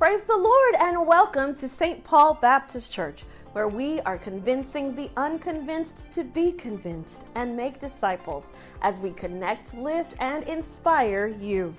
Praise 0.00 0.22
the 0.22 0.34
Lord 0.34 0.76
and 0.80 1.06
welcome 1.06 1.52
to 1.56 1.68
St. 1.68 2.02
Paul 2.02 2.32
Baptist 2.32 2.90
Church, 2.90 3.24
where 3.52 3.68
we 3.68 4.00
are 4.00 4.16
convincing 4.16 4.94
the 4.94 5.10
unconvinced 5.18 6.10
to 6.12 6.24
be 6.24 6.52
convinced 6.52 7.26
and 7.34 7.54
make 7.54 7.78
disciples 7.78 8.50
as 8.80 8.98
we 8.98 9.10
connect, 9.10 9.74
lift, 9.74 10.14
and 10.18 10.48
inspire 10.48 11.26
you. 11.26 11.76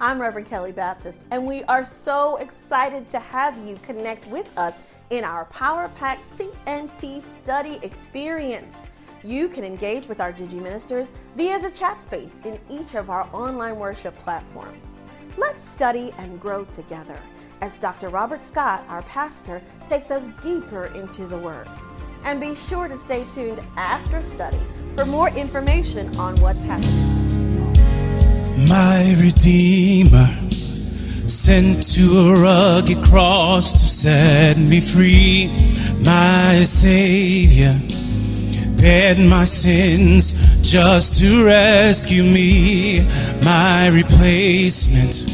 I'm 0.00 0.20
Reverend 0.20 0.48
Kelly 0.48 0.72
Baptist, 0.72 1.22
and 1.30 1.46
we 1.46 1.62
are 1.64 1.84
so 1.84 2.36
excited 2.38 3.08
to 3.10 3.20
have 3.20 3.56
you 3.64 3.76
connect 3.76 4.26
with 4.26 4.50
us 4.58 4.82
in 5.10 5.22
our 5.22 5.44
Power 5.44 5.88
Pack 6.00 6.18
TNT 6.34 7.22
study 7.22 7.78
experience. 7.84 8.88
You 9.22 9.46
can 9.48 9.62
engage 9.62 10.08
with 10.08 10.20
our 10.20 10.32
Digi 10.32 10.60
ministers 10.60 11.12
via 11.36 11.60
the 11.60 11.70
chat 11.70 12.00
space 12.00 12.40
in 12.44 12.58
each 12.68 12.96
of 12.96 13.08
our 13.08 13.28
online 13.32 13.78
worship 13.78 14.18
platforms. 14.18 14.96
Let's 15.38 15.62
study 15.62 16.12
and 16.18 16.40
grow 16.40 16.64
together 16.64 17.18
as 17.62 17.78
Dr. 17.78 18.08
Robert 18.08 18.42
Scott, 18.42 18.84
our 18.88 19.02
pastor, 19.02 19.62
takes 19.88 20.10
us 20.10 20.22
deeper 20.42 20.86
into 20.96 21.26
the 21.26 21.38
Word. 21.38 21.68
And 22.24 22.40
be 22.40 22.56
sure 22.56 22.88
to 22.88 22.98
stay 22.98 23.24
tuned 23.34 23.60
after 23.76 24.20
study 24.26 24.58
for 24.96 25.06
more 25.06 25.28
information 25.30 26.14
on 26.16 26.34
what's 26.40 26.60
happening. 26.62 26.90
My 28.68 29.14
Redeemer 29.18 30.26
sent 31.28 31.84
to 31.94 32.18
a 32.18 32.42
rugged 32.42 33.02
cross 33.04 33.70
to 33.70 33.78
set 33.78 34.58
me 34.58 34.80
free. 34.80 35.46
My 36.04 36.64
Savior 36.64 37.78
bared 38.76 39.20
my 39.20 39.44
sins 39.44 40.32
just 40.68 41.20
to 41.20 41.44
rescue 41.44 42.24
me. 42.24 43.06
My 43.44 43.86
replacement 43.86 45.31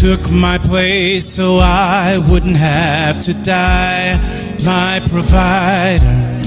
took 0.00 0.30
my 0.30 0.56
place 0.56 1.26
so 1.26 1.58
I 1.58 2.16
wouldn't 2.30 2.56
have 2.56 3.20
to 3.20 3.34
die. 3.34 4.18
My 4.64 4.98
provider. 5.10 6.40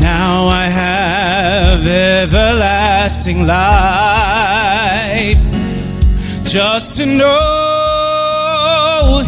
Now 0.00 0.48
I 0.48 0.64
have 0.64 1.86
everlasting 1.86 3.46
life. 3.46 5.38
Just 6.44 6.94
to 6.98 7.06
know 7.06 7.22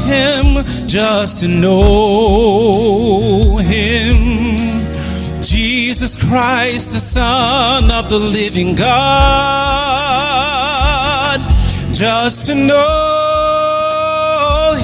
Him, 0.05 0.65
just 0.89 1.39
to 1.39 1.47
know 1.47 3.59
Him. 3.59 4.57
Jesus 5.43 6.17
Christ, 6.29 6.91
the 6.91 6.99
Son 6.99 7.89
of 7.93 8.11
the 8.11 8.19
living 8.19 8.75
God. 8.75 8.89
Just 11.93 12.47
to 12.47 12.57
know 12.57 13.08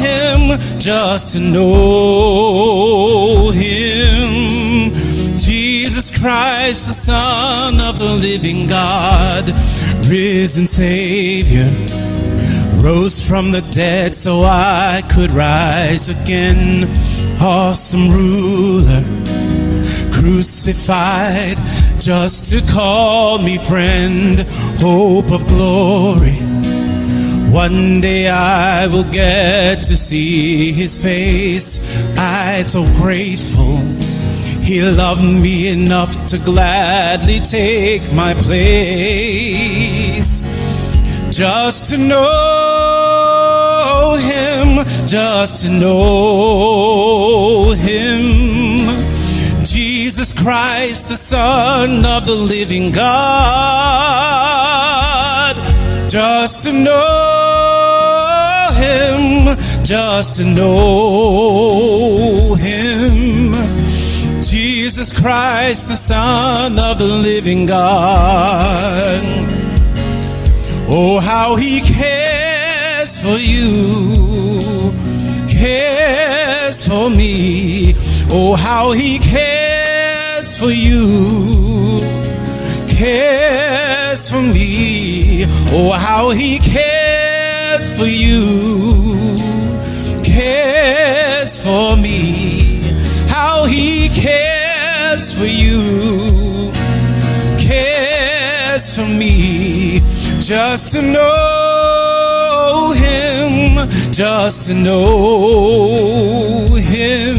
him, 0.05 0.59
just 0.79 1.31
to 1.31 1.41
know 1.41 2.71
him. 3.51 4.93
Jesus 5.39 6.11
Christ, 6.17 6.87
the 6.87 6.93
Son 6.93 7.81
of 7.81 7.99
the 7.99 8.15
living 8.15 8.67
God, 8.67 9.49
risen 10.09 10.67
Savior, 10.67 11.71
rose 12.83 13.27
from 13.27 13.51
the 13.51 13.63
dead 13.71 14.15
so 14.17 14.43
I 14.43 15.03
could 15.13 15.31
rise 15.31 16.09
again. 16.09 16.89
Awesome 17.41 18.11
ruler, 18.11 19.03
crucified 20.13 21.59
just 21.99 22.51
to 22.51 22.61
call 22.73 23.39
me 23.39 23.59
friend, 23.59 24.41
hope 24.81 25.31
of 25.33 25.47
glory 25.47 26.64
one 27.55 28.01
day 28.01 28.29
I 28.29 28.89
will 28.89 29.05
get 29.05 29.85
to 29.85 29.97
see 29.97 30.73
his 30.73 31.01
face. 31.01 31.79
I'm 32.19 32.65
so 32.65 32.83
grateful. 32.97 33.79
He 34.61 34.83
loved 34.83 35.23
me 35.23 35.69
enough 35.69 36.27
to 36.31 36.39
gladly 36.39 37.39
take 37.39 38.13
my 38.13 38.35
place. 38.35 40.45
Just 41.31 41.85
to 41.91 41.97
know 41.97 44.17
him, 44.19 44.85
just 45.07 45.65
to 45.65 45.71
know 45.71 47.71
him. 47.71 48.79
Jesus 49.65 50.33
Christ, 50.33 51.07
the 51.07 51.17
Son 51.17 52.05
of 52.05 52.27
the 52.27 52.35
living 52.35 52.91
God. 52.91 53.05
Just 56.09 56.65
to 56.65 56.73
know 56.73 57.34
just 59.85 60.35
to 60.39 60.45
know 60.45 61.75
him. 62.55 63.53
Jesus 64.43 65.13
Christ, 65.13 65.89
the 65.89 65.97
Son 65.97 66.79
of 66.79 66.99
the 66.99 67.07
living 67.07 67.67
God. 67.67 69.21
Oh, 70.89 71.21
how 71.21 71.57
he 71.57 71.81
cares 71.81 73.19
for 73.23 73.37
you, 73.37 74.61
cares 75.49 76.87
for 76.87 77.11
me. 77.11 77.95
Oh, 78.31 78.55
how 78.55 78.93
he 78.93 79.19
cares 79.19 80.57
for 80.59 80.71
you, 80.71 81.99
cares 82.89 84.31
for 84.31 84.41
me. 84.41 85.45
Oh, 85.73 85.93
how 85.93 86.31
he 86.31 86.59
cares 86.59 87.93
for 87.93 88.07
you, 88.07 89.35
cares 90.35 91.57
for 91.65 91.97
me. 91.97 92.83
How 93.29 93.65
he 93.65 94.09
cares 94.09 95.33
for 95.39 95.47
you, 95.47 96.73
cares 97.57 98.97
for 98.97 99.07
me. 99.07 100.01
Just 100.41 100.95
to 100.95 101.03
know 101.03 102.93
him, 103.05 103.89
just 104.13 104.65
to 104.69 104.75
know 104.75 105.97
him. 106.95 107.39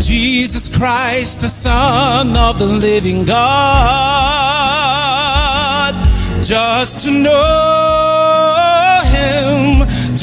Jesus 0.00 0.68
Christ, 0.76 1.40
the 1.40 1.48
Son 1.48 2.36
of 2.36 2.58
the 2.58 2.66
living 2.66 3.24
God. 3.24 3.44
Just 6.42 7.04
to 7.04 7.10
know 7.10 7.93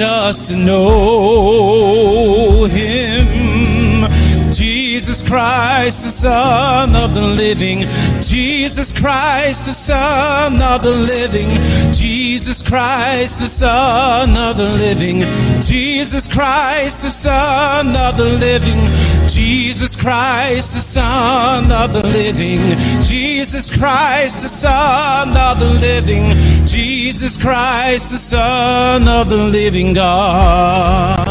just 0.01 0.45
to 0.45 0.57
know 0.57 2.66
him. 2.66 4.09
Jesus 4.51 5.22
Christ, 5.22 6.03
the 6.03 6.09
Son 6.09 6.95
of 6.95 7.13
the 7.13 7.22
living. 7.22 7.81
Jesus 8.19 8.91
Christ, 8.91 9.66
the 9.66 9.73
Son 9.73 10.59
of 10.59 10.81
the 10.81 10.90
living. 10.90 11.50
Jesus 11.94 12.63
Christ, 12.63 13.38
the 13.38 13.45
Son 13.45 14.35
of 14.35 14.57
the 14.57 14.69
living. 14.69 15.19
Jesus 15.61 16.28
Christ, 16.28 17.03
the 17.03 17.09
Son 17.09 17.95
of 17.95 18.17
the 18.17 18.25
living. 18.25 18.90
Jesus 19.28 19.95
Christ, 19.95 20.73
the 20.73 20.79
Son 20.79 21.71
of 21.84 21.94
the 21.94 22.03
living. 22.03 22.59
Jesus 23.02 23.75
Christ, 23.75 24.44
the 24.44 24.50
Son 24.50 25.30
of 25.30 25.59
the 25.59 25.72
living. 25.80 26.36
Jesus 26.68 27.38
Christ, 27.38 28.12
the 28.12 28.18
Son 28.18 29.08
of 29.08 29.30
the 29.30 29.38
living 29.38 29.94
God. 29.94 31.28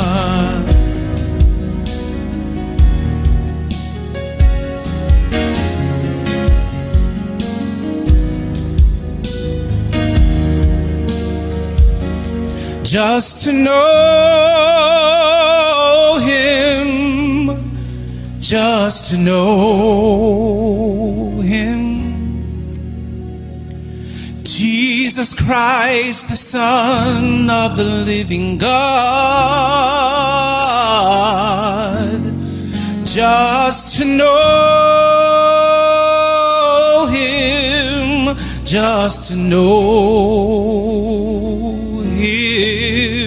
just 12.82 13.44
to 13.44 13.52
know 13.52 14.99
just 18.50 19.10
to 19.12 19.16
know 19.16 20.50
him. 21.40 21.78
Jesus 24.42 25.32
Christ, 25.32 26.28
the 26.28 26.34
Son 26.34 27.48
of 27.48 27.76
the 27.76 27.84
living 27.84 28.58
God, 28.58 28.80
just 33.04 33.98
to 33.98 34.04
know 34.04 34.26
him, 37.08 38.36
just 38.64 39.30
to 39.30 39.36
know 39.36 40.40
him. 42.00 43.19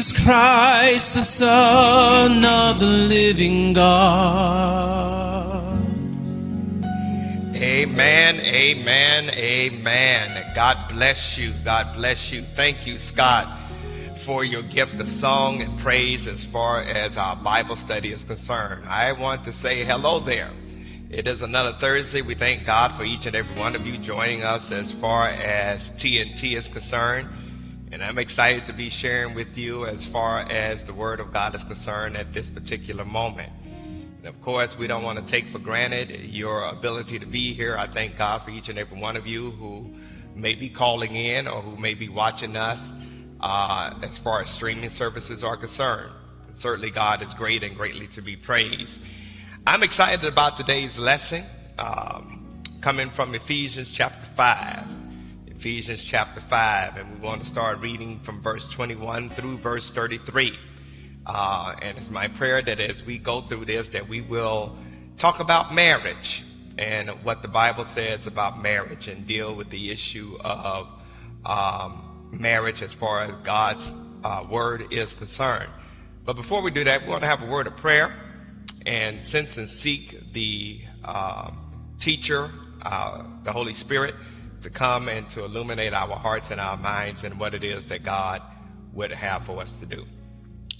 Jesus 0.00 0.24
Christ, 0.24 1.12
the 1.12 1.22
Son 1.22 2.42
of 2.42 2.80
the 2.80 2.86
living 2.86 3.74
God. 3.74 4.98
Amen, 7.54 8.40
amen, 8.40 9.28
amen. 9.28 10.52
God 10.54 10.78
bless 10.88 11.36
you. 11.36 11.52
God 11.66 11.94
bless 11.94 12.32
you. 12.32 12.40
Thank 12.40 12.86
you, 12.86 12.96
Scott, 12.96 13.46
for 14.20 14.42
your 14.42 14.62
gift 14.62 14.98
of 15.00 15.10
song 15.10 15.60
and 15.60 15.78
praise 15.78 16.26
as 16.26 16.42
far 16.44 16.80
as 16.80 17.18
our 17.18 17.36
Bible 17.36 17.76
study 17.76 18.10
is 18.10 18.24
concerned. 18.24 18.88
I 18.88 19.12
want 19.12 19.44
to 19.44 19.52
say 19.52 19.84
hello 19.84 20.18
there. 20.18 20.50
It 21.10 21.28
is 21.28 21.42
another 21.42 21.72
Thursday. 21.72 22.22
We 22.22 22.34
thank 22.34 22.64
God 22.64 22.92
for 22.92 23.04
each 23.04 23.26
and 23.26 23.36
every 23.36 23.54
one 23.60 23.76
of 23.76 23.86
you 23.86 23.98
joining 23.98 24.44
us 24.44 24.72
as 24.72 24.90
far 24.90 25.28
as 25.28 25.90
TNT 25.90 26.56
is 26.56 26.68
concerned. 26.68 27.28
And 27.92 28.04
I'm 28.04 28.18
excited 28.18 28.66
to 28.66 28.72
be 28.72 28.88
sharing 28.88 29.34
with 29.34 29.58
you 29.58 29.84
as 29.84 30.06
far 30.06 30.40
as 30.48 30.84
the 30.84 30.94
Word 30.94 31.18
of 31.18 31.32
God 31.32 31.56
is 31.56 31.64
concerned 31.64 32.16
at 32.16 32.32
this 32.32 32.48
particular 32.48 33.04
moment. 33.04 33.52
And 34.18 34.26
of 34.26 34.40
course, 34.42 34.78
we 34.78 34.86
don't 34.86 35.02
want 35.02 35.18
to 35.18 35.24
take 35.24 35.46
for 35.46 35.58
granted 35.58 36.10
your 36.26 36.66
ability 36.66 37.18
to 37.18 37.26
be 37.26 37.52
here. 37.52 37.76
I 37.76 37.88
thank 37.88 38.16
God 38.16 38.42
for 38.42 38.50
each 38.50 38.68
and 38.68 38.78
every 38.78 38.96
one 38.96 39.16
of 39.16 39.26
you 39.26 39.50
who 39.50 39.92
may 40.36 40.54
be 40.54 40.68
calling 40.68 41.16
in 41.16 41.48
or 41.48 41.62
who 41.62 41.76
may 41.78 41.94
be 41.94 42.08
watching 42.08 42.56
us 42.56 42.92
uh, 43.40 43.92
as 44.02 44.16
far 44.18 44.40
as 44.40 44.50
streaming 44.50 44.90
services 44.90 45.42
are 45.42 45.56
concerned. 45.56 46.12
Certainly, 46.54 46.92
God 46.92 47.22
is 47.22 47.34
great 47.34 47.64
and 47.64 47.76
greatly 47.76 48.06
to 48.08 48.22
be 48.22 48.36
praised. 48.36 49.00
I'm 49.66 49.82
excited 49.82 50.24
about 50.24 50.56
today's 50.56 50.96
lesson 50.96 51.44
um, 51.76 52.62
coming 52.80 53.10
from 53.10 53.34
Ephesians 53.34 53.90
chapter 53.90 54.26
5. 54.26 55.09
Ephesians 55.60 56.02
chapter 56.02 56.40
5, 56.40 56.96
and 56.96 57.12
we 57.12 57.20
want 57.20 57.42
to 57.42 57.46
start 57.46 57.80
reading 57.80 58.18
from 58.20 58.40
verse 58.40 58.66
21 58.70 59.28
through 59.28 59.58
verse 59.58 59.90
33. 59.90 60.58
Uh, 61.26 61.76
and 61.82 61.98
it's 61.98 62.08
my 62.08 62.28
prayer 62.28 62.62
that 62.62 62.80
as 62.80 63.04
we 63.04 63.18
go 63.18 63.42
through 63.42 63.66
this, 63.66 63.90
that 63.90 64.08
we 64.08 64.22
will 64.22 64.74
talk 65.18 65.38
about 65.38 65.74
marriage 65.74 66.44
and 66.78 67.10
what 67.24 67.42
the 67.42 67.48
Bible 67.48 67.84
says 67.84 68.26
about 68.26 68.62
marriage 68.62 69.06
and 69.06 69.26
deal 69.26 69.54
with 69.54 69.68
the 69.68 69.90
issue 69.90 70.38
of 70.40 70.88
um, 71.44 72.30
marriage 72.32 72.80
as 72.80 72.94
far 72.94 73.24
as 73.24 73.34
God's 73.44 73.92
uh, 74.24 74.46
word 74.48 74.90
is 74.90 75.14
concerned. 75.14 75.68
But 76.24 76.36
before 76.36 76.62
we 76.62 76.70
do 76.70 76.84
that, 76.84 77.02
we 77.02 77.10
want 77.10 77.20
to 77.20 77.28
have 77.28 77.42
a 77.42 77.46
word 77.46 77.66
of 77.66 77.76
prayer 77.76 78.14
and 78.86 79.22
sense 79.22 79.58
and 79.58 79.68
seek 79.68 80.32
the 80.32 80.80
uh, 81.04 81.50
teacher, 81.98 82.50
the 82.82 83.52
Holy 83.52 83.74
Spirit, 83.74 84.14
to 84.62 84.70
come 84.70 85.08
and 85.08 85.28
to 85.30 85.44
illuminate 85.44 85.92
our 85.92 86.16
hearts 86.16 86.50
and 86.50 86.60
our 86.60 86.76
minds 86.76 87.24
and 87.24 87.38
what 87.38 87.54
it 87.54 87.64
is 87.64 87.86
that 87.86 88.02
God 88.02 88.42
would 88.92 89.12
have 89.12 89.44
for 89.44 89.60
us 89.60 89.72
to 89.80 89.86
do. 89.86 90.06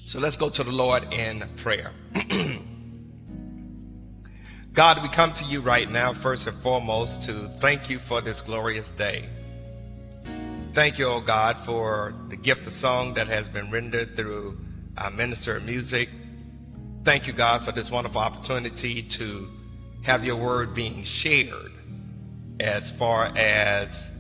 So 0.04 0.18
let's 0.18 0.36
go 0.36 0.50
to 0.50 0.62
the 0.62 0.72
Lord 0.72 1.12
in 1.12 1.48
prayer. 1.56 1.92
God, 4.72 5.02
we 5.02 5.08
come 5.08 5.32
to 5.34 5.44
you 5.44 5.60
right 5.60 5.90
now, 5.90 6.12
first 6.12 6.46
and 6.46 6.56
foremost, 6.58 7.22
to 7.22 7.48
thank 7.58 7.90
you 7.90 7.98
for 7.98 8.20
this 8.20 8.40
glorious 8.40 8.88
day. 8.90 9.28
Thank 10.72 10.98
you, 10.98 11.06
oh 11.06 11.20
God, 11.20 11.56
for 11.56 12.14
the 12.28 12.36
gift 12.36 12.66
of 12.66 12.72
song 12.72 13.14
that 13.14 13.26
has 13.26 13.48
been 13.48 13.70
rendered 13.70 14.14
through 14.14 14.58
our 14.96 15.10
minister 15.10 15.56
of 15.56 15.64
music. 15.64 16.08
Thank 17.04 17.26
you, 17.26 17.32
God, 17.32 17.62
for 17.62 17.72
this 17.72 17.90
wonderful 17.90 18.20
opportunity 18.20 19.02
to 19.02 19.48
have 20.02 20.24
your 20.24 20.36
word 20.36 20.74
being 20.74 21.02
shared 21.02 21.72
as 22.60 22.90
far 22.90 23.32
as 23.36 24.10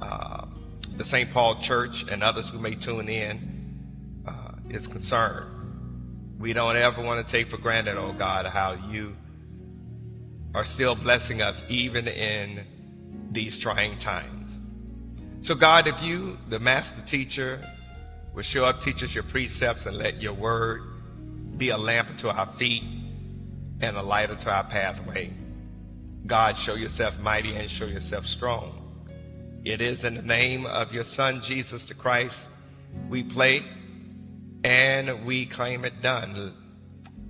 uh, 0.00 0.44
the 0.96 1.04
St. 1.04 1.32
Paul 1.32 1.60
Church 1.60 2.06
and 2.08 2.22
others 2.22 2.50
who 2.50 2.58
may 2.58 2.74
tune 2.74 3.08
in 3.08 4.22
uh, 4.26 4.52
is 4.68 4.88
concerned. 4.88 6.36
We 6.38 6.52
don't 6.52 6.76
ever 6.76 7.00
want 7.00 7.24
to 7.24 7.32
take 7.32 7.46
for 7.46 7.58
granted, 7.58 7.96
oh 7.96 8.12
God, 8.12 8.46
how 8.46 8.72
you 8.90 9.16
are 10.54 10.64
still 10.64 10.94
blessing 10.94 11.42
us 11.42 11.64
even 11.68 12.08
in 12.08 12.64
these 13.30 13.58
trying 13.58 13.96
times. 13.98 14.58
So, 15.40 15.54
God, 15.54 15.86
if 15.86 16.02
you, 16.02 16.38
the 16.48 16.58
master 16.58 17.02
teacher, 17.02 17.60
will 18.34 18.42
show 18.42 18.64
up, 18.64 18.80
teach 18.80 19.04
us 19.04 19.14
your 19.14 19.24
precepts, 19.24 19.86
and 19.86 19.96
let 19.96 20.20
your 20.20 20.32
word 20.32 20.82
be 21.56 21.70
a 21.70 21.76
lamp 21.76 22.10
unto 22.10 22.28
our 22.28 22.46
feet 22.46 22.82
and 23.80 23.96
a 23.96 24.02
light 24.02 24.30
unto 24.30 24.48
our 24.48 24.64
pathway, 24.64 25.30
God, 26.26 26.56
show 26.56 26.74
yourself 26.74 27.20
mighty 27.20 27.54
and 27.54 27.70
show 27.70 27.86
yourself 27.86 28.26
strong. 28.26 28.82
It 29.64 29.80
is 29.80 30.02
in 30.02 30.14
the 30.14 30.22
name 30.22 30.66
of 30.66 30.92
your 30.92 31.04
Son, 31.04 31.40
Jesus 31.40 31.84
the 31.84 31.94
Christ, 31.94 32.46
we 33.08 33.22
pray 33.22 33.62
and 34.64 35.24
we 35.24 35.46
claim 35.46 35.84
it 35.84 36.02
done. 36.02 36.52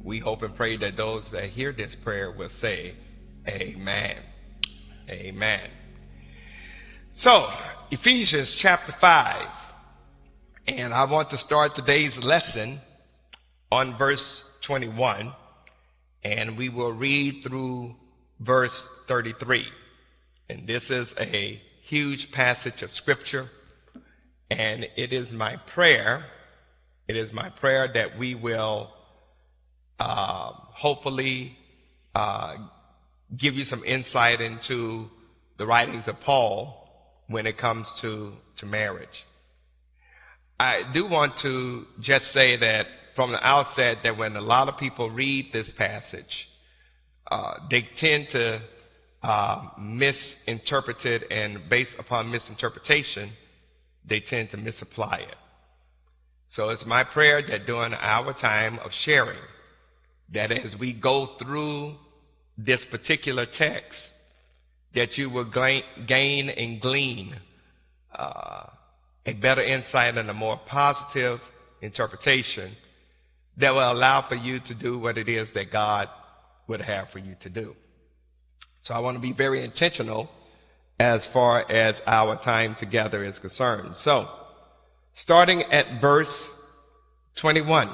We 0.03 0.19
hope 0.19 0.43
and 0.43 0.55
pray 0.55 0.77
that 0.77 0.97
those 0.97 1.31
that 1.33 1.45
hear 1.45 1.73
this 1.73 1.95
prayer 1.95 2.31
will 2.31 2.49
say, 2.49 2.95
Amen. 3.47 4.17
Amen. 5.11 5.61
So, 7.13 7.51
Ephesians 7.91 8.55
chapter 8.55 8.93
5. 8.93 9.47
And 10.69 10.95
I 10.95 11.05
want 11.05 11.31
to 11.31 11.39
start 11.39 11.75
today's 11.75 12.23
lesson 12.25 12.81
on 13.71 13.95
verse 13.95 14.43
21. 14.63 15.33
And 16.25 16.57
we 16.57 16.71
will 16.71 16.93
read 16.93 17.45
through 17.45 17.95
verse 18.41 18.89
33. 19.07 19.67
And 20.49 20.67
this 20.67 20.91
is 20.91 21.15
a 21.19 21.61
huge 21.83 22.33
passage 22.33 22.83
of 22.83 22.93
scripture. 22.93 23.47
And 24.51 24.89
it 24.97 25.13
is 25.13 25.33
my 25.33 25.57
prayer, 25.57 26.25
it 27.09 27.17
is 27.17 27.33
my 27.33 27.49
prayer 27.49 27.89
that 27.89 28.17
we 28.17 28.35
will 28.35 28.91
uh, 29.99 30.53
hopefully 30.53 31.57
uh, 32.15 32.57
give 33.37 33.55
you 33.55 33.65
some 33.65 33.83
insight 33.85 34.41
into 34.41 35.11
the 35.57 35.67
writings 35.67 36.07
of 36.07 36.21
Paul 36.21 36.89
when 37.27 37.47
it 37.47 37.57
comes 37.57 37.93
to, 38.01 38.37
to 38.57 38.67
marriage. 38.67 39.25
I 40.59 40.85
do 40.93 41.07
want 41.07 41.37
to 41.39 41.87
just 42.01 42.29
say 42.29 42.57
that 42.57 42.87
from 43.15 43.33
the 43.33 43.47
outset 43.47 44.03
that 44.03 44.17
when 44.17 44.37
a 44.37 44.41
lot 44.41 44.69
of 44.69 44.79
people 44.79 45.11
read 45.11 45.53
this 45.53 45.73
passage, 45.73 46.51
uh, 47.31 47.55
they 47.69 47.83
tend 47.83 48.29
to 48.31 48.61
uh, 49.23 49.69
misinterpret 49.79 51.05
it, 51.07 51.25
and 51.31 51.69
based 51.69 51.99
upon 51.99 52.31
misinterpretation, 52.31 53.31
they 54.05 54.21
tend 54.21 54.51
to 54.51 54.57
misapply 54.57 55.19
it. 55.29 55.37
So 56.49 56.71
it's 56.71 56.87
my 56.87 57.03
prayer 57.03 57.43
that 57.43 57.67
during 57.67 57.95
our 57.95 58.33
time 58.33 58.79
of 58.85 58.93
sharing, 58.93 59.39
that 60.31 60.53
as 60.53 60.79
we 60.79 60.93
go 60.93 61.27
through 61.27 61.97
this 62.57 62.85
particular 62.85 63.47
text, 63.47 64.11
that 64.95 65.19
you 65.19 65.29
will 65.29 65.45
gain 65.45 66.51
and 66.51 66.81
glean 66.81 67.37
uh, 68.15 68.67
a 69.27 69.33
better 69.33 69.61
insight 69.61 70.17
and 70.17 70.31
a 70.31 70.35
more 70.35 70.59
positive 70.65 71.41
interpretation 71.83 72.71
that 73.57 73.75
will 73.75 73.93
allow 73.93 74.23
for 74.23 74.37
you 74.37 74.59
to 74.61 74.75
do 74.75 74.99
what 74.99 75.19
it 75.19 75.29
is 75.29 75.53
that 75.53 75.71
God 75.71 76.09
would 76.67 76.81
have 76.81 77.11
for 77.11 77.19
you 77.19 77.37
to 77.41 77.49
do. 77.49 77.77
So 78.83 78.95
I 78.95 78.99
want 78.99 79.17
to 79.17 79.21
be 79.21 79.33
very 79.33 79.63
intentional 79.65 80.31
as 80.99 81.25
far 81.25 81.65
as 81.69 82.01
our 82.07 82.37
time 82.37 82.75
together 82.75 83.25
is 83.25 83.39
concerned. 83.39 83.97
So, 83.97 84.29
starting 85.15 85.63
at 85.65 86.01
verse 86.01 86.51
21, 87.37 87.89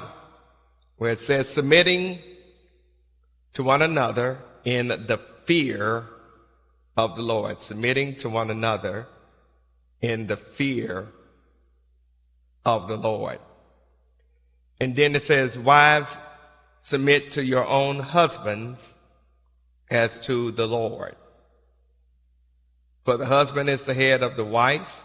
where 0.97 1.11
it 1.11 1.19
says, 1.19 1.49
submitting 1.49 2.19
to 3.53 3.63
one 3.63 3.81
another 3.81 4.39
in 4.63 4.87
the 4.87 5.19
fear 5.45 6.05
of 6.95 7.15
the 7.15 7.21
Lord, 7.21 7.61
submitting 7.61 8.15
to 8.17 8.29
one 8.29 8.49
another 8.49 9.07
in 10.01 10.27
the 10.27 10.37
fear 10.37 11.07
of 12.65 12.87
the 12.87 12.95
Lord. 12.95 13.39
And 14.79 14.95
then 14.95 15.15
it 15.15 15.23
says, 15.23 15.57
Wives, 15.57 16.17
submit 16.83 17.31
to 17.31 17.43
your 17.43 17.65
own 17.65 17.97
husbands 17.97 18.93
as 19.89 20.19
to 20.19 20.51
the 20.51 20.67
Lord. 20.67 21.15
For 23.05 23.15
the 23.15 23.25
husband 23.25 23.69
is 23.69 23.83
the 23.83 23.93
head 23.93 24.21
of 24.21 24.35
the 24.35 24.43
wife, 24.43 25.01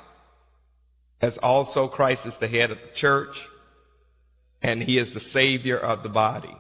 as 1.21 1.39
also 1.39 1.87
Christ 1.87 2.27
is 2.27 2.39
the 2.39 2.49
head 2.49 2.73
of 2.73 2.81
the 2.81 2.89
church, 2.89 3.47
and 4.61 4.83
he 4.83 4.99
is 4.99 5.15
the 5.15 5.21
Savior 5.21 5.79
of 5.79 6.03
the 6.03 6.09
body. 6.09 6.57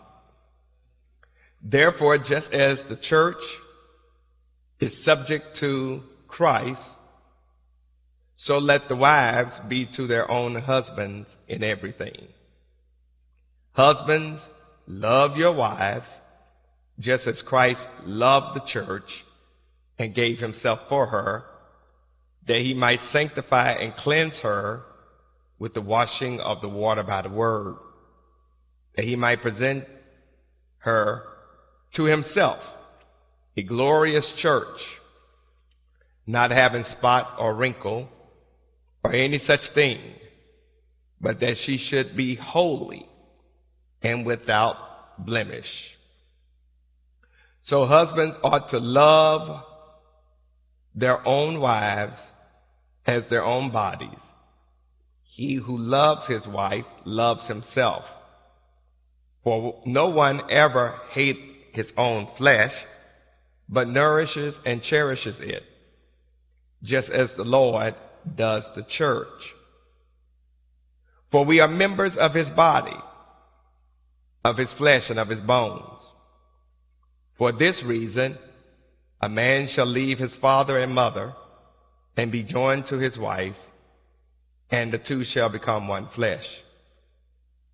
Therefore, 1.60 2.18
just 2.18 2.54
as 2.54 2.84
the 2.84 2.96
church 2.96 3.42
is 4.78 5.02
subject 5.02 5.56
to 5.56 6.04
Christ, 6.28 6.94
so 8.36 8.58
let 8.58 8.88
the 8.88 8.94
wives 8.94 9.58
be 9.58 9.84
to 9.86 10.06
their 10.06 10.30
own 10.30 10.54
husbands 10.54 11.36
in 11.48 11.64
everything. 11.64 12.28
Husbands, 13.72 14.48
love 14.88 15.36
your 15.36 15.52
wives, 15.52 16.08
just 16.98 17.26
as 17.26 17.42
Christ 17.42 17.88
loved 18.04 18.56
the 18.56 18.60
church 18.60 19.24
and 19.98 20.14
gave 20.14 20.40
himself 20.40 20.88
for 20.88 21.06
her, 21.06 21.44
that 22.46 22.62
he 22.62 22.72
might 22.72 23.02
sanctify 23.02 23.72
and 23.72 23.94
cleanse 23.94 24.40
her 24.40 24.82
with 25.58 25.74
the 25.74 25.82
washing 25.82 26.40
of 26.40 26.62
the 26.62 26.68
water 26.68 27.02
by 27.02 27.20
the 27.22 27.28
word, 27.28 27.76
that 28.96 29.04
he 29.04 29.14
might 29.14 29.42
present 29.42 29.84
her 30.78 31.28
to 31.92 32.04
himself 32.04 32.76
a 33.56 33.62
glorious 33.62 34.32
church, 34.32 34.98
not 36.26 36.50
having 36.50 36.84
spot 36.84 37.34
or 37.38 37.54
wrinkle 37.54 38.08
or 39.04 39.12
any 39.12 39.38
such 39.38 39.68
thing, 39.68 40.00
but 41.20 41.40
that 41.40 41.58
she 41.58 41.76
should 41.76 42.16
be 42.16 42.36
holy 42.36 43.08
and 44.02 44.24
without 44.24 45.24
blemish. 45.24 45.96
So 47.62 47.84
husbands 47.84 48.36
ought 48.42 48.68
to 48.70 48.80
love 48.80 49.64
their 50.94 51.26
own 51.26 51.60
wives 51.60 52.26
as 53.06 53.26
their 53.28 53.44
own 53.44 53.70
bodies. 53.70 54.18
He 55.22 55.54
who 55.54 55.76
loves 55.76 56.26
his 56.26 56.48
wife 56.48 56.86
loves 57.04 57.46
himself. 57.46 58.12
For 59.44 59.80
no 59.84 60.08
one 60.08 60.42
ever 60.50 60.98
hate 61.10 61.38
his 61.72 61.94
own 61.96 62.26
flesh, 62.26 62.84
but 63.68 63.88
nourishes 63.88 64.58
and 64.64 64.82
cherishes 64.82 65.40
it, 65.40 65.64
just 66.82 67.10
as 67.10 67.34
the 67.34 67.44
Lord 67.44 67.94
does 68.34 68.72
the 68.72 68.82
church. 68.82 69.54
For 71.30 71.44
we 71.44 71.60
are 71.60 71.68
members 71.68 72.16
of 72.16 72.34
his 72.34 72.50
body, 72.50 72.96
of 74.44 74.56
his 74.56 74.72
flesh 74.72 75.10
and 75.10 75.18
of 75.18 75.28
his 75.28 75.40
bones. 75.40 76.12
For 77.34 77.52
this 77.52 77.82
reason, 77.82 78.38
a 79.20 79.28
man 79.28 79.66
shall 79.66 79.86
leave 79.86 80.18
his 80.18 80.36
father 80.36 80.78
and 80.78 80.94
mother 80.94 81.34
and 82.16 82.32
be 82.32 82.42
joined 82.42 82.86
to 82.86 82.98
his 82.98 83.18
wife, 83.18 83.68
and 84.70 84.92
the 84.92 84.98
two 84.98 85.24
shall 85.24 85.48
become 85.48 85.88
one 85.88 86.08
flesh. 86.08 86.60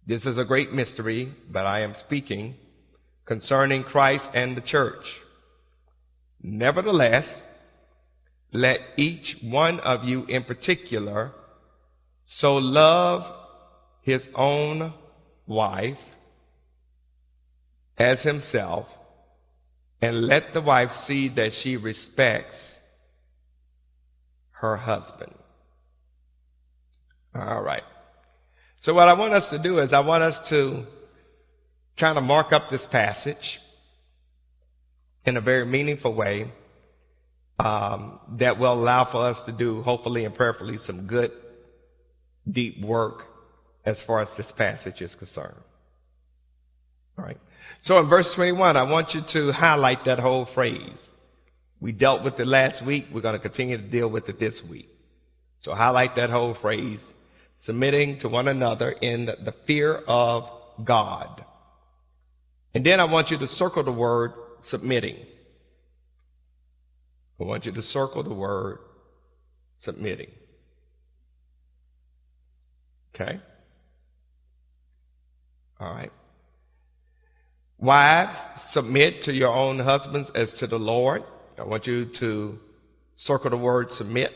This 0.06 0.26
is 0.26 0.36
a 0.36 0.44
great 0.44 0.72
mystery, 0.72 1.32
but 1.50 1.66
I 1.66 1.80
am 1.80 1.94
speaking 1.94 2.56
concerning 3.24 3.82
Christ 3.82 4.30
and 4.34 4.54
the 4.54 4.60
church. 4.60 5.20
Nevertheless, 6.42 7.42
let 8.52 8.80
each 8.98 9.40
one 9.42 9.80
of 9.80 10.04
you 10.04 10.26
in 10.26 10.44
particular 10.44 11.32
so 12.26 12.56
love 12.58 13.30
his 14.02 14.28
own 14.34 14.92
wife 15.46 16.13
as 17.98 18.22
himself, 18.22 18.98
and 20.00 20.26
let 20.26 20.52
the 20.52 20.60
wife 20.60 20.92
see 20.92 21.28
that 21.28 21.52
she 21.52 21.76
respects 21.76 22.78
her 24.52 24.76
husband. 24.76 25.34
All 27.34 27.62
right. 27.62 27.84
So, 28.80 28.94
what 28.94 29.08
I 29.08 29.14
want 29.14 29.32
us 29.32 29.50
to 29.50 29.58
do 29.58 29.78
is, 29.78 29.92
I 29.92 30.00
want 30.00 30.22
us 30.22 30.48
to 30.48 30.86
kind 31.96 32.18
of 32.18 32.24
mark 32.24 32.52
up 32.52 32.68
this 32.68 32.86
passage 32.86 33.60
in 35.24 35.36
a 35.36 35.40
very 35.40 35.64
meaningful 35.64 36.12
way 36.12 36.52
um, 37.58 38.18
that 38.32 38.58
will 38.58 38.72
allow 38.72 39.04
for 39.04 39.22
us 39.22 39.44
to 39.44 39.52
do, 39.52 39.82
hopefully 39.82 40.24
and 40.24 40.34
prayerfully, 40.34 40.78
some 40.78 41.06
good, 41.06 41.32
deep 42.50 42.80
work 42.80 43.26
as 43.84 44.02
far 44.02 44.20
as 44.20 44.34
this 44.34 44.52
passage 44.52 45.02
is 45.02 45.14
concerned. 45.14 45.56
All 47.18 47.24
right. 47.24 47.38
So 47.84 47.98
in 47.98 48.06
verse 48.06 48.32
21, 48.32 48.78
I 48.78 48.82
want 48.84 49.14
you 49.14 49.20
to 49.20 49.52
highlight 49.52 50.04
that 50.04 50.18
whole 50.18 50.46
phrase. 50.46 51.10
We 51.80 51.92
dealt 51.92 52.22
with 52.22 52.40
it 52.40 52.46
last 52.46 52.80
week. 52.80 53.08
We're 53.12 53.20
going 53.20 53.34
to 53.34 53.38
continue 53.38 53.76
to 53.76 53.82
deal 53.82 54.08
with 54.08 54.30
it 54.30 54.38
this 54.38 54.64
week. 54.64 54.88
So 55.58 55.74
highlight 55.74 56.14
that 56.14 56.30
whole 56.30 56.54
phrase, 56.54 57.00
submitting 57.58 58.16
to 58.20 58.30
one 58.30 58.48
another 58.48 58.90
in 58.90 59.26
the 59.26 59.52
fear 59.66 59.96
of 59.96 60.50
God. 60.82 61.44
And 62.72 62.86
then 62.86 63.00
I 63.00 63.04
want 63.04 63.30
you 63.30 63.36
to 63.36 63.46
circle 63.46 63.82
the 63.82 63.92
word 63.92 64.32
submitting. 64.60 65.18
I 67.38 67.44
want 67.44 67.66
you 67.66 67.72
to 67.72 67.82
circle 67.82 68.22
the 68.22 68.32
word 68.32 68.78
submitting. 69.76 70.30
Okay? 73.14 73.40
All 75.78 75.92
right. 75.92 76.10
Wives, 77.84 78.42
submit 78.56 79.20
to 79.24 79.34
your 79.34 79.52
own 79.54 79.78
husbands 79.78 80.30
as 80.30 80.54
to 80.54 80.66
the 80.66 80.78
Lord. 80.78 81.22
I 81.58 81.64
want 81.64 81.86
you 81.86 82.06
to 82.06 82.58
circle 83.14 83.50
the 83.50 83.58
word 83.58 83.92
submit. 83.92 84.32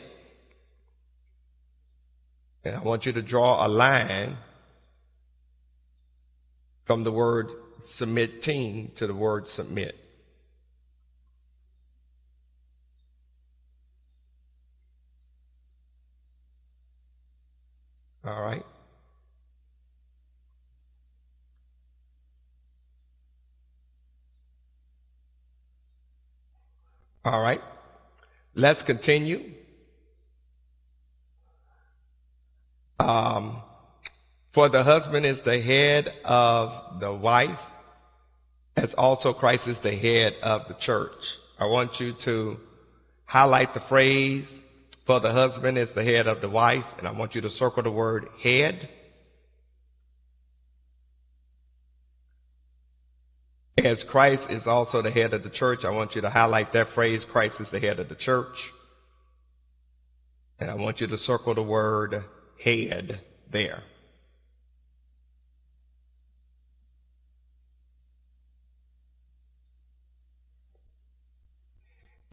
And 2.63 2.75
I 2.75 2.79
want 2.81 3.07
you 3.07 3.11
to 3.13 3.23
draw 3.23 3.65
a 3.65 3.67
line 3.67 4.37
from 6.85 7.03
the 7.03 7.11
word 7.11 7.49
submitting 7.79 8.91
to 8.97 9.07
the 9.07 9.15
word 9.15 9.47
submit. 9.47 9.97
All 18.23 18.43
right. 18.43 18.65
All 27.29 27.41
right. 27.41 27.61
Let's 28.55 28.81
continue. 28.81 29.51
Um, 32.99 33.61
for 34.49 34.67
the 34.67 34.81
husband 34.83 35.27
is 35.27 35.41
the 35.41 35.61
head 35.61 36.11
of 36.25 36.99
the 36.99 37.13
wife, 37.13 37.63
as 38.75 38.95
also 38.95 39.31
Christ 39.31 39.67
is 39.67 39.79
the 39.79 39.95
head 39.95 40.37
of 40.41 40.67
the 40.67 40.73
church. 40.73 41.37
I 41.59 41.67
want 41.67 41.99
you 41.99 42.13
to 42.13 42.59
highlight 43.25 43.75
the 43.75 43.79
phrase, 43.79 44.59
for 45.05 45.19
the 45.19 45.31
husband 45.31 45.77
is 45.77 45.91
the 45.91 46.03
head 46.03 46.25
of 46.25 46.41
the 46.41 46.49
wife, 46.49 46.95
and 46.97 47.07
I 47.07 47.11
want 47.11 47.35
you 47.35 47.41
to 47.41 47.51
circle 47.51 47.83
the 47.83 47.91
word 47.91 48.27
head. 48.41 48.89
As 53.85 54.03
Christ 54.03 54.49
is 54.49 54.67
also 54.67 55.01
the 55.01 55.11
head 55.11 55.33
of 55.33 55.43
the 55.43 55.49
church, 55.49 55.85
I 55.85 55.91
want 55.91 56.15
you 56.15 56.21
to 56.21 56.29
highlight 56.29 56.73
that 56.73 56.89
phrase, 56.89 57.23
Christ 57.23 57.61
is 57.61 57.71
the 57.71 57.79
head 57.79 57.99
of 57.99 58.09
the 58.09 58.15
church. 58.15 58.71
And 60.59 60.69
I 60.69 60.73
want 60.73 60.99
you 60.99 61.07
to 61.07 61.17
circle 61.17 61.53
the 61.53 61.63
word 61.63 62.25
head 62.61 63.21
there. 63.49 63.83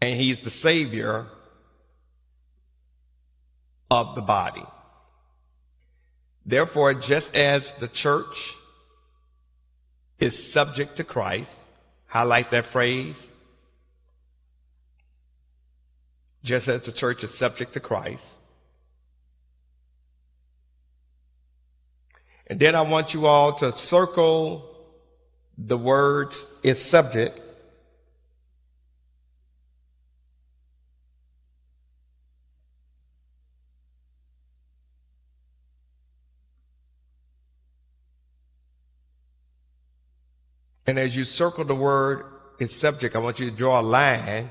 And 0.01 0.19
he's 0.19 0.41
the 0.41 0.51
savior 0.51 1.27
of 3.89 4.15
the 4.15 4.21
body. 4.21 4.65
Therefore, 6.45 6.93
just 6.93 7.35
as 7.35 7.73
the 7.75 7.87
church 7.87 8.53
is 10.19 10.51
subject 10.51 10.97
to 10.97 11.03
Christ. 11.03 11.53
Highlight 12.07 12.51
that 12.51 12.65
phrase. 12.65 13.27
Just 16.43 16.67
as 16.67 16.81
the 16.81 16.91
church 16.91 17.23
is 17.23 17.33
subject 17.33 17.73
to 17.73 17.79
Christ. 17.79 18.35
And 22.47 22.59
then 22.59 22.75
I 22.75 22.81
want 22.81 23.13
you 23.13 23.25
all 23.25 23.53
to 23.55 23.71
circle 23.73 24.73
the 25.57 25.77
words 25.77 26.53
is 26.63 26.83
subject 26.83 27.41
And 40.87 40.97
as 40.97 41.17
you 41.17 41.25
circle 41.25 41.65
the 41.65 41.75
word 41.75 42.25
its 42.59 42.73
subject, 42.73 43.15
I 43.15 43.19
want 43.19 43.41
you 43.41 43.49
to 43.49 43.55
draw 43.55 43.81
a 43.81 43.83
line 43.83 44.49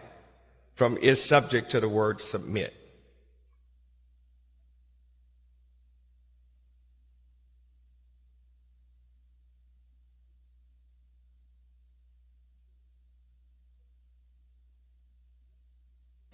from 0.75 0.99
its 1.00 1.23
subject 1.23 1.71
to 1.71 1.81
the 1.81 1.88
word 1.88 2.21
submit. 2.21 2.75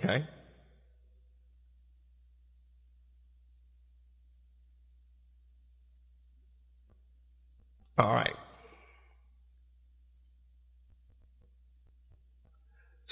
Okay? 0.00 0.26
All 7.96 8.12
right. 8.12 8.34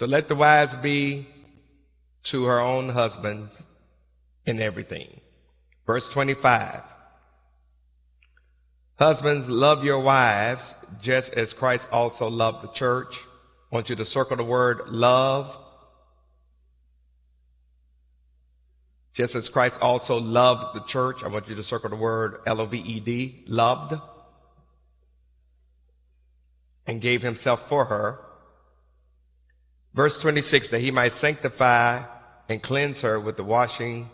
So 0.00 0.06
let 0.06 0.28
the 0.28 0.34
wives 0.34 0.72
be 0.76 1.26
to 2.22 2.46
her 2.46 2.58
own 2.58 2.88
husbands 2.88 3.62
in 4.46 4.58
everything. 4.58 5.20
Verse 5.86 6.08
25. 6.08 6.80
Husbands, 8.98 9.46
love 9.46 9.84
your 9.84 10.00
wives 10.00 10.74
just 11.02 11.34
as 11.34 11.52
Christ 11.52 11.86
also 11.92 12.30
loved 12.30 12.62
the 12.62 12.72
church. 12.72 13.14
I 13.70 13.74
want 13.74 13.90
you 13.90 13.96
to 13.96 14.06
circle 14.06 14.38
the 14.38 14.42
word 14.42 14.88
love. 14.88 15.54
Just 19.12 19.34
as 19.34 19.50
Christ 19.50 19.82
also 19.82 20.18
loved 20.18 20.74
the 20.74 20.84
church, 20.84 21.22
I 21.22 21.28
want 21.28 21.46
you 21.46 21.56
to 21.56 21.62
circle 21.62 21.90
the 21.90 21.96
word 21.96 22.38
L 22.46 22.62
O 22.62 22.64
V 22.64 22.78
E 22.78 23.00
D, 23.00 23.44
loved, 23.46 24.00
and 26.86 27.02
gave 27.02 27.20
himself 27.20 27.68
for 27.68 27.84
her. 27.84 28.29
Verse 29.92 30.18
26, 30.18 30.68
that 30.68 30.80
he 30.80 30.90
might 30.90 31.12
sanctify 31.12 32.04
and 32.48 32.62
cleanse 32.62 33.00
her 33.00 33.18
with 33.18 33.36
the 33.36 33.44
washing 33.44 34.10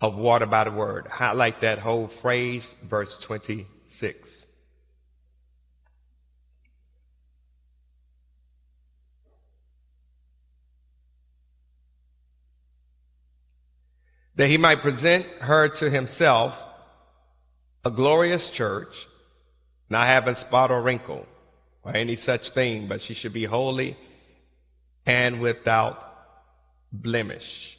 of 0.00 0.16
water 0.16 0.46
by 0.46 0.64
the 0.64 0.70
word. 0.70 1.06
Highlight 1.06 1.60
that 1.60 1.78
whole 1.78 2.08
phrase, 2.08 2.74
verse 2.82 3.18
26. 3.18 4.46
that 14.38 14.46
he 14.46 14.56
might 14.56 14.78
present 14.78 15.26
her 15.40 15.68
to 15.68 15.90
himself 15.90 16.64
a 17.84 17.90
glorious 17.90 18.48
church, 18.48 19.08
not 19.90 20.06
having 20.06 20.36
spot 20.36 20.70
or 20.70 20.80
wrinkle 20.80 21.26
or 21.82 21.94
any 21.96 22.14
such 22.14 22.50
thing, 22.50 22.86
but 22.86 23.00
she 23.00 23.14
should 23.14 23.32
be 23.32 23.44
holy 23.44 23.96
and 25.08 25.40
without 25.40 26.04
blemish. 26.92 27.78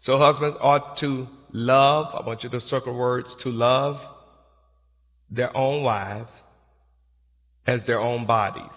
So 0.00 0.18
husbands 0.18 0.58
ought 0.60 0.96
to 0.98 1.28
love, 1.52 2.14
I 2.16 2.26
want 2.26 2.42
you 2.42 2.50
to 2.50 2.60
circle 2.60 2.94
words, 2.94 3.36
to 3.36 3.50
love 3.50 4.04
their 5.30 5.56
own 5.56 5.84
wives 5.84 6.32
as 7.64 7.86
their 7.86 8.00
own 8.00 8.26
bodies. 8.26 8.76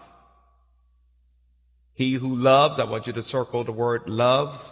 He 1.95 2.13
who 2.13 2.35
loves, 2.35 2.79
I 2.79 2.83
want 2.83 3.07
you 3.07 3.13
to 3.13 3.23
circle 3.23 3.63
the 3.63 3.71
word 3.71 4.07
loves, 4.07 4.71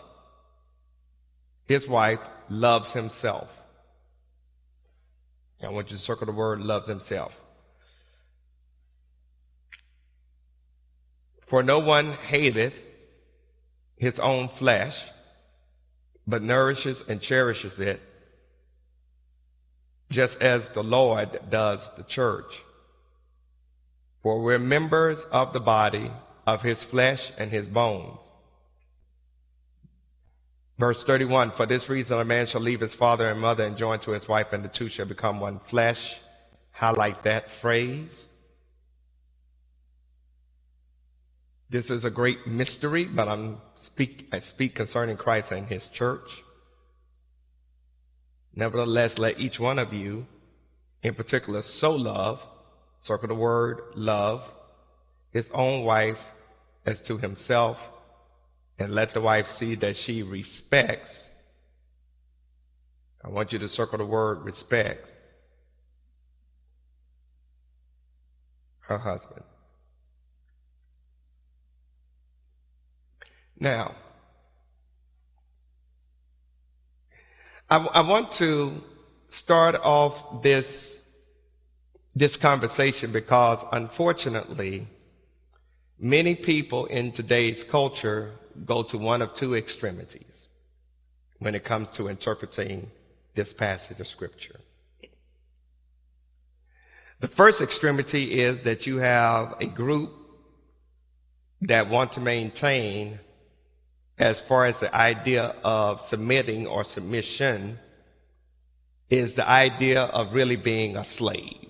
his 1.65 1.87
wife 1.87 2.19
loves 2.47 2.93
himself. 2.93 3.49
I 5.63 5.69
want 5.69 5.89
you 5.89 5.97
to 5.97 6.03
circle 6.03 6.27
the 6.27 6.33
word 6.33 6.59
loves 6.59 6.87
himself. 6.87 7.33
For 11.47 11.63
no 11.63 11.79
one 11.79 12.13
hateth 12.13 12.81
his 13.97 14.19
own 14.19 14.47
flesh, 14.49 15.05
but 16.25 16.41
nourishes 16.41 17.03
and 17.07 17.21
cherishes 17.21 17.79
it, 17.79 18.01
just 20.09 20.41
as 20.41 20.69
the 20.69 20.83
Lord 20.83 21.39
does 21.49 21.93
the 21.95 22.03
church. 22.03 22.61
For 24.21 24.41
we're 24.41 24.59
members 24.59 25.23
of 25.25 25.51
the 25.53 25.59
body 25.59 26.11
of 26.47 26.61
his 26.61 26.83
flesh 26.83 27.31
and 27.37 27.51
his 27.51 27.67
bones. 27.67 28.21
Verse 30.77 31.03
31 31.03 31.51
For 31.51 31.65
this 31.65 31.89
reason, 31.89 32.19
a 32.19 32.25
man 32.25 32.45
shall 32.45 32.61
leave 32.61 32.79
his 32.79 32.95
father 32.95 33.29
and 33.29 33.39
mother 33.39 33.65
and 33.65 33.77
join 33.77 33.99
to 33.99 34.11
his 34.11 34.27
wife, 34.27 34.53
and 34.53 34.63
the 34.63 34.69
two 34.69 34.89
shall 34.89 35.05
become 35.05 35.39
one 35.39 35.59
flesh. 35.59 36.19
Highlight 36.71 37.23
that 37.23 37.51
phrase. 37.51 38.25
This 41.73 41.89
is 41.89 42.05
a 42.05 42.11
great 42.11 42.45
mystery, 42.45 43.05
but 43.05 43.27
I'm 43.27 43.57
speak, 43.73 44.27
I 44.31 44.41
speak 44.41 44.75
concerning 44.75 45.17
Christ 45.17 45.51
and 45.51 45.65
his 45.65 45.87
church. 45.87 46.43
Nevertheless, 48.53 49.17
let 49.17 49.39
each 49.39 49.59
one 49.59 49.79
of 49.79 49.91
you, 49.91 50.27
in 51.01 51.15
particular, 51.15 51.63
so 51.63 51.95
love, 51.95 52.45
circle 52.99 53.27
the 53.27 53.33
word 53.33 53.81
love, 53.95 54.47
his 55.31 55.49
own 55.51 55.83
wife 55.83 56.23
as 56.85 57.01
to 57.01 57.17
himself 57.17 57.89
and 58.77 58.93
let 58.93 59.09
the 59.09 59.21
wife 59.21 59.47
see 59.47 59.73
that 59.73 59.97
she 59.97 60.21
respects. 60.21 61.27
I 63.25 63.29
want 63.29 63.51
you 63.51 63.57
to 63.57 63.67
circle 63.67 63.97
the 63.97 64.05
word 64.05 64.43
respect 64.43 65.09
her 68.81 68.99
husband. 68.99 69.45
Now, 73.63 73.95
I, 77.69 77.77
I 77.77 78.01
want 78.01 78.33
to 78.33 78.83
start 79.29 79.75
off 79.75 80.43
this 80.43 81.01
this 82.13 82.35
conversation 82.35 83.13
because 83.13 83.63
unfortunately 83.71 84.85
many 85.97 86.35
people 86.35 86.87
in 86.87 87.13
today's 87.13 87.63
culture 87.63 88.33
go 88.65 88.83
to 88.83 88.97
one 88.97 89.21
of 89.21 89.33
two 89.33 89.55
extremities 89.55 90.49
when 91.39 91.55
it 91.55 91.63
comes 91.63 91.89
to 91.91 92.09
interpreting 92.09 92.91
this 93.33 93.53
passage 93.53 94.01
of 94.01 94.07
Scripture. 94.09 94.59
The 97.21 97.29
first 97.29 97.61
extremity 97.61 98.41
is 98.41 98.63
that 98.63 98.85
you 98.85 98.97
have 98.97 99.55
a 99.61 99.67
group 99.67 100.11
that 101.61 101.89
want 101.89 102.11
to 102.11 102.19
maintain, 102.19 103.19
as 104.17 104.39
far 104.39 104.65
as 104.65 104.79
the 104.79 104.93
idea 104.95 105.55
of 105.63 106.01
submitting 106.01 106.67
or 106.67 106.83
submission, 106.83 107.79
is 109.09 109.35
the 109.35 109.47
idea 109.47 110.03
of 110.03 110.33
really 110.33 110.55
being 110.55 110.97
a 110.97 111.03
slave. 111.03 111.69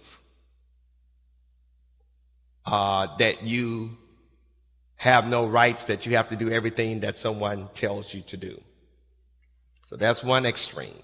Uh, 2.66 3.18
that 3.18 3.44
you 3.44 3.98
have 4.96 5.28
no 5.28 5.46
rights, 5.46 5.86
that 5.86 6.06
you 6.06 6.16
have 6.16 6.30
to 6.30 6.36
do 6.36 6.50
everything 6.50 7.02
that 7.02 7.18
someone 7.18 7.68
tells 7.74 8.14
you 8.14 8.22
to 8.22 8.38
do. 8.38 8.62
So 9.82 9.98
that's 9.98 10.24
one 10.24 10.46
extreme. 10.46 11.04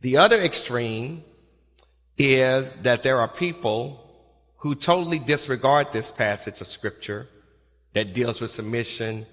The 0.00 0.16
other 0.16 0.40
extreme 0.40 1.24
is 2.16 2.72
that 2.82 3.02
there 3.02 3.18
are 3.18 3.28
people 3.28 4.06
who 4.58 4.74
totally 4.74 5.18
disregard 5.18 5.92
this 5.92 6.10
passage 6.10 6.60
of 6.60 6.68
scripture 6.68 7.28
that 7.94 8.14
deals 8.14 8.40
with 8.40 8.50
submission 8.50 9.26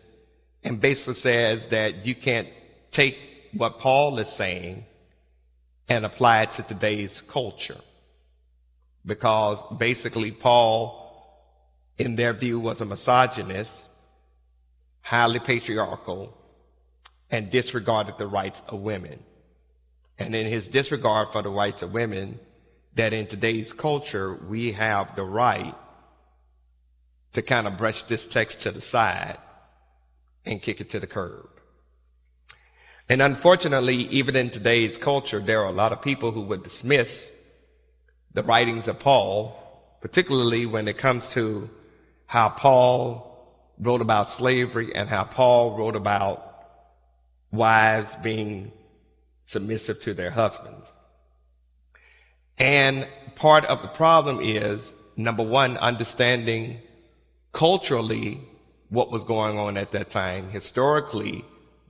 and 0.67 0.79
basically 0.81 1.13
says 1.15 1.67
that 1.67 2.05
you 2.05 2.15
can't 2.15 2.49
take 2.91 3.17
what 3.53 3.79
Paul 3.79 4.19
is 4.19 4.29
saying 4.29 4.85
and 5.89 6.05
apply 6.05 6.43
it 6.43 6.53
to 6.53 6.63
today's 6.63 7.21
culture. 7.21 7.77
Because 9.05 9.63
basically 9.77 10.31
Paul 10.31 11.07
in 11.97 12.15
their 12.15 12.33
view, 12.33 12.59
was 12.59 12.81
a 12.81 12.85
misogynist, 12.85 13.89
highly 15.01 15.39
patriarchal, 15.39 16.35
and 17.29 17.49
disregarded 17.49 18.17
the 18.17 18.27
rights 18.27 18.61
of 18.67 18.79
women. 18.79 19.19
And 20.19 20.35
in 20.35 20.47
his 20.47 20.67
disregard 20.67 21.31
for 21.31 21.41
the 21.41 21.49
rights 21.49 21.81
of 21.81 21.93
women, 21.93 22.39
that 22.95 23.13
in 23.13 23.27
today's 23.27 23.73
culture, 23.73 24.35
we 24.47 24.71
have 24.71 25.15
the 25.15 25.23
right 25.23 25.75
to 27.33 27.41
kind 27.41 27.67
of 27.67 27.77
brush 27.77 28.03
this 28.03 28.27
text 28.27 28.61
to 28.61 28.71
the 28.71 28.81
side 28.81 29.37
and 30.47 30.61
kick 30.61 30.81
it 30.81 30.89
to 30.91 30.99
the 30.99 31.07
curb. 31.07 31.49
And 33.09 33.21
unfortunately, 33.21 33.95
even 33.95 34.35
in 34.35 34.49
today's 34.49 34.97
culture, 34.97 35.39
there 35.39 35.61
are 35.61 35.69
a 35.69 35.73
lot 35.73 35.93
of 35.93 36.01
people 36.01 36.31
who 36.31 36.41
would 36.41 36.63
dismiss 36.63 37.31
the 38.33 38.43
writings 38.43 38.87
of 38.87 38.99
Paul, 38.99 39.97
particularly 40.01 40.65
when 40.65 40.87
it 40.87 40.97
comes 40.97 41.31
to 41.33 41.69
how 42.25 42.49
Paul 42.49 43.23
wrote 43.79 44.01
about 44.01 44.29
slavery 44.29 44.93
and 44.93 45.07
how 45.07 45.23
Paul 45.23 45.77
wrote 45.77 45.95
about 45.95 46.43
wives 47.51 48.15
being 48.15 48.71
submissive 49.45 50.01
to 50.01 50.13
their 50.13 50.31
husbands. 50.31 50.91
And 52.57 53.07
part 53.35 53.65
of 53.65 53.81
the 53.81 53.87
problem 53.87 54.41
is 54.41 54.93
number 55.15 55.43
one, 55.43 55.77
understanding 55.77 56.79
culturally 57.53 58.46
what 58.89 59.11
was 59.11 59.23
going 59.23 59.57
on 59.57 59.77
at 59.77 59.91
that 59.91 60.09
time, 60.09 60.49
historically 60.49 61.43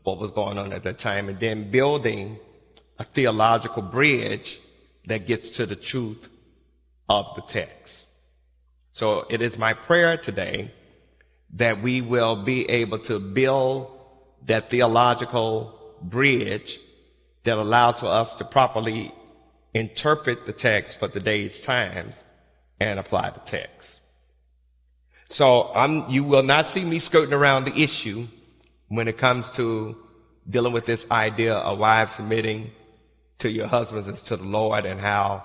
what 0.04 0.18
was 0.18 0.32
going 0.32 0.58
on 0.58 0.74
at 0.74 0.84
that 0.84 1.00
time, 1.00 1.30
and 1.30 1.40
then 1.40 1.70
building 1.70 2.40
a 2.98 3.04
theological 3.04 3.82
bridge 3.82 4.60
that 5.06 5.28
gets 5.28 5.52
to 5.52 5.66
the 5.66 5.76
truth 5.76 6.30
of 7.10 7.26
the 7.36 7.42
text. 7.42 8.06
So 8.92 9.26
it 9.30 9.42
is 9.42 9.58
my 9.58 9.74
prayer 9.74 10.18
today 10.18 10.72
that 11.54 11.82
we 11.82 12.02
will 12.02 12.44
be 12.44 12.70
able 12.70 13.00
to 13.00 13.20
build 13.20 13.92
that 14.46 14.70
theological 14.70 15.96
bridge 16.02 16.80
that 17.44 17.58
allows 17.58 18.00
for 18.00 18.08
us 18.08 18.36
to 18.36 18.44
properly 18.44 19.14
interpret 19.74 20.46
the 20.46 20.54
text 20.54 20.98
for 20.98 21.08
today's 21.08 21.62
times 21.62 22.24
and 22.80 23.00
apply 23.00 23.30
the 23.30 23.40
text. 23.40 23.97
So 25.30 25.72
I'm, 25.76 26.10
you 26.10 26.24
will 26.24 26.44
not 26.44 26.68
see 26.68 26.86
me 26.86 27.00
skirting 27.00 27.34
around 27.34 27.66
the 27.66 27.78
issue 27.82 28.28
when 28.88 29.08
it 29.08 29.18
comes 29.18 29.52
to 29.52 29.98
dealing 30.50 30.74
with 30.74 30.86
this 30.86 31.06
idea 31.12 31.56
of 31.56 31.80
wives 31.80 32.14
submitting 32.14 32.72
to 33.40 33.50
your 33.50 33.68
husbands 33.68 34.08
as 34.08 34.24
to 34.24 34.38
the 34.38 34.44
Lord 34.44 34.86
and 34.86 35.00
how 35.00 35.44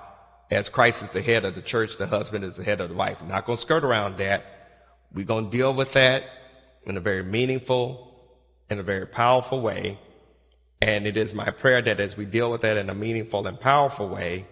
as 0.51 0.69
Christ 0.69 1.03
is 1.03 1.11
the 1.11 1.23
head 1.23 1.45
of 1.45 1.55
the 1.55 1.63
church, 1.63 1.97
the 1.97 2.07
husband 2.07 2.45
is 2.45 2.57
the 2.57 2.65
head 2.65 2.81
of 2.81 2.91
the 2.91 2.95
wife. 2.95 3.19
I'm 3.21 3.29
not 3.29 3.47
going 3.47 3.57
to 3.57 3.63
skirt 3.63 3.85
around 3.85 4.19
that. 4.19 4.45
We're 5.13 5.25
going 5.25 5.51
to 5.51 5.57
deal 5.57 5.75
with 5.75 5.93
that 5.95 6.25
in 6.85 6.97
a 6.97 7.01
very 7.01 7.23
meaningful 7.23 8.13
in 8.73 8.79
a 8.79 8.83
very 8.83 9.07
powerful 9.07 9.61
way. 9.61 9.99
And 10.81 11.07
it 11.07 11.17
is 11.17 11.33
my 11.33 11.51
prayer 11.51 11.81
that 11.83 12.01
as 12.01 12.17
we 12.17 12.25
deal 12.25 12.51
with 12.51 12.63
that 12.63 12.77
in 12.77 12.91
a 12.91 12.95
meaningful 12.95 13.47
and 13.47 13.61
powerful 13.61 14.09
way, 14.09 14.47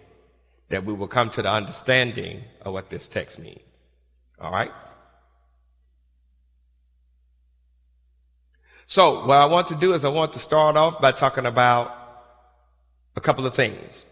that 0.69 0.85
we 0.85 0.93
will 0.93 1.07
come 1.07 1.29
to 1.31 1.41
the 1.41 1.51
understanding 1.51 2.43
of 2.61 2.71
what 2.71 2.89
this 2.89 3.09
text 3.09 3.37
means. 3.39 3.59
All 4.39 4.51
right? 4.51 4.71
So, 8.91 9.25
what 9.25 9.37
I 9.37 9.45
want 9.45 9.67
to 9.67 9.75
do 9.75 9.93
is 9.93 10.03
I 10.03 10.09
want 10.09 10.33
to 10.33 10.39
start 10.39 10.75
off 10.75 10.99
by 10.99 11.13
talking 11.13 11.45
about 11.45 11.95
a 13.15 13.21
couple 13.21 13.47
of 13.47 13.55
things. 13.55 14.05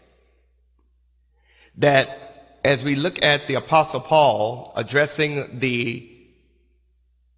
That 1.76 2.58
as 2.64 2.82
we 2.82 2.94
look 2.94 3.22
at 3.22 3.46
the 3.46 3.56
Apostle 3.56 4.00
Paul 4.00 4.72
addressing 4.74 5.58
the 5.58 6.10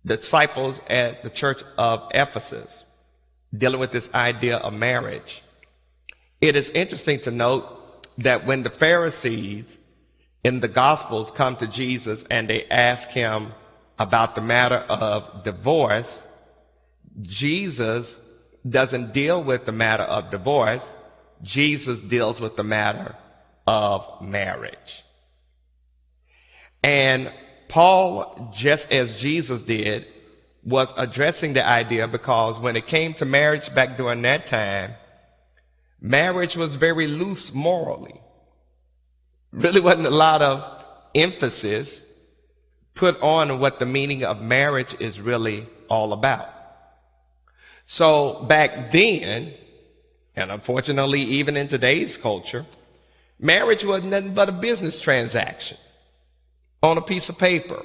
disciples 0.07 0.81
at 0.89 1.25
the 1.25 1.31
church 1.31 1.65
of 1.77 2.09
Ephesus, 2.15 2.85
dealing 3.53 3.81
with 3.81 3.91
this 3.91 4.09
idea 4.15 4.59
of 4.59 4.73
marriage, 4.73 5.43
it 6.41 6.55
is 6.55 6.71
interesting 6.71 7.19
to 7.23 7.33
note 7.33 8.07
that 8.19 8.47
when 8.47 8.63
the 8.63 8.71
Pharisees 8.71 9.77
in 10.45 10.61
the 10.61 10.69
Gospels 10.69 11.33
come 11.33 11.57
to 11.57 11.67
Jesus 11.67 12.25
and 12.31 12.49
they 12.49 12.67
ask 12.67 13.09
him 13.09 13.49
about 13.99 14.37
the 14.37 14.43
matter 14.43 14.85
of 14.89 15.43
divorce, 15.43 16.23
Jesus 17.21 18.19
doesn't 18.69 19.13
deal 19.13 19.43
with 19.43 19.67
the 19.67 19.73
matter 19.73 20.05
of 20.05 20.31
divorce. 20.31 20.91
Jesus 21.43 22.01
deals 22.01 22.41
with 22.41 22.57
the 22.57 22.65
matter 22.65 23.17
of 23.67 24.07
marriage. 24.23 25.05
And 26.83 27.31
Paul, 27.69 28.51
just 28.53 28.93
as 28.93 29.19
Jesus 29.19 29.63
did, 29.63 30.07
was 30.65 30.93
addressing 30.97 31.55
the 31.55 31.67
idea 31.67 32.07
because 32.07 32.59
when 32.59 32.77
it 32.77 32.87
came 32.87 33.15
to 33.15 33.25
marriage 33.25 33.75
back 33.75 33.97
during 33.97 34.23
that 34.23 34.47
time, 34.47 34.93
marriage 36.01 36.57
was 36.57 36.77
very 36.77 37.07
loose 37.07 37.53
morally. 37.53 38.21
Really 39.51 39.81
wasn't 39.81 40.07
a 40.07 40.11
lot 40.11 40.41
of 40.41 40.85
emphasis 41.15 42.05
put 42.95 43.21
on 43.21 43.59
what 43.59 43.79
the 43.79 43.87
meaning 43.87 44.25
of 44.25 44.41
marriage 44.41 44.95
is 45.01 45.21
really 45.21 45.67
all 45.89 46.13
about. 46.13 46.49
So 47.85 48.45
back 48.45 48.91
then, 48.91 49.53
and 50.37 50.51
unfortunately 50.51 51.21
even 51.21 51.57
in 51.57 51.69
today's 51.69 52.17
culture, 52.17 52.65
marriage 53.39 53.85
was 53.85 54.03
nothing 54.03 54.35
but 54.35 54.49
a 54.49 54.53
business 54.53 55.01
transaction 55.01 55.77
on 56.83 56.99
a 56.99 57.03
piece 57.03 57.29
of 57.29 57.39
paper. 57.39 57.83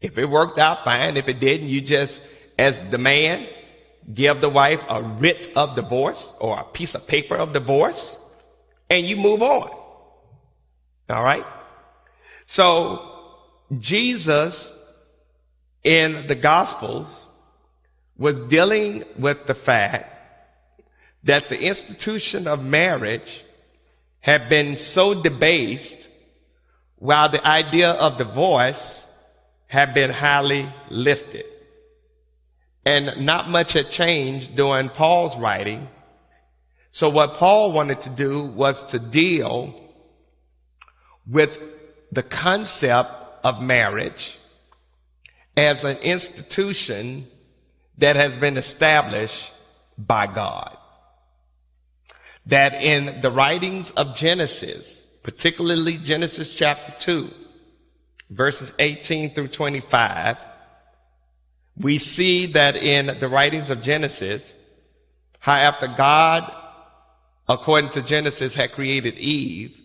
If 0.00 0.18
it 0.18 0.26
worked 0.26 0.58
out, 0.58 0.84
fine. 0.84 1.16
If 1.16 1.28
it 1.28 1.38
didn't, 1.40 1.68
you 1.68 1.80
just, 1.80 2.20
as 2.58 2.80
the 2.90 2.98
man, 2.98 3.46
give 4.12 4.40
the 4.40 4.48
wife 4.48 4.84
a 4.88 5.02
writ 5.02 5.50
of 5.54 5.76
divorce 5.76 6.34
or 6.40 6.58
a 6.58 6.64
piece 6.64 6.94
of 6.94 7.06
paper 7.06 7.36
of 7.36 7.52
divorce 7.52 8.18
and 8.90 9.06
you 9.06 9.16
move 9.16 9.42
on. 9.42 9.70
All 11.08 11.22
right. 11.22 11.46
So 12.46 13.10
Jesus 13.78 14.78
in 15.82 16.26
the 16.26 16.34
gospels 16.34 17.21
was 18.16 18.40
dealing 18.40 19.04
with 19.18 19.46
the 19.46 19.54
fact 19.54 20.08
that 21.24 21.48
the 21.48 21.60
institution 21.62 22.46
of 22.46 22.64
marriage 22.64 23.44
had 24.20 24.48
been 24.48 24.76
so 24.76 25.20
debased 25.20 26.08
while 26.96 27.28
the 27.28 27.44
idea 27.46 27.92
of 27.92 28.18
divorce 28.18 29.04
had 29.66 29.94
been 29.94 30.10
highly 30.10 30.68
lifted. 30.90 31.46
And 32.84 33.24
not 33.24 33.48
much 33.48 33.72
had 33.72 33.90
changed 33.90 34.54
during 34.56 34.88
Paul's 34.88 35.36
writing. 35.36 35.88
So 36.90 37.08
what 37.08 37.34
Paul 37.34 37.72
wanted 37.72 38.00
to 38.02 38.10
do 38.10 38.42
was 38.44 38.82
to 38.88 38.98
deal 38.98 39.74
with 41.26 41.58
the 42.10 42.22
concept 42.22 43.10
of 43.42 43.62
marriage 43.62 44.38
as 45.56 45.84
an 45.84 45.96
institution 45.98 47.26
that 47.98 48.16
has 48.16 48.36
been 48.36 48.56
established 48.56 49.50
by 49.98 50.26
God. 50.26 50.76
That 52.46 52.74
in 52.74 53.20
the 53.20 53.30
writings 53.30 53.92
of 53.92 54.16
Genesis, 54.16 55.06
particularly 55.22 55.98
Genesis 55.98 56.52
chapter 56.54 56.94
2, 56.98 57.30
verses 58.30 58.74
18 58.78 59.30
through 59.30 59.48
25, 59.48 60.36
we 61.76 61.98
see 61.98 62.46
that 62.46 62.76
in 62.76 63.18
the 63.18 63.28
writings 63.28 63.70
of 63.70 63.80
Genesis, 63.80 64.54
how 65.38 65.54
after 65.54 65.86
God, 65.86 66.52
according 67.48 67.90
to 67.90 68.02
Genesis, 68.02 68.54
had 68.54 68.72
created 68.72 69.16
Eve 69.18 69.78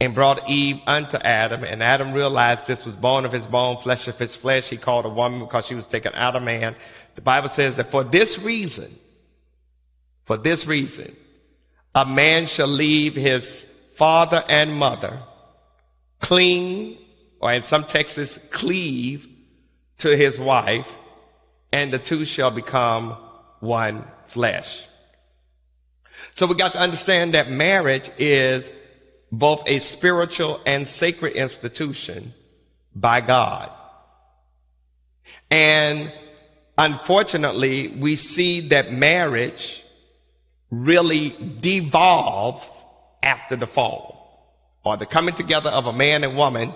and 0.00 0.14
brought 0.14 0.48
Eve 0.48 0.80
unto 0.86 1.18
Adam, 1.18 1.62
and 1.64 1.82
Adam 1.82 2.12
realized 2.12 2.66
this 2.66 2.86
was 2.86 2.96
bone 2.96 3.26
of 3.26 3.32
his 3.32 3.46
bone, 3.46 3.76
flesh 3.76 4.08
of 4.08 4.18
his 4.18 4.34
flesh. 4.34 4.70
He 4.70 4.78
called 4.78 5.04
a 5.04 5.10
woman 5.10 5.40
because 5.40 5.66
she 5.66 5.74
was 5.74 5.86
taken 5.86 6.12
out 6.14 6.36
of 6.36 6.42
man. 6.42 6.74
The 7.14 7.20
Bible 7.20 7.48
says 7.48 7.76
that 7.76 7.90
for 7.90 8.04
this 8.04 8.38
reason, 8.38 8.90
for 10.24 10.36
this 10.36 10.66
reason, 10.66 11.16
a 11.94 12.06
man 12.06 12.46
shall 12.46 12.68
leave 12.68 13.14
his 13.14 13.62
father 13.94 14.44
and 14.48 14.74
mother, 14.74 15.20
cling, 16.20 16.98
or 17.40 17.52
in 17.52 17.62
some 17.62 17.84
texts, 17.84 18.38
cleave 18.50 19.28
to 19.98 20.16
his 20.16 20.38
wife, 20.38 20.90
and 21.72 21.92
the 21.92 21.98
two 21.98 22.24
shall 22.24 22.50
become 22.50 23.16
one 23.60 24.04
flesh. 24.28 24.84
So 26.34 26.46
we 26.46 26.54
got 26.54 26.72
to 26.72 26.80
understand 26.80 27.34
that 27.34 27.50
marriage 27.50 28.10
is 28.18 28.72
both 29.32 29.62
a 29.66 29.78
spiritual 29.78 30.60
and 30.66 30.86
sacred 30.86 31.34
institution 31.34 32.34
by 32.94 33.20
God. 33.20 33.70
And 35.50 36.12
unfortunately, 36.80 37.88
we 37.88 38.16
see 38.16 38.60
that 38.60 38.90
marriage 38.90 39.84
really 40.70 41.36
devolves 41.60 42.66
after 43.22 43.54
the 43.54 43.66
fall, 43.66 44.56
or 44.82 44.96
the 44.96 45.04
coming 45.04 45.34
together 45.34 45.68
of 45.68 45.86
a 45.86 45.92
man 45.92 46.24
and 46.24 46.36
woman 46.36 46.72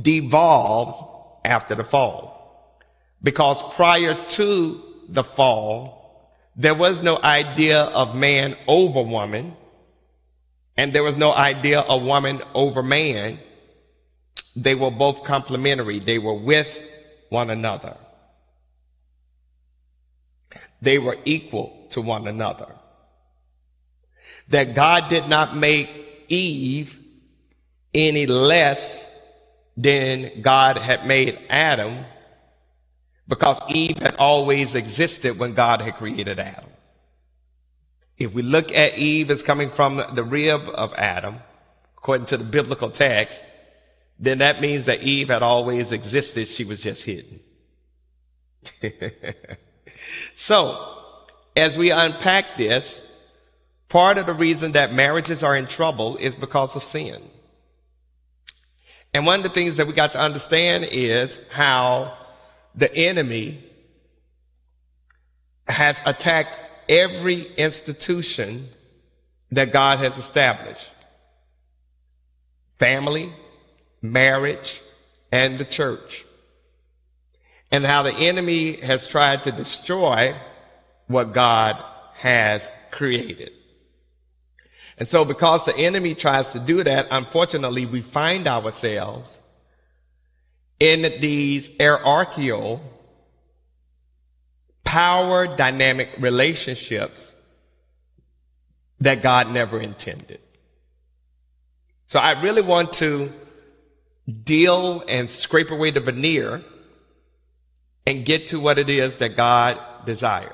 devolves 0.00 1.02
after 1.44 1.74
the 1.74 1.82
fall. 1.82 2.78
Because 3.22 3.60
prior 3.74 4.14
to 4.14 4.80
the 5.08 5.24
fall, 5.24 6.30
there 6.54 6.74
was 6.74 7.02
no 7.02 7.18
idea 7.20 7.82
of 7.82 8.14
man 8.14 8.56
over 8.68 9.02
woman, 9.02 9.56
and 10.76 10.92
there 10.92 11.02
was 11.02 11.16
no 11.16 11.32
idea 11.32 11.80
of 11.80 12.04
woman 12.04 12.40
over 12.54 12.84
man. 12.84 13.40
They 14.54 14.76
were 14.76 14.92
both 14.92 15.24
complementary. 15.24 15.98
They 15.98 16.18
were 16.18 16.34
with 16.34 16.80
one 17.30 17.50
another. 17.50 17.96
They 20.82 20.98
were 20.98 21.18
equal 21.24 21.86
to 21.90 22.00
one 22.00 22.26
another. 22.26 22.74
That 24.48 24.74
God 24.74 25.08
did 25.08 25.28
not 25.28 25.56
make 25.56 25.88
Eve 26.28 26.98
any 27.94 28.26
less 28.26 29.06
than 29.76 30.40
God 30.40 30.76
had 30.76 31.06
made 31.06 31.38
Adam 31.48 32.04
because 33.28 33.60
Eve 33.68 33.98
had 33.98 34.16
always 34.16 34.74
existed 34.74 35.38
when 35.38 35.54
God 35.54 35.80
had 35.80 35.96
created 35.96 36.38
Adam. 36.40 36.70
If 38.18 38.34
we 38.34 38.42
look 38.42 38.74
at 38.74 38.98
Eve 38.98 39.30
as 39.30 39.42
coming 39.42 39.70
from 39.70 40.02
the 40.14 40.24
rib 40.24 40.68
of 40.68 40.92
Adam, 40.94 41.36
according 41.96 42.26
to 42.26 42.36
the 42.36 42.44
biblical 42.44 42.90
text, 42.90 43.40
then 44.18 44.38
that 44.38 44.60
means 44.60 44.86
that 44.86 45.02
Eve 45.02 45.28
had 45.28 45.42
always 45.42 45.92
existed. 45.92 46.48
She 46.48 46.64
was 46.64 46.80
just 46.80 47.04
hidden. 47.04 47.40
so, 50.34 50.96
as 51.56 51.76
we 51.76 51.90
unpack 51.90 52.56
this, 52.56 53.00
part 53.88 54.18
of 54.18 54.26
the 54.26 54.34
reason 54.34 54.72
that 54.72 54.92
marriages 54.92 55.42
are 55.42 55.56
in 55.56 55.66
trouble 55.66 56.16
is 56.16 56.36
because 56.36 56.76
of 56.76 56.84
sin. 56.84 57.22
And 59.12 59.26
one 59.26 59.40
of 59.40 59.42
the 59.42 59.50
things 59.50 59.76
that 59.76 59.86
we 59.86 59.92
got 59.92 60.12
to 60.12 60.20
understand 60.20 60.86
is 60.90 61.38
how 61.50 62.16
the 62.74 62.94
enemy 62.94 63.58
has 65.66 66.00
attacked 66.06 66.58
every 66.88 67.42
institution 67.56 68.68
that 69.50 69.72
God 69.72 69.98
has 69.98 70.16
established 70.18 70.88
family, 72.78 73.30
marriage, 74.00 74.80
and 75.30 75.58
the 75.58 75.64
church. 75.64 76.24
And 77.70 77.84
how 77.84 78.02
the 78.02 78.12
enemy 78.12 78.72
has 78.80 79.06
tried 79.06 79.44
to 79.44 79.52
destroy 79.52 80.34
what 81.06 81.32
God 81.32 81.82
has 82.14 82.68
created. 82.90 83.52
And 84.98 85.08
so, 85.08 85.24
because 85.24 85.64
the 85.64 85.76
enemy 85.76 86.14
tries 86.14 86.52
to 86.52 86.58
do 86.58 86.82
that, 86.84 87.08
unfortunately, 87.10 87.86
we 87.86 88.02
find 88.02 88.46
ourselves 88.46 89.38
in 90.78 91.20
these 91.20 91.70
hierarchical 91.78 92.82
power 94.84 95.46
dynamic 95.46 96.10
relationships 96.18 97.34
that 99.00 99.22
God 99.22 99.50
never 99.50 99.80
intended. 99.80 100.40
So 102.08 102.18
I 102.18 102.42
really 102.42 102.62
want 102.62 102.92
to 102.94 103.30
deal 104.42 105.04
and 105.08 105.30
scrape 105.30 105.70
away 105.70 105.90
the 105.90 106.00
veneer 106.00 106.62
and 108.10 108.24
get 108.24 108.48
to 108.48 108.58
what 108.58 108.76
it 108.76 108.90
is 108.90 109.18
that 109.18 109.36
God 109.36 109.78
desires. 110.04 110.52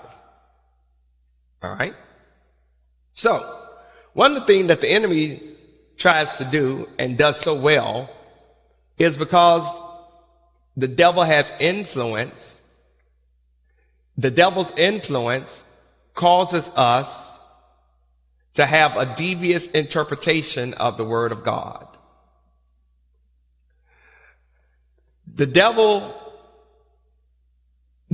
All 1.63 1.71
right? 1.71 1.95
So, 3.15 3.61
one 4.13 4.37
of 4.37 4.41
the 4.41 4.47
things 4.47 4.69
that 4.69 4.83
the 4.83 4.91
enemy 4.91 5.41
tries 5.97 6.35
to 6.37 6.45
do 6.45 6.87
and 6.99 7.17
does 7.17 7.41
so 7.41 7.55
well 7.55 8.11
is 8.99 9.17
because 9.17 9.67
the 10.77 10.87
devil 10.87 11.23
has 11.23 11.53
influence, 11.59 12.61
the 14.19 14.31
devil's 14.31 14.73
influence 14.77 15.63
causes 16.13 16.71
us 16.77 17.39
to 18.55 18.67
have 18.67 18.99
a 18.99 19.15
devious 19.17 19.67
interpretation 19.69 20.75
of 20.75 20.99
the 20.99 21.05
word 21.05 21.33
of 21.33 21.43
God. 21.43 21.89
The 25.35 25.47
devil 25.47 26.15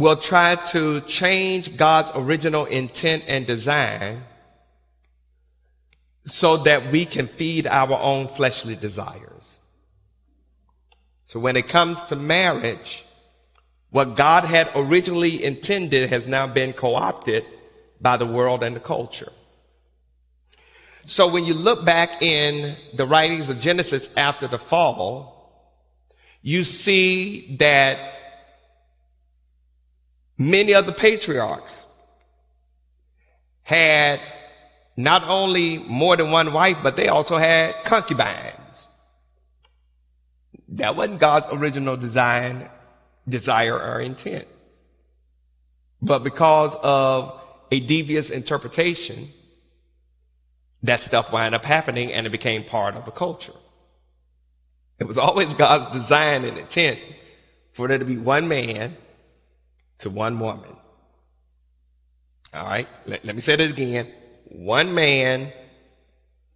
will 0.03 0.17
try 0.17 0.57
to 0.57 1.01
change 1.03 1.77
God's 1.77 2.11
original 2.17 2.65
intent 2.65 3.23
and 3.29 3.47
design 3.47 4.25
so 6.27 6.57
that 6.59 6.91
we 6.91 7.05
can 7.05 7.29
feed 7.29 7.69
our 7.69 7.93
own 7.93 8.27
fleshly 8.27 8.75
desires. 8.75 9.59
So 11.27 11.38
when 11.38 11.57
it 11.57 11.69
comes 11.69 12.03
to 12.05 12.17
marriage, 12.17 13.05
what 13.91 14.17
God 14.17 14.45
had 14.45 14.71
originally 14.75 15.43
intended 15.43 16.11
has 16.11 16.27
now 16.27 16.49
been 16.49 16.73
co-opted 16.73 17.45
by 18.01 18.17
the 18.17 18.27
world 18.27 18.65
and 18.65 18.75
the 18.75 18.81
culture. 18.81 19.33
So 21.07 21.29
when 21.29 21.45
you 21.45 21.55
look 21.55 21.85
back 21.85 22.23
in 22.23 22.77
the 22.95 23.07
writings 23.07 23.49
of 23.49 23.61
Genesis 23.61 24.11
after 24.17 24.49
the 24.49 24.59
fall, 24.59 25.71
you 26.43 26.65
see 26.65 27.57
that 27.59 27.99
many 30.38 30.75
of 30.75 30.87
the 30.87 30.92
patriarchs 30.92 31.87
had 33.62 34.21
not 34.97 35.23
only 35.25 35.79
more 35.79 36.16
than 36.16 36.31
one 36.31 36.53
wife, 36.53 36.79
but 36.83 36.97
they 36.97 37.09
also 37.09 37.37
had 37.37 37.75
concubines. 37.85 38.88
That 40.68 40.97
wasn't 40.97 41.21
God's 41.21 41.47
original 41.53 41.97
design, 41.97 42.68
desire, 43.29 43.79
or 43.79 44.01
intent. 44.01 44.47
But 46.01 46.25
because 46.25 46.75
of 46.83 47.40
a 47.71 47.81
devious 47.81 48.31
interpretation, 48.31 49.29
that 50.83 51.01
stuff 51.01 51.33
wound 51.33 51.55
up 51.55 51.64
happening 51.64 52.12
and 52.12 52.27
it 52.27 52.31
became 52.31 52.64
part 52.64 52.97
of 52.97 53.05
the 53.05 53.11
culture. 53.12 53.53
It 54.99 55.05
was 55.05 55.18
always 55.27 55.55
God's 55.55 55.92
design 55.92 56.45
and 56.45 56.59
intent 56.59 56.99
for 57.73 57.88
there 57.88 57.99
to 57.99 58.05
be 58.05 58.18
one 58.18 58.49
man 58.49 58.97
to 60.03 60.11
one 60.11 60.38
woman. 60.38 60.77
All 62.53 62.67
right, 62.67 62.88
let, 63.07 63.25
let 63.25 63.35
me 63.35 63.41
say 63.41 63.57
this 63.57 63.73
again 63.73 64.12
one 64.45 64.95
man 64.95 65.53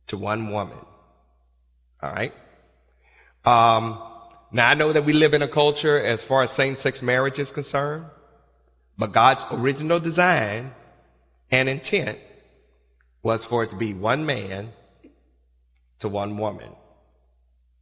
to 0.08 0.18
one 0.18 0.50
woman. 0.50 0.78
All 2.02 2.12
right. 2.12 2.34
Um, 3.44 4.02
now 4.52 4.68
I 4.68 4.74
know 4.74 4.92
that 4.92 5.04
we 5.04 5.14
live 5.14 5.32
in 5.32 5.40
a 5.42 5.48
culture 5.48 5.98
as 5.98 6.22
far 6.22 6.42
as 6.42 6.50
same-sex 6.50 7.00
marriage 7.00 7.38
is 7.38 7.50
concerned, 7.50 8.04
but 8.98 9.12
God's 9.12 9.46
original 9.50 9.98
design 9.98 10.74
and 11.50 11.68
intent 11.68 12.18
was 13.22 13.44
for 13.44 13.64
it 13.64 13.70
to 13.70 13.76
be 13.76 13.94
one 13.94 14.26
man 14.26 14.72
to 16.00 16.08
one 16.08 16.36
woman. 16.36 16.70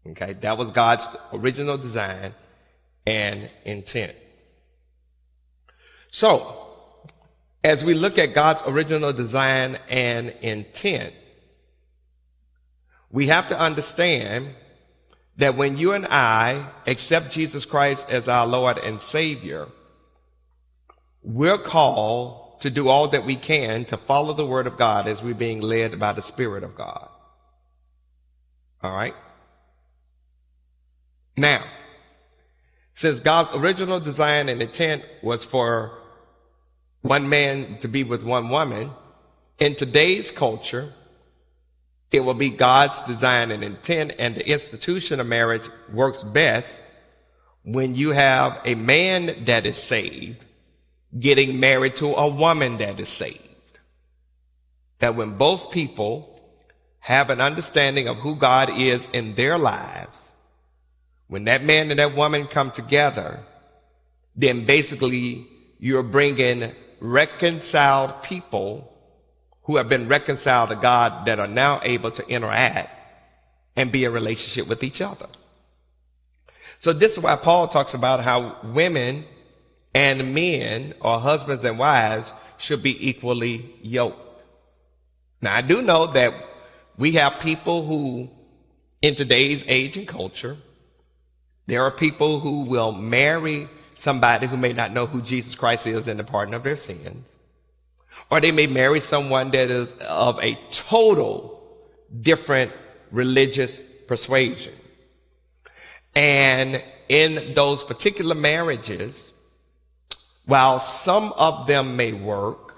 Okay, 0.06 0.34
that 0.34 0.56
was 0.56 0.70
God's 0.70 1.08
original 1.32 1.78
design 1.78 2.34
and 3.06 3.52
intent. 3.64 4.14
So, 6.14 6.56
as 7.64 7.84
we 7.84 7.92
look 7.92 8.18
at 8.18 8.34
God's 8.34 8.62
original 8.68 9.12
design 9.12 9.80
and 9.88 10.32
intent, 10.42 11.12
we 13.10 13.26
have 13.26 13.48
to 13.48 13.58
understand 13.58 14.54
that 15.38 15.56
when 15.56 15.76
you 15.76 15.92
and 15.92 16.06
I 16.06 16.68
accept 16.86 17.32
Jesus 17.32 17.66
Christ 17.66 18.08
as 18.10 18.28
our 18.28 18.46
Lord 18.46 18.78
and 18.78 19.00
Savior, 19.00 19.66
we're 21.24 21.58
called 21.58 22.60
to 22.60 22.70
do 22.70 22.86
all 22.86 23.08
that 23.08 23.24
we 23.24 23.34
can 23.34 23.84
to 23.86 23.96
follow 23.96 24.34
the 24.34 24.46
Word 24.46 24.68
of 24.68 24.76
God 24.76 25.08
as 25.08 25.20
we're 25.20 25.34
being 25.34 25.62
led 25.62 25.98
by 25.98 26.12
the 26.12 26.22
Spirit 26.22 26.62
of 26.62 26.76
God. 26.76 27.08
All 28.84 28.94
right? 28.94 29.16
Now, 31.36 31.64
since 32.94 33.18
God's 33.18 33.50
original 33.56 33.98
design 33.98 34.48
and 34.48 34.62
intent 34.62 35.02
was 35.20 35.42
for 35.42 36.03
one 37.04 37.28
man 37.28 37.76
to 37.82 37.86
be 37.86 38.02
with 38.02 38.22
one 38.22 38.48
woman. 38.48 38.90
In 39.58 39.74
today's 39.74 40.30
culture, 40.30 40.90
it 42.10 42.20
will 42.20 42.32
be 42.32 42.48
God's 42.48 42.98
design 43.02 43.50
and 43.50 43.62
intent, 43.62 44.14
and 44.18 44.34
the 44.34 44.48
institution 44.48 45.20
of 45.20 45.26
marriage 45.26 45.68
works 45.92 46.22
best 46.22 46.74
when 47.62 47.94
you 47.94 48.12
have 48.12 48.58
a 48.64 48.74
man 48.74 49.44
that 49.44 49.66
is 49.66 49.76
saved 49.76 50.42
getting 51.20 51.60
married 51.60 51.96
to 51.96 52.06
a 52.14 52.26
woman 52.26 52.78
that 52.78 52.98
is 52.98 53.10
saved. 53.10 53.38
That 55.00 55.14
when 55.14 55.36
both 55.36 55.70
people 55.70 56.40
have 57.00 57.28
an 57.28 57.42
understanding 57.42 58.08
of 58.08 58.16
who 58.16 58.34
God 58.34 58.70
is 58.78 59.06
in 59.12 59.34
their 59.34 59.58
lives, 59.58 60.32
when 61.26 61.44
that 61.44 61.62
man 61.62 61.90
and 61.90 62.00
that 62.00 62.16
woman 62.16 62.46
come 62.46 62.70
together, 62.70 63.40
then 64.34 64.64
basically 64.64 65.46
you're 65.78 66.02
bringing 66.02 66.72
reconciled 67.00 68.22
people 68.22 68.90
who 69.64 69.76
have 69.76 69.88
been 69.88 70.08
reconciled 70.08 70.70
to 70.70 70.76
God 70.76 71.26
that 71.26 71.38
are 71.38 71.48
now 71.48 71.80
able 71.82 72.10
to 72.12 72.26
interact 72.28 72.90
and 73.76 73.90
be 73.90 74.04
in 74.04 74.12
relationship 74.12 74.68
with 74.68 74.82
each 74.82 75.00
other. 75.00 75.26
So 76.78 76.92
this 76.92 77.12
is 77.12 77.20
why 77.20 77.36
Paul 77.36 77.68
talks 77.68 77.94
about 77.94 78.20
how 78.20 78.56
women 78.62 79.24
and 79.94 80.34
men 80.34 80.94
or 81.00 81.18
husbands 81.18 81.64
and 81.64 81.78
wives 81.78 82.32
should 82.58 82.82
be 82.82 83.08
equally 83.08 83.74
yoked. 83.82 84.42
Now 85.40 85.54
I 85.54 85.60
do 85.62 85.82
know 85.82 86.08
that 86.08 86.34
we 86.96 87.12
have 87.12 87.40
people 87.40 87.86
who 87.86 88.30
in 89.04 89.14
today's 89.14 89.62
age 89.68 89.98
and 89.98 90.08
culture, 90.08 90.56
there 91.66 91.82
are 91.82 91.90
people 91.90 92.40
who 92.40 92.62
will 92.62 92.90
marry 92.90 93.68
somebody 93.96 94.46
who 94.46 94.56
may 94.56 94.72
not 94.72 94.92
know 94.92 95.06
who 95.06 95.22
Jesus 95.22 95.54
Christ 95.54 95.86
is 95.86 96.08
and 96.08 96.18
the 96.18 96.24
pardon 96.24 96.54
of 96.54 96.62
their 96.62 96.76
sins. 96.76 97.26
Or 98.30 98.40
they 98.40 98.52
may 98.52 98.66
marry 98.66 99.00
someone 99.00 99.50
that 99.50 99.70
is 99.70 99.92
of 100.00 100.38
a 100.40 100.58
total 100.70 101.62
different 102.20 102.72
religious 103.10 103.80
persuasion. 104.06 104.72
And 106.14 106.82
in 107.08 107.54
those 107.54 107.82
particular 107.82 108.34
marriages, 108.34 109.32
while 110.46 110.78
some 110.78 111.32
of 111.32 111.66
them 111.66 111.96
may 111.96 112.12
work, 112.12 112.74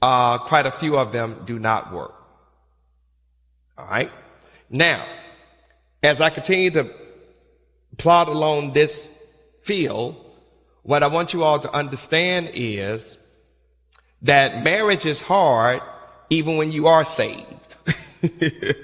uh, 0.00 0.38
quite 0.38 0.66
a 0.66 0.70
few 0.70 0.96
of 0.96 1.12
them 1.12 1.44
do 1.46 1.58
not 1.58 1.92
work. 1.92 2.14
All 3.78 3.86
right. 3.86 4.10
Now, 4.68 5.06
as 6.02 6.20
I 6.20 6.30
continue 6.30 6.70
to 6.70 6.90
plot 7.98 8.28
along 8.28 8.72
this 8.72 9.11
feel, 9.62 10.16
what 10.82 11.02
I 11.02 11.06
want 11.06 11.32
you 11.32 11.44
all 11.44 11.60
to 11.60 11.72
understand 11.72 12.50
is 12.54 13.16
that 14.22 14.62
marriage 14.64 15.06
is 15.06 15.22
hard 15.22 15.82
even 16.30 16.56
when 16.56 16.72
you 16.72 16.86
are 16.86 17.04
saved. 17.04 17.46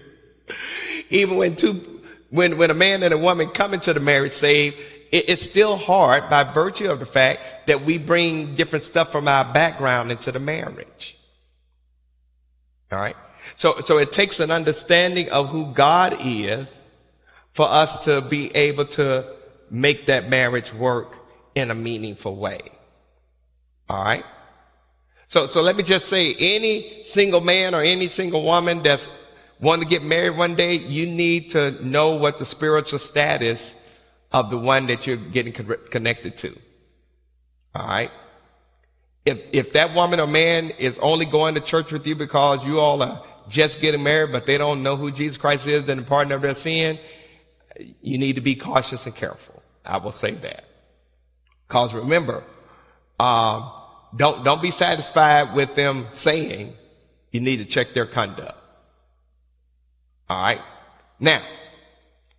even 1.10 1.36
when 1.36 1.56
two, 1.56 2.02
when, 2.30 2.58
when 2.58 2.70
a 2.70 2.74
man 2.74 3.02
and 3.02 3.14
a 3.14 3.18
woman 3.18 3.48
come 3.48 3.74
into 3.74 3.92
the 3.92 4.00
marriage 4.00 4.32
saved, 4.32 4.76
it, 5.10 5.28
it's 5.28 5.42
still 5.42 5.76
hard 5.76 6.28
by 6.28 6.44
virtue 6.44 6.90
of 6.90 6.98
the 6.98 7.06
fact 7.06 7.66
that 7.66 7.82
we 7.82 7.98
bring 7.98 8.54
different 8.54 8.84
stuff 8.84 9.10
from 9.10 9.28
our 9.28 9.44
background 9.52 10.10
into 10.10 10.32
the 10.32 10.40
marriage. 10.40 11.16
All 12.92 12.98
right. 12.98 13.16
So, 13.56 13.80
so 13.80 13.98
it 13.98 14.12
takes 14.12 14.40
an 14.40 14.50
understanding 14.50 15.30
of 15.30 15.48
who 15.48 15.72
God 15.72 16.16
is 16.20 16.72
for 17.52 17.68
us 17.68 18.04
to 18.04 18.20
be 18.20 18.54
able 18.54 18.84
to 18.84 19.26
make 19.70 20.07
that 20.07 20.28
marriage 20.28 20.72
work 20.74 21.16
in 21.54 21.70
a 21.70 21.74
meaningful 21.74 22.37
way. 22.37 22.61
All 23.88 24.02
right. 24.02 24.24
So, 25.28 25.46
so 25.46 25.62
let 25.62 25.76
me 25.76 25.83
just 25.83 26.09
say 26.09 26.35
any 26.35 27.02
single 27.04 27.40
man 27.40 27.74
or 27.74 27.83
any 27.83 28.09
single 28.09 28.42
woman 28.44 28.83
that's 28.83 29.09
wanting 29.61 29.85
to 29.85 29.90
get 29.90 30.02
married 30.02 30.37
one 30.37 30.54
day, 30.54 30.74
you 30.74 31.07
need 31.07 31.50
to 31.50 31.72
know 31.85 32.16
what 32.16 32.38
the 32.38 32.44
spiritual 32.46 32.98
status 32.98 33.74
of 34.33 34.50
the 34.50 34.59
one 34.59 34.87
that 34.87 35.07
you're 35.07 35.16
getting 35.16 35.52
connected 35.52 36.38
to. 36.38 36.57
All 37.74 37.87
right. 37.87 38.11
if, 39.28 39.42
if 39.52 39.72
that 39.74 39.94
woman 39.94 40.20
or 40.20 40.26
man 40.26 40.70
is 40.70 40.98
only 41.00 41.26
going 41.26 41.54
to 41.54 41.61
church 41.61 41.92
with 41.92 42.07
you 42.07 42.14
because 42.14 42.64
you 42.64 42.81
all 42.81 43.02
are 43.02 43.22
just 43.48 43.81
getting 43.81 44.02
married, 44.02 44.33
but 44.33 44.46
they 44.46 44.57
don't 44.57 44.83
know 44.83 44.96
who 44.96 45.11
Jesus 45.11 45.37
Christ 45.37 45.66
is 45.66 45.88
and 45.88 46.00
the 46.00 46.04
pardon 46.04 46.33
of 46.33 46.42
their 46.42 46.54
sin, 46.54 46.98
you 48.00 48.16
need 48.16 48.37
to 48.37 48.40
be 48.40 48.54
cautious 48.54 49.04
and 49.07 49.14
careful. 49.14 49.57
I 49.84 49.98
will 49.98 50.12
say 50.12 50.32
that. 50.32 50.64
Cause 51.68 51.94
remember, 51.94 52.44
um, 53.20 53.70
don't, 54.16 54.44
don't 54.44 54.62
be 54.62 54.70
satisfied 54.70 55.54
with 55.54 55.74
them 55.74 56.06
saying 56.10 56.74
you 57.30 57.40
need 57.40 57.58
to 57.58 57.64
check 57.64 57.92
their 57.92 58.06
conduct. 58.06 58.58
All 60.28 60.42
right. 60.42 60.60
Now, 61.20 61.44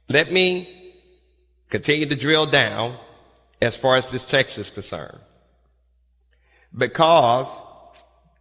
let 0.08 0.32
me 0.32 0.96
continue 1.70 2.08
to 2.08 2.16
drill 2.16 2.46
down 2.46 2.98
as 3.62 3.76
far 3.76 3.98
as 3.98 4.10
this 4.10 4.26
text 4.26 4.58
is 4.58 4.70
concerned. 4.70 5.20
Because 6.76 7.50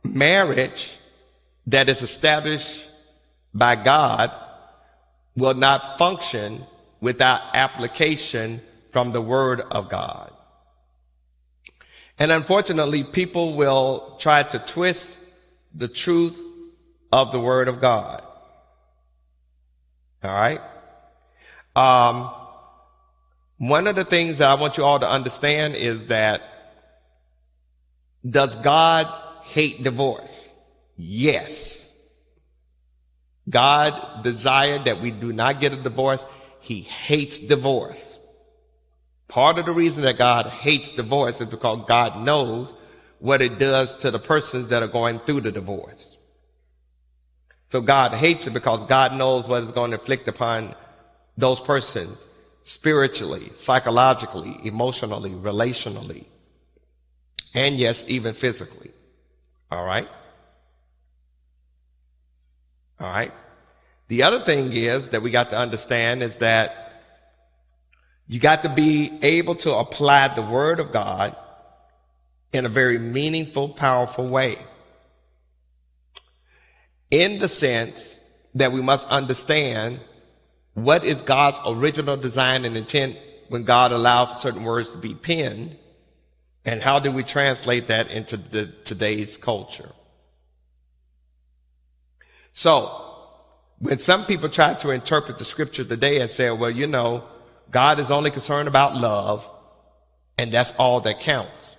marriage 0.03 0.95
that 1.67 1.89
is 1.89 2.03
established 2.03 2.87
by 3.53 3.75
God 3.77 4.33
will 5.37 5.55
not 5.55 5.99
function 5.99 6.63
without 7.01 7.41
application 7.55 8.61
from 8.93 9.13
the 9.13 9.21
Word 9.21 9.61
of 9.61 9.89
God. 9.89 10.33
And 12.19 12.33
unfortunately, 12.33 13.05
people 13.05 13.55
will 13.55 14.17
try 14.19 14.43
to 14.43 14.59
twist 14.59 15.19
the 15.75 15.89
truth 15.89 16.39
of 17.13 17.33
the 17.33 17.41
Word 17.41 17.69
of 17.69 17.81
God. 17.81 18.23
All 20.25 20.33
right? 20.33 20.61
Um, 21.77 22.33
one 23.59 23.87
of 23.87 23.95
the 23.95 24.05
things 24.05 24.39
that 24.39 24.51
I 24.51 24.61
want 24.61 24.77
you 24.77 24.85
all 24.85 24.99
to 24.99 25.09
understand 25.09 25.77
is 25.77 26.07
that 26.07 26.43
does 28.29 28.57
God 28.57 29.07
hate 29.45 29.83
divorce? 29.85 30.53
Yes. 30.97 31.93
God 33.49 34.23
desired 34.25 34.85
that 34.85 35.01
we 35.01 35.11
do 35.11 35.33
not 35.33 35.61
get 35.61 35.73
a 35.73 35.77
divorce. 35.77 36.25
He 36.61 36.81
hates 36.81 37.39
divorce. 37.39 38.18
Part 39.29 39.59
of 39.59 39.67
the 39.67 39.73
reason 39.73 40.03
that 40.03 40.17
God 40.17 40.47
hates 40.47 40.91
divorce 40.91 41.41
is 41.41 41.49
because 41.49 41.85
God 41.87 42.21
knows 42.21 42.73
what 43.19 43.43
it 43.43 43.59
does 43.59 43.97
to 43.97 44.11
the 44.11 44.19
persons 44.19 44.69
that 44.69 44.83
are 44.83 44.89
going 44.89 45.19
through 45.21 45.43
the 45.43 45.53
divorce. 45.53 46.17
So 47.71 47.83
God 47.83 48.15
hates 48.15 48.47
it 48.47 48.55
because 48.55 48.89
God 48.89 49.15
knows 49.15 49.47
what 49.47 49.63
it's 49.63 49.73
going 49.73 49.91
to 49.91 49.99
inflict 49.99 50.27
upon 50.29 50.75
those 51.37 51.61
persons 51.61 52.25
spiritually, 52.63 53.53
psychologically, 53.55 54.59
emotionally, 54.65 55.31
relationally, 55.31 56.25
and 57.55 57.77
yes, 57.77 58.05
even 58.09 58.35
physically. 58.35 58.93
All 59.71 59.85
right? 59.85 60.09
All 63.01 63.09
right? 63.09 63.33
The 64.09 64.23
other 64.23 64.41
thing 64.41 64.73
is 64.73 65.11
that 65.11 65.21
we 65.21 65.31
got 65.31 65.51
to 65.51 65.59
understand 65.59 66.23
is 66.23 66.39
that 66.39 66.88
you 68.29 68.39
got 68.39 68.63
to 68.63 68.69
be 68.69 69.19
able 69.23 69.55
to 69.57 69.75
apply 69.75 70.29
the 70.29 70.43
Word 70.43 70.81
of 70.81 70.93
God 70.93 71.35
in 72.53 72.67
a 72.67 72.69
very 72.69 72.99
meaningful, 72.99 73.71
powerful 73.71 74.29
way. 74.29 74.59
In 77.11 77.39
the 77.39 77.49
sense 77.49 78.21
that 78.55 78.73
we 78.73 78.83
must 78.83 79.09
understand 79.09 80.01
what 80.75 81.05
is 81.05 81.23
God's 81.23 81.59
original 81.67 82.17
design 82.17 82.67
and 82.67 82.77
intent 82.77 83.17
when 83.49 83.65
God 83.65 83.93
allowed 83.93 84.35
certain 84.35 84.63
words 84.63 84.93
to 84.93 84.99
be 84.99 85.15
penned, 85.15 85.77
and 86.67 86.83
how 86.83 86.99
do 86.99 87.11
we 87.11 87.23
translate 87.23 87.89
that 87.89 88.11
into 88.11 88.37
the, 88.37 88.67
today's 88.85 89.39
culture? 89.39 89.91
So, 92.53 93.05
when 93.79 93.99
some 93.99 94.27
people 94.27 94.51
try 94.51 94.75
to 94.75 94.91
interpret 94.91 95.39
the 95.39 95.45
scripture 95.47 95.85
today 95.85 96.21
and 96.21 96.31
say, 96.31 96.51
well, 96.51 96.71
you 96.71 96.87
know, 96.87 97.25
God 97.71 97.99
is 97.99 98.11
only 98.11 98.31
concerned 98.31 98.69
about 98.69 98.97
love, 98.97 99.49
and 100.37 100.53
that's 100.53 100.73
all 100.77 101.01
that 101.03 101.21
counts. 101.21 101.77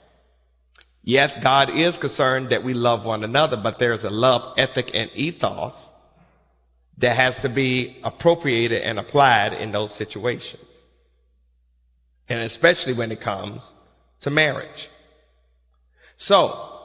Yes, 1.03 1.35
God 1.41 1.69
is 1.71 1.97
concerned 1.97 2.49
that 2.49 2.63
we 2.63 2.73
love 2.73 3.05
one 3.05 3.23
another, 3.23 3.57
but 3.57 3.79
there's 3.79 4.03
a 4.03 4.09
love 4.09 4.53
ethic 4.57 4.91
and 4.93 5.09
ethos 5.15 5.89
that 6.97 7.15
has 7.15 7.39
to 7.39 7.49
be 7.49 7.97
appropriated 8.03 8.83
and 8.83 8.99
applied 8.99 9.53
in 9.53 9.71
those 9.71 9.93
situations. 9.93 10.63
And 12.27 12.41
especially 12.41 12.93
when 12.93 13.11
it 13.11 13.21
comes 13.21 13.73
to 14.21 14.29
marriage. 14.29 14.89
So, 16.17 16.77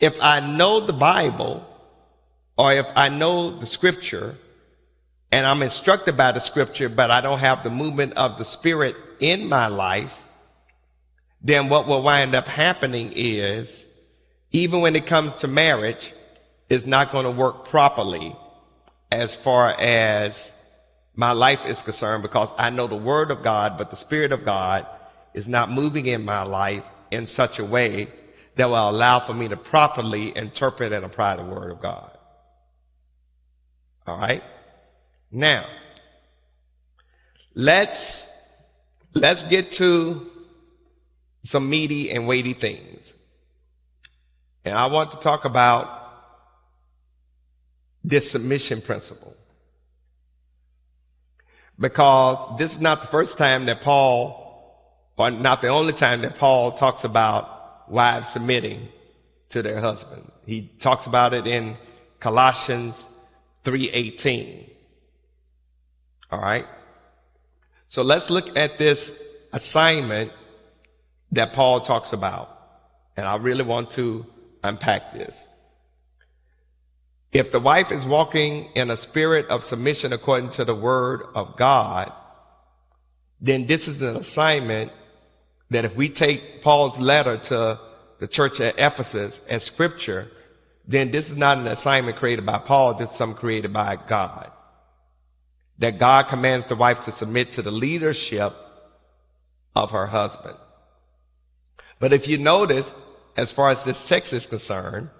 if 0.00 0.20
I 0.20 0.40
know 0.40 0.80
the 0.80 0.94
Bible, 0.94 1.64
or 2.56 2.72
if 2.72 2.86
I 2.96 3.08
know 3.08 3.56
the 3.58 3.66
scripture, 3.66 4.36
and 5.30 5.46
I'm 5.46 5.62
instructed 5.62 6.16
by 6.16 6.32
the 6.32 6.40
scripture, 6.40 6.88
but 6.88 7.10
I 7.10 7.20
don't 7.20 7.38
have 7.38 7.62
the 7.62 7.70
movement 7.70 8.14
of 8.14 8.38
the 8.38 8.44
spirit 8.44 8.96
in 9.20 9.48
my 9.48 9.68
life, 9.68 10.26
then 11.42 11.68
what 11.68 11.86
will 11.86 12.02
wind 12.02 12.34
up 12.34 12.46
happening 12.46 13.12
is, 13.14 13.84
even 14.50 14.80
when 14.80 14.96
it 14.96 15.06
comes 15.06 15.36
to 15.36 15.48
marriage, 15.48 16.12
it's 16.68 16.86
not 16.86 17.12
going 17.12 17.24
to 17.24 17.30
work 17.30 17.66
properly 17.66 18.34
as 19.10 19.34
far 19.34 19.74
as 19.78 20.52
my 21.14 21.32
life 21.32 21.66
is 21.66 21.82
concerned 21.82 22.22
because 22.22 22.50
I 22.56 22.70
know 22.70 22.86
the 22.86 22.96
word 22.96 23.30
of 23.30 23.42
God, 23.42 23.76
but 23.76 23.90
the 23.90 23.96
spirit 23.96 24.32
of 24.32 24.44
God 24.44 24.86
is 25.34 25.48
not 25.48 25.70
moving 25.70 26.06
in 26.06 26.24
my 26.24 26.42
life 26.42 26.84
in 27.10 27.26
such 27.26 27.58
a 27.58 27.64
way 27.64 28.08
that 28.56 28.68
will 28.68 28.88
allow 28.88 29.20
for 29.20 29.34
me 29.34 29.48
to 29.48 29.56
properly 29.56 30.36
interpret 30.36 30.92
and 30.92 31.04
apply 31.04 31.36
the 31.36 31.44
word 31.44 31.70
of 31.70 31.80
God. 31.80 32.10
All 34.06 34.18
right. 34.18 34.42
Now, 35.30 35.66
let's, 37.54 38.28
let's 39.14 39.42
get 39.42 39.72
to 39.72 40.30
some 41.44 41.68
meaty 41.68 42.10
and 42.10 42.26
weighty 42.26 42.54
things. 42.54 43.12
And 44.64 44.76
I 44.76 44.86
want 44.86 45.12
to 45.12 45.18
talk 45.18 45.44
about 45.44 45.98
this 48.04 48.30
submission 48.30 48.80
principle. 48.80 49.34
Because 51.78 52.58
this 52.58 52.74
is 52.74 52.80
not 52.80 53.02
the 53.02 53.08
first 53.08 53.38
time 53.38 53.66
that 53.66 53.82
Paul, 53.82 55.12
or 55.16 55.30
not 55.30 55.62
the 55.62 55.68
only 55.68 55.92
time 55.92 56.22
that 56.22 56.36
Paul 56.36 56.72
talks 56.72 57.04
about 57.04 57.90
wives 57.90 58.28
submitting 58.28 58.88
to 59.50 59.62
their 59.62 59.80
husband. 59.80 60.30
He 60.46 60.70
talks 60.80 61.06
about 61.06 61.34
it 61.34 61.46
in 61.46 61.76
Colossians 62.20 63.04
3:18. 63.64 64.77
All 66.30 66.40
right. 66.40 66.66
So 67.88 68.02
let's 68.02 68.28
look 68.28 68.56
at 68.56 68.78
this 68.78 69.20
assignment 69.52 70.32
that 71.32 71.54
Paul 71.54 71.80
talks 71.80 72.12
about. 72.12 72.54
And 73.16 73.26
I 73.26 73.36
really 73.36 73.64
want 73.64 73.90
to 73.92 74.26
unpack 74.62 75.14
this. 75.14 75.46
If 77.32 77.50
the 77.50 77.60
wife 77.60 77.92
is 77.92 78.06
walking 78.06 78.70
in 78.74 78.90
a 78.90 78.96
spirit 78.96 79.46
of 79.48 79.64
submission 79.64 80.12
according 80.12 80.50
to 80.50 80.64
the 80.64 80.74
word 80.74 81.22
of 81.34 81.56
God, 81.56 82.12
then 83.40 83.66
this 83.66 83.88
is 83.88 84.00
an 84.02 84.16
assignment 84.16 84.92
that 85.70 85.84
if 85.84 85.94
we 85.94 86.08
take 86.08 86.62
Paul's 86.62 86.98
letter 86.98 87.36
to 87.36 87.78
the 88.18 88.26
church 88.26 88.60
at 88.60 88.78
Ephesus 88.78 89.40
as 89.48 89.62
scripture, 89.62 90.30
then 90.86 91.10
this 91.10 91.30
is 91.30 91.36
not 91.36 91.58
an 91.58 91.66
assignment 91.66 92.16
created 92.16 92.46
by 92.46 92.58
Paul, 92.58 92.94
this 92.94 93.10
is 93.10 93.16
something 93.16 93.38
created 93.38 93.72
by 93.72 93.96
God 93.96 94.50
that 95.78 95.98
God 95.98 96.28
commands 96.28 96.66
the 96.66 96.76
wife 96.76 97.02
to 97.02 97.12
submit 97.12 97.52
to 97.52 97.62
the 97.62 97.70
leadership 97.70 98.54
of 99.74 99.92
her 99.92 100.06
husband. 100.06 100.56
But 102.00 102.12
if 102.12 102.28
you 102.28 102.38
notice, 102.38 102.92
as 103.36 103.52
far 103.52 103.70
as 103.70 103.84
this 103.84 104.08
text 104.08 104.32
is 104.32 104.46
concerned, 104.46 105.10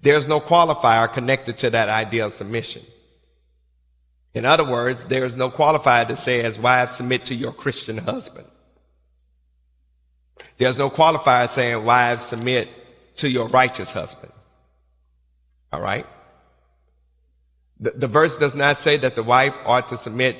there's 0.00 0.28
no 0.28 0.40
qualifier 0.40 1.12
connected 1.12 1.58
to 1.58 1.70
that 1.70 1.88
idea 1.88 2.26
of 2.26 2.32
submission. 2.32 2.82
In 4.34 4.44
other 4.44 4.64
words, 4.64 5.06
there's 5.06 5.36
no 5.36 5.50
qualifier 5.50 6.06
to 6.08 6.16
say, 6.16 6.42
as 6.42 6.58
wives, 6.58 6.96
submit 6.96 7.26
to 7.26 7.34
your 7.34 7.52
Christian 7.52 7.98
husband. 7.98 8.46
There's 10.58 10.78
no 10.78 10.90
qualifier 10.90 11.48
saying, 11.48 11.84
wives, 11.84 12.24
submit 12.24 12.68
to 13.16 13.28
your 13.28 13.48
righteous 13.48 13.92
husband. 13.92 14.32
All 15.72 15.80
right? 15.80 16.06
The, 17.84 17.90
the 17.90 18.08
verse 18.08 18.38
does 18.38 18.54
not 18.54 18.78
say 18.78 18.96
that 18.96 19.14
the 19.14 19.22
wife 19.22 19.54
ought 19.66 19.88
to 19.88 19.98
submit 19.98 20.38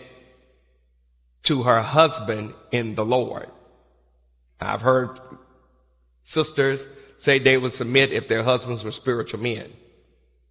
to 1.42 1.64
her 1.64 1.82
husband 1.82 2.55
in 2.72 2.95
the 2.95 3.05
Lord. 3.05 3.51
I've 4.59 4.80
heard 4.80 5.20
sisters 6.22 6.88
say 7.18 7.38
they 7.38 7.59
would 7.59 7.74
submit 7.74 8.12
if 8.12 8.28
their 8.28 8.42
husbands 8.42 8.82
were 8.82 8.92
spiritual 8.92 9.40
men. 9.40 9.70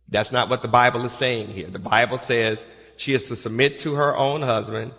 That's 0.08 0.32
not 0.32 0.50
what 0.50 0.62
the 0.62 0.68
Bible 0.68 1.04
is 1.04 1.14
saying 1.14 1.48
here. 1.48 1.68
The 1.68 1.80
Bible 1.80 2.20
says 2.20 2.64
she 2.96 3.16
is 3.16 3.24
to 3.30 3.36
submit 3.36 3.80
to 3.80 3.96
her 3.96 4.16
own 4.16 4.44
husband 4.44 4.92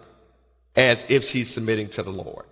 as 0.75 1.05
if 1.09 1.29
she's 1.29 1.55
submitting 1.55 1.91
to 1.91 2.03
the 2.03 2.11
Lord. 2.11 2.47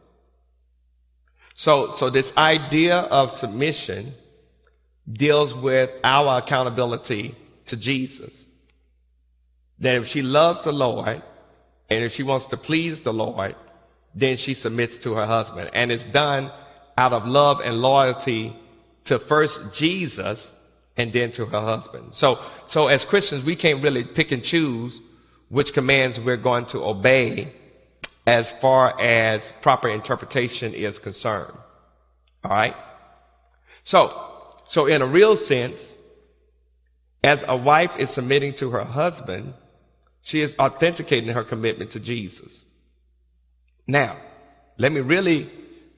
So, 1.54 1.90
so 1.90 2.10
this 2.10 2.32
idea 2.36 2.98
of 2.98 3.32
submission 3.32 4.14
deals 5.12 5.52
with 5.52 5.90
our 6.04 6.38
accountability 6.38 7.34
to 7.66 7.76
Jesus. 7.76 8.41
That 9.82 9.96
if 9.96 10.06
she 10.06 10.22
loves 10.22 10.64
the 10.64 10.72
Lord 10.72 11.22
and 11.90 12.04
if 12.04 12.12
she 12.12 12.22
wants 12.22 12.46
to 12.46 12.56
please 12.56 13.02
the 13.02 13.12
Lord, 13.12 13.54
then 14.14 14.36
she 14.36 14.54
submits 14.54 14.98
to 14.98 15.14
her 15.14 15.26
husband. 15.26 15.70
And 15.74 15.92
it's 15.92 16.04
done 16.04 16.50
out 16.96 17.12
of 17.12 17.26
love 17.26 17.60
and 17.60 17.80
loyalty 17.80 18.56
to 19.04 19.18
first 19.18 19.74
Jesus 19.74 20.52
and 20.96 21.12
then 21.12 21.32
to 21.32 21.46
her 21.46 21.60
husband. 21.60 22.14
So, 22.14 22.38
so 22.66 22.88
as 22.88 23.04
Christians, 23.04 23.44
we 23.44 23.56
can't 23.56 23.82
really 23.82 24.04
pick 24.04 24.32
and 24.32 24.42
choose 24.42 25.00
which 25.48 25.74
commands 25.74 26.18
we're 26.18 26.36
going 26.36 26.66
to 26.66 26.84
obey 26.84 27.52
as 28.26 28.50
far 28.50 28.98
as 29.00 29.52
proper 29.60 29.88
interpretation 29.88 30.74
is 30.74 30.98
concerned. 30.98 31.56
All 32.44 32.50
right. 32.50 32.76
So, 33.84 34.56
so 34.66 34.86
in 34.86 35.02
a 35.02 35.06
real 35.06 35.36
sense, 35.36 35.94
as 37.24 37.44
a 37.46 37.56
wife 37.56 37.98
is 37.98 38.10
submitting 38.10 38.54
to 38.54 38.70
her 38.70 38.84
husband, 38.84 39.54
she 40.22 40.40
is 40.40 40.54
authenticating 40.58 41.30
her 41.30 41.44
commitment 41.44 41.90
to 41.92 42.00
Jesus. 42.00 42.64
Now, 43.86 44.16
let 44.78 44.92
me 44.92 45.00
really 45.00 45.50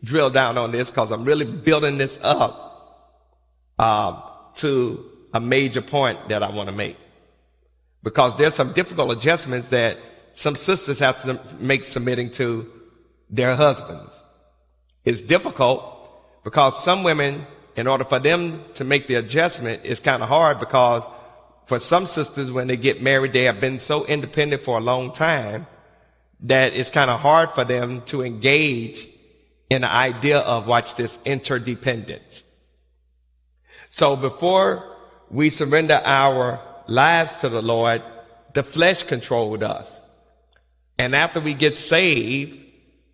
drill 0.02 0.30
down 0.30 0.58
on 0.58 0.72
this 0.72 0.90
because 0.90 1.12
I'm 1.12 1.24
really 1.24 1.44
building 1.44 1.98
this 1.98 2.18
up 2.22 2.64
um, 3.78 4.22
to 4.56 5.04
a 5.32 5.40
major 5.40 5.82
point 5.82 6.28
that 6.28 6.42
I 6.42 6.50
want 6.50 6.68
to 6.68 6.74
make. 6.74 6.96
Because 8.02 8.36
there's 8.36 8.54
some 8.54 8.72
difficult 8.72 9.16
adjustments 9.16 9.68
that 9.68 9.98
some 10.34 10.56
sisters 10.56 10.98
have 10.98 11.22
to 11.22 11.40
make 11.58 11.84
submitting 11.84 12.30
to 12.32 12.70
their 13.30 13.56
husbands. 13.56 14.22
It's 15.04 15.20
difficult 15.20 15.82
because 16.44 16.82
some 16.82 17.02
women, 17.02 17.46
in 17.76 17.86
order 17.86 18.04
for 18.04 18.18
them 18.18 18.62
to 18.74 18.84
make 18.84 19.06
the 19.06 19.14
adjustment, 19.14 19.82
it's 19.84 20.00
kind 20.00 20.22
of 20.22 20.28
hard 20.28 20.60
because 20.60 21.02
for 21.66 21.78
some 21.78 22.06
sisters, 22.06 22.50
when 22.50 22.66
they 22.66 22.76
get 22.76 23.02
married, 23.02 23.32
they 23.32 23.44
have 23.44 23.60
been 23.60 23.78
so 23.78 24.04
independent 24.06 24.62
for 24.62 24.78
a 24.78 24.82
long 24.82 25.12
time 25.12 25.66
that 26.40 26.74
it's 26.74 26.90
kind 26.90 27.10
of 27.10 27.20
hard 27.20 27.50
for 27.52 27.64
them 27.64 28.02
to 28.02 28.22
engage 28.22 29.08
in 29.70 29.80
the 29.80 29.90
idea 29.90 30.40
of, 30.40 30.66
watch 30.66 30.94
this, 30.94 31.18
interdependence. 31.24 32.42
So 33.88 34.14
before 34.14 34.84
we 35.30 35.48
surrender 35.48 36.02
our 36.04 36.60
lives 36.86 37.34
to 37.36 37.48
the 37.48 37.62
Lord, 37.62 38.02
the 38.52 38.62
flesh 38.62 39.02
controlled 39.04 39.62
us. 39.62 40.02
And 40.98 41.14
after 41.14 41.40
we 41.40 41.54
get 41.54 41.76
saved, 41.76 42.60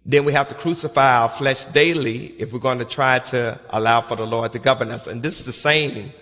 then 0.04 0.24
we 0.24 0.32
have 0.32 0.48
to 0.48 0.54
crucify 0.54 1.18
our 1.18 1.28
flesh 1.28 1.64
daily 1.66 2.26
if 2.38 2.52
we're 2.52 2.58
going 2.58 2.78
to 2.78 2.84
try 2.84 3.20
to 3.20 3.60
allow 3.70 4.00
for 4.00 4.16
the 4.16 4.26
Lord 4.26 4.52
to 4.52 4.58
govern 4.58 4.90
us. 4.90 5.06
And 5.06 5.22
this 5.22 5.38
is 5.38 5.46
the 5.46 5.52
same 5.52 6.12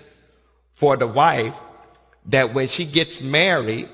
for 0.75 0.97
the 0.97 1.07
wife 1.07 1.57
that 2.29 2.55
when 2.55 2.69
she 2.69 2.85
gets 2.85 3.21
married, 3.21 3.89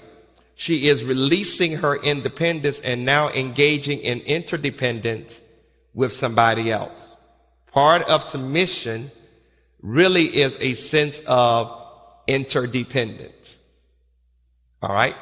she 0.55 0.89
is 0.89 1.05
releasing 1.05 1.79
her 1.79 1.97
independence 1.97 2.79
and 2.81 3.05
now 3.05 3.29
engaging 3.31 4.01
in 4.01 4.21
interdependence 4.21 5.41
with 5.95 6.13
somebody 6.13 6.71
else. 6.71 7.15
Part 7.73 8.03
of 8.03 8.23
submission 8.23 9.11
really 9.83 10.25
is 10.25 10.57
a 10.61 10.75
sense 10.75 11.23
of 11.27 11.77
interdependence. 12.27 13.59
All 14.83 14.93
right? 14.93 15.17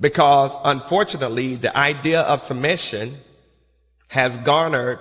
Because 0.00 0.54
unfortunately, 0.64 1.56
the 1.56 1.76
idea 1.76 2.22
of 2.22 2.42
submission 2.42 3.18
has 4.08 4.36
garnered 4.38 5.00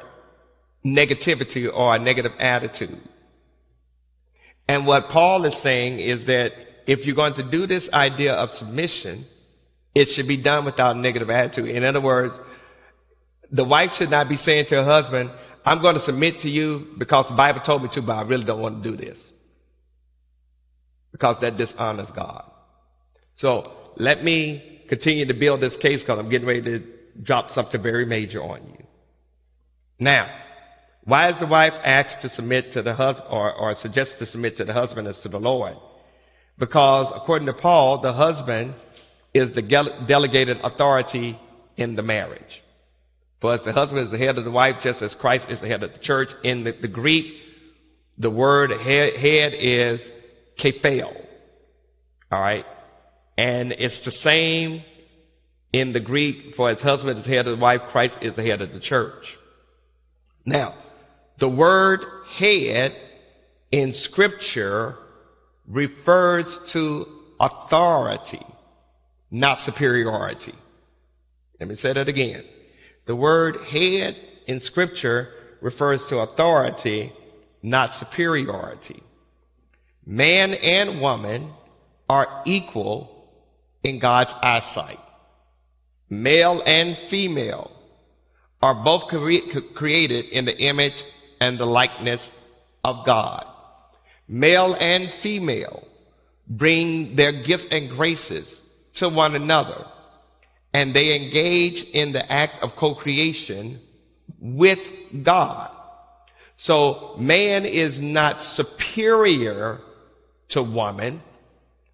negativity 0.86 1.72
or 1.72 1.96
a 1.96 2.00
negative 2.00 2.34
attitude. 2.40 3.00
And 4.68 4.86
what 4.86 5.10
Paul 5.10 5.46
is 5.46 5.56
saying 5.56 6.00
is 6.00 6.26
that 6.26 6.54
if 6.86 7.06
you're 7.06 7.16
going 7.16 7.34
to 7.36 7.44
do 7.44 7.66
this 7.66 7.92
idea 7.94 8.34
of 8.34 8.54
submission, 8.54 9.26
it 9.96 10.10
should 10.10 10.28
be 10.28 10.38
done 10.38 10.66
without 10.66 10.98
negative 10.98 11.30
attitude. 11.30 11.70
In 11.70 11.84
other 11.84 12.02
words, 12.02 12.40
the 13.52 13.64
wife 13.64 13.96
should 13.96 14.10
not 14.10 14.28
be 14.28 14.36
saying 14.36 14.66
to 14.68 14.76
her 14.76 14.84
husband, 14.84 15.32
I'm 15.66 15.82
going 15.82 15.96
to 15.96 16.02
submit 16.02 16.42
to 16.42 16.50
you 16.50 16.88
because 16.98 17.28
the 17.28 17.34
Bible 17.34 17.60
told 17.62 17.84
me 17.84 17.90
to, 17.90 18.02
but 18.02 18.18
I 18.18 18.22
really 18.22 18.46
don't 18.46 18.62
want 18.62 18.84
to 18.84 18.90
do 18.90 18.96
this. 18.96 19.34
Because 21.12 21.40
that 21.40 21.58
dishonors 21.58 22.12
God. 22.12 22.50
So 23.36 23.64
let 23.96 24.24
me 24.24 24.82
continue 24.88 25.26
to 25.26 25.34
build 25.34 25.62
this 25.62 25.78
case 25.78 26.04
because 26.04 26.20
I'm 26.20 26.30
getting 26.30 26.48
ready 26.48 26.62
to 26.62 26.84
drop 27.22 27.52
something 27.52 27.82
very 27.82 28.06
major 28.06 28.42
on 28.42 28.62
you. 28.68 28.86
Now, 30.00 30.30
why 31.08 31.30
is 31.30 31.40
the 31.40 31.48
wife 31.48 31.80
asked 31.86 32.24
to 32.24 32.30
submit 32.30 32.72
to 32.72 32.82
the 32.82 32.94
husband 32.94 33.30
or, 33.32 33.54
or 33.54 33.74
suggested 33.76 34.18
to 34.18 34.26
submit 34.26 34.58
to 34.58 34.66
the 34.66 34.74
husband 34.74 35.08
as 35.08 35.22
to 35.22 35.30
the 35.30 35.40
Lord? 35.40 35.78
Because 36.58 37.10
according 37.16 37.46
to 37.46 37.54
Paul, 37.54 38.00
the 38.00 38.12
husband 38.12 38.74
is 39.34 39.54
the 39.54 39.62
delegated 39.62 40.60
authority 40.66 41.40
in 41.78 41.96
the 41.96 42.04
marriage. 42.04 42.62
For 43.40 43.54
as 43.54 43.64
the 43.64 43.72
husband 43.72 44.04
is 44.04 44.12
the 44.12 44.18
head 44.18 44.38
of 44.38 44.44
the 44.44 44.52
wife, 44.52 44.82
just 44.82 45.02
as 45.02 45.16
Christ 45.16 45.50
is 45.50 45.62
the 45.62 45.68
head 45.70 45.82
of 45.82 45.94
the 45.94 46.00
church. 46.00 46.36
In 46.44 46.66
the, 46.66 46.74
the 46.74 46.90
Greek, 46.90 47.38
the 48.18 48.30
word 48.30 48.72
head, 48.72 49.16
head 49.16 49.54
is 49.56 50.12
kephale. 50.58 51.16
All 52.30 52.42
right. 52.42 52.66
And 53.38 53.72
it's 53.72 54.02
the 54.02 54.12
same 54.12 54.84
in 55.72 55.94
the 55.94 56.02
Greek 56.02 56.54
for 56.54 56.70
his 56.70 56.82
husband 56.82 57.18
is 57.18 57.26
head 57.26 57.48
of 57.48 57.58
the 57.58 57.64
wife, 57.64 57.84
Christ 57.84 58.18
is 58.20 58.34
the 58.34 58.44
head 58.44 58.62
of 58.62 58.74
the 58.74 58.82
church. 58.82 59.38
Now, 60.46 60.76
the 61.38 61.50
word 61.50 62.04
head 62.30 62.96
in 63.72 63.94
scripture 63.94 64.98
refers 65.68 66.72
to 66.72 67.08
authority, 67.40 68.46
not 69.30 69.60
superiority. 69.60 70.56
Let 71.60 71.70
me 71.70 71.76
say 71.76 71.94
that 71.94 72.08
again. 72.08 72.44
The 73.06 73.16
word 73.16 73.58
head 73.66 74.16
in 74.48 74.60
scripture 74.60 75.34
refers 75.62 76.08
to 76.08 76.20
authority, 76.20 77.14
not 77.62 77.94
superiority. 77.94 79.04
Man 80.06 80.54
and 80.56 81.02
woman 81.02 81.52
are 82.10 82.42
equal 82.46 83.30
in 83.84 84.00
God's 84.00 84.34
eyesight. 84.42 85.00
Male 86.10 86.64
and 86.66 86.98
female 86.98 87.72
are 88.62 88.74
both 88.74 89.08
cre- 89.08 89.60
created 89.76 90.26
in 90.26 90.46
the 90.46 90.58
image 90.58 91.04
and 91.40 91.58
the 91.58 91.66
likeness 91.66 92.32
of 92.84 93.06
God. 93.06 93.46
Male 94.28 94.76
and 94.80 95.10
female 95.10 95.88
bring 96.48 97.16
their 97.16 97.32
gifts 97.32 97.68
and 97.72 97.90
graces 97.90 98.60
to 98.96 99.10
one 99.10 99.36
another 99.36 99.86
and 100.74 100.94
they 100.94 101.16
engage 101.16 101.84
in 101.86 102.12
the 102.12 102.32
act 102.32 102.62
of 102.62 102.76
co-creation 102.76 103.80
with 104.40 104.88
God. 105.24 105.72
So 106.58 107.16
man 107.18 107.66
is 107.66 108.00
not 108.02 108.42
superior 108.42 109.82
to 110.50 110.62
woman. 110.62 111.22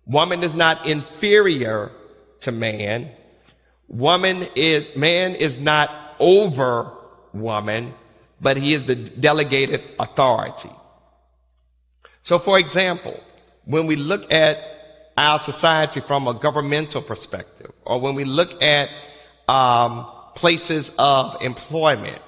Woman 0.06 0.44
is 0.44 0.54
not 0.54 0.86
inferior 0.86 1.92
to 2.42 2.52
man. 2.52 3.12
Woman 3.88 4.48
is, 4.56 4.96
man 4.96 5.36
is 5.36 5.60
not 5.60 5.90
over 6.20 6.92
woman, 7.34 7.94
but 8.44 8.58
he 8.58 8.74
is 8.74 8.86
the 8.86 8.96
delegated 8.96 9.82
authority. 10.00 10.70
So 12.22 12.38
for 12.38 12.60
example, 12.60 13.20
when 13.66 13.88
we 13.88 13.96
look 13.96 14.32
at 14.32 14.60
our 15.18 15.40
society 15.40 16.00
from 16.00 16.28
a 16.28 16.34
governmental 16.34 17.02
perspective, 17.02 17.72
or 17.86 18.00
when 18.00 18.16
we 18.16 18.26
look 18.26 18.62
at 18.62 18.90
um, 19.48 20.06
places 20.36 20.92
of 20.98 21.42
employment, 21.42 22.22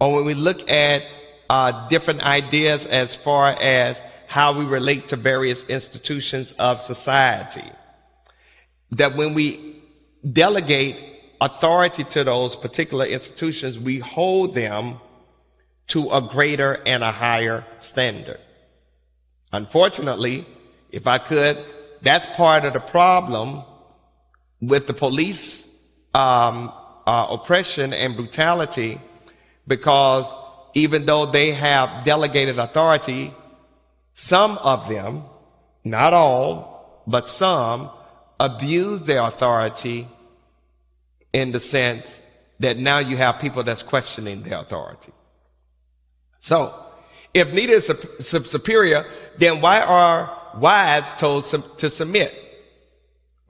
or 0.00 0.16
when 0.16 0.24
we 0.24 0.34
look 0.34 0.70
at 0.70 1.02
uh, 1.48 1.88
different 1.88 2.24
ideas 2.24 2.86
as 2.86 3.14
far 3.14 3.48
as 3.60 4.02
how 4.26 4.52
we 4.52 4.64
relate 4.64 5.08
to 5.08 5.16
various 5.16 5.64
institutions 5.68 6.52
of 6.58 6.80
society. 6.80 7.70
That 8.92 9.16
when 9.16 9.34
we 9.34 9.82
delegate 10.32 10.96
authority 11.40 12.04
to 12.04 12.24
those 12.24 12.56
particular 12.56 13.04
institutions, 13.04 13.78
we 13.78 13.98
hold 13.98 14.54
them 14.54 14.98
to 15.88 16.10
a 16.10 16.20
greater 16.20 16.80
and 16.86 17.02
a 17.02 17.12
higher 17.12 17.64
standard. 17.78 18.40
Unfortunately, 19.52 20.46
if 20.90 21.06
I 21.06 21.18
could, 21.18 21.58
that's 22.02 22.26
part 22.26 22.64
of 22.64 22.72
the 22.72 22.80
problem 22.80 23.62
with 24.60 24.86
the 24.86 24.94
police 24.94 25.66
um, 26.14 26.72
uh, 27.06 27.26
oppression 27.30 27.92
and 27.92 28.16
brutality 28.16 29.00
because 29.66 30.32
even 30.74 31.06
though 31.06 31.26
they 31.26 31.52
have 31.52 32.04
delegated 32.04 32.58
authority, 32.58 33.32
some 34.14 34.58
of 34.58 34.88
them, 34.88 35.24
not 35.84 36.12
all, 36.12 37.02
but 37.06 37.28
some, 37.28 37.90
abuse 38.40 39.02
their 39.02 39.22
authority 39.22 40.08
in 41.32 41.52
the 41.52 41.60
sense 41.60 42.16
that 42.60 42.76
now 42.78 42.98
you 42.98 43.16
have 43.16 43.40
people 43.40 43.62
that's 43.62 43.82
questioning 43.82 44.42
their 44.42 44.58
authority. 44.58 45.12
So, 46.44 46.74
if 47.32 47.54
neither 47.54 47.72
is 47.72 47.90
superior, 48.20 49.06
then 49.38 49.62
why 49.62 49.80
are 49.80 50.30
wives 50.58 51.14
told 51.14 51.44
to 51.78 51.88
submit? 51.88 52.34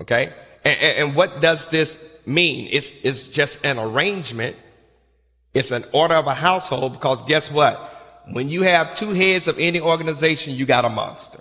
Okay? 0.00 0.32
And, 0.64 0.80
and, 0.80 1.16
what 1.16 1.40
does 1.40 1.66
this 1.66 2.00
mean? 2.24 2.68
It's, 2.70 2.92
it's 3.02 3.26
just 3.26 3.64
an 3.66 3.80
arrangement. 3.80 4.54
It's 5.54 5.72
an 5.72 5.84
order 5.90 6.14
of 6.14 6.28
a 6.28 6.34
household 6.34 6.92
because 6.92 7.24
guess 7.24 7.50
what? 7.50 7.74
When 8.30 8.48
you 8.48 8.62
have 8.62 8.94
two 8.94 9.10
heads 9.10 9.48
of 9.48 9.58
any 9.58 9.80
organization, 9.80 10.54
you 10.54 10.64
got 10.64 10.84
a 10.84 10.88
monster. 10.88 11.40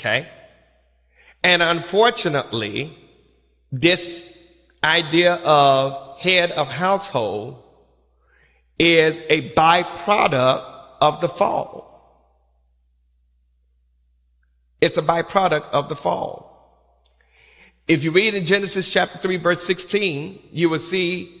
Okay? 0.00 0.26
And 1.44 1.62
unfortunately, 1.62 2.98
this 3.70 4.36
idea 4.82 5.34
of 5.44 6.18
head 6.18 6.50
of 6.50 6.66
household 6.66 7.62
is 8.78 9.20
a 9.28 9.50
byproduct 9.52 10.64
of 11.00 11.20
the 11.20 11.28
fall. 11.28 11.86
It's 14.80 14.96
a 14.96 15.02
byproduct 15.02 15.70
of 15.72 15.88
the 15.88 15.96
fall. 15.96 16.46
If 17.88 18.04
you 18.04 18.10
read 18.10 18.34
in 18.34 18.44
Genesis 18.44 18.90
chapter 18.90 19.18
3 19.18 19.36
verse 19.36 19.62
16, 19.62 20.48
you 20.52 20.68
will 20.68 20.80
see 20.80 21.32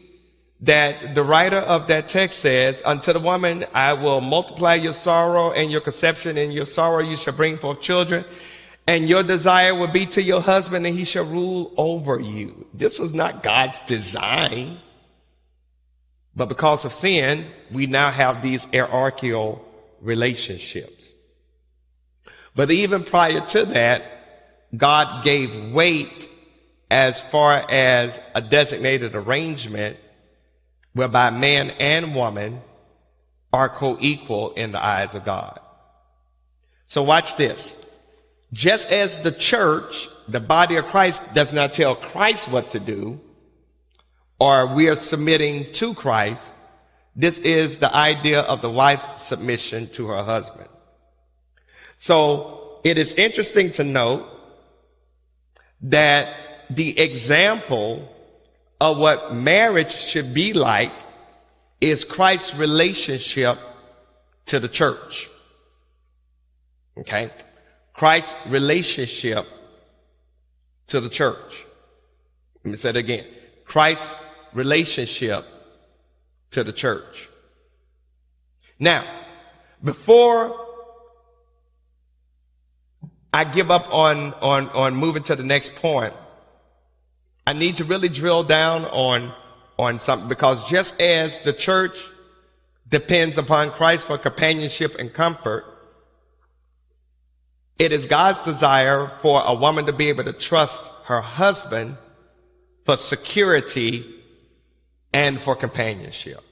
that 0.60 1.14
the 1.14 1.22
writer 1.22 1.58
of 1.58 1.88
that 1.88 2.08
text 2.08 2.40
says, 2.40 2.80
unto 2.84 3.12
the 3.12 3.20
woman, 3.20 3.66
I 3.74 3.92
will 3.92 4.20
multiply 4.20 4.74
your 4.74 4.94
sorrow 4.94 5.52
and 5.52 5.70
your 5.70 5.82
conception 5.82 6.38
and 6.38 6.52
your 6.52 6.64
sorrow 6.64 7.00
you 7.00 7.16
shall 7.16 7.34
bring 7.34 7.58
forth 7.58 7.80
children 7.80 8.24
and 8.86 9.08
your 9.08 9.22
desire 9.22 9.74
will 9.74 9.88
be 9.88 10.06
to 10.06 10.22
your 10.22 10.40
husband 10.40 10.86
and 10.86 10.96
he 10.96 11.04
shall 11.04 11.24
rule 11.24 11.74
over 11.76 12.20
you. 12.20 12.66
This 12.72 12.98
was 12.98 13.12
not 13.12 13.42
God's 13.42 13.78
design. 13.80 14.78
But 16.36 16.50
because 16.50 16.84
of 16.84 16.92
sin, 16.92 17.46
we 17.72 17.86
now 17.86 18.10
have 18.10 18.42
these 18.42 18.66
hierarchical 18.66 19.66
relationships. 20.02 21.12
But 22.54 22.70
even 22.70 23.02
prior 23.02 23.40
to 23.40 23.64
that, 23.66 24.02
God 24.76 25.24
gave 25.24 25.72
weight 25.72 26.28
as 26.90 27.18
far 27.20 27.64
as 27.70 28.20
a 28.34 28.42
designated 28.42 29.14
arrangement 29.14 29.96
whereby 30.92 31.30
man 31.30 31.70
and 31.80 32.14
woman 32.14 32.60
are 33.52 33.68
co-equal 33.68 34.52
in 34.52 34.72
the 34.72 34.84
eyes 34.84 35.14
of 35.14 35.24
God. 35.24 35.58
So 36.86 37.02
watch 37.02 37.36
this. 37.36 37.74
Just 38.52 38.90
as 38.90 39.22
the 39.22 39.32
church, 39.32 40.08
the 40.28 40.40
body 40.40 40.76
of 40.76 40.86
Christ, 40.86 41.34
does 41.34 41.52
not 41.52 41.72
tell 41.72 41.94
Christ 41.94 42.48
what 42.48 42.70
to 42.70 42.80
do, 42.80 43.20
or 44.38 44.74
we 44.74 44.88
are 44.88 44.96
submitting 44.96 45.72
to 45.72 45.94
Christ, 45.94 46.52
this 47.14 47.38
is 47.38 47.78
the 47.78 47.94
idea 47.94 48.40
of 48.42 48.60
the 48.60 48.70
wife's 48.70 49.24
submission 49.24 49.88
to 49.94 50.08
her 50.08 50.22
husband. 50.22 50.68
So 51.98 52.80
it 52.84 52.98
is 52.98 53.14
interesting 53.14 53.72
to 53.72 53.84
note 53.84 54.28
that 55.82 56.34
the 56.68 56.98
example 56.98 58.12
of 58.80 58.98
what 58.98 59.34
marriage 59.34 59.94
should 59.94 60.34
be 60.34 60.52
like 60.52 60.92
is 61.80 62.04
Christ's 62.04 62.54
relationship 62.54 63.58
to 64.46 64.60
the 64.60 64.68
church. 64.68 65.28
Okay? 66.98 67.30
Christ's 67.94 68.34
relationship 68.46 69.46
to 70.88 71.00
the 71.00 71.08
church. 71.08 71.64
Let 72.62 72.70
me 72.70 72.76
say 72.76 72.90
it 72.90 72.96
again. 72.96 73.26
Christ's 73.64 74.08
relationship 74.56 75.44
to 76.50 76.64
the 76.64 76.72
church. 76.72 77.28
Now, 78.78 79.04
before 79.84 80.58
I 83.32 83.44
give 83.44 83.70
up 83.70 83.92
on, 83.92 84.32
on, 84.40 84.70
on 84.70 84.96
moving 84.96 85.22
to 85.24 85.36
the 85.36 85.44
next 85.44 85.74
point, 85.76 86.14
I 87.46 87.52
need 87.52 87.76
to 87.76 87.84
really 87.84 88.08
drill 88.08 88.44
down 88.44 88.86
on, 88.86 89.32
on 89.78 90.00
something 90.00 90.28
because 90.28 90.68
just 90.70 91.00
as 91.02 91.38
the 91.40 91.52
church 91.52 91.98
depends 92.88 93.36
upon 93.36 93.72
Christ 93.72 94.06
for 94.06 94.16
companionship 94.16 94.94
and 94.98 95.12
comfort, 95.12 95.64
it 97.78 97.92
is 97.92 98.06
God's 98.06 98.40
desire 98.40 99.08
for 99.20 99.42
a 99.44 99.54
woman 99.54 99.84
to 99.84 99.92
be 99.92 100.08
able 100.08 100.24
to 100.24 100.32
trust 100.32 100.90
her 101.04 101.20
husband 101.20 101.98
for 102.86 102.96
security 102.96 104.15
and 105.16 105.40
for 105.40 105.56
companionship. 105.56 106.44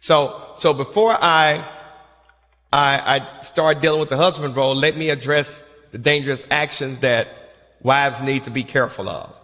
So, 0.00 0.42
so 0.56 0.72
before 0.72 1.12
I, 1.12 1.62
I, 2.72 3.20
I 3.20 3.42
start 3.42 3.82
dealing 3.82 4.00
with 4.00 4.08
the 4.08 4.16
husband 4.16 4.56
role, 4.56 4.74
let 4.74 4.96
me 4.96 5.10
address 5.10 5.62
the 5.90 5.98
dangerous 5.98 6.46
actions 6.50 7.00
that 7.00 7.28
wives 7.82 8.22
need 8.22 8.44
to 8.44 8.50
be 8.50 8.64
careful 8.64 9.06
of. 9.06 9.34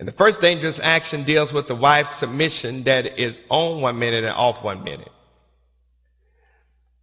And 0.00 0.08
the 0.08 0.12
first 0.12 0.40
dangerous 0.40 0.80
action 0.80 1.22
deals 1.22 1.52
with 1.52 1.68
the 1.68 1.76
wife's 1.76 2.16
submission 2.16 2.82
that 2.82 3.20
is 3.20 3.38
on 3.48 3.80
one 3.80 4.00
minute 4.00 4.24
and 4.24 4.34
off 4.34 4.64
one 4.64 4.82
minute. 4.82 5.12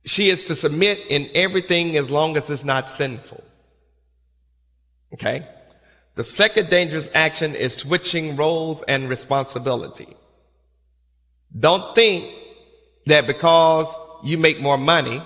She 0.03 0.28
is 0.28 0.47
to 0.47 0.55
submit 0.57 0.99
in 1.07 1.30
everything 1.34 1.95
as 1.95 2.09
long 2.09 2.36
as 2.36 2.49
it's 2.49 2.65
not 2.65 2.89
sinful. 2.89 3.41
Okay? 5.13 5.47
The 6.22 6.26
second 6.26 6.69
dangerous 6.69 7.09
action 7.15 7.55
is 7.55 7.76
switching 7.76 8.36
roles 8.36 8.84
and 8.84 9.09
responsibility. 9.09 10.15
Don't 11.59 11.95
think 11.95 12.32
that 13.07 13.26
because 13.26 13.91
you 14.24 14.38
make 14.38 14.61
more 14.61 14.78
money 14.78 15.19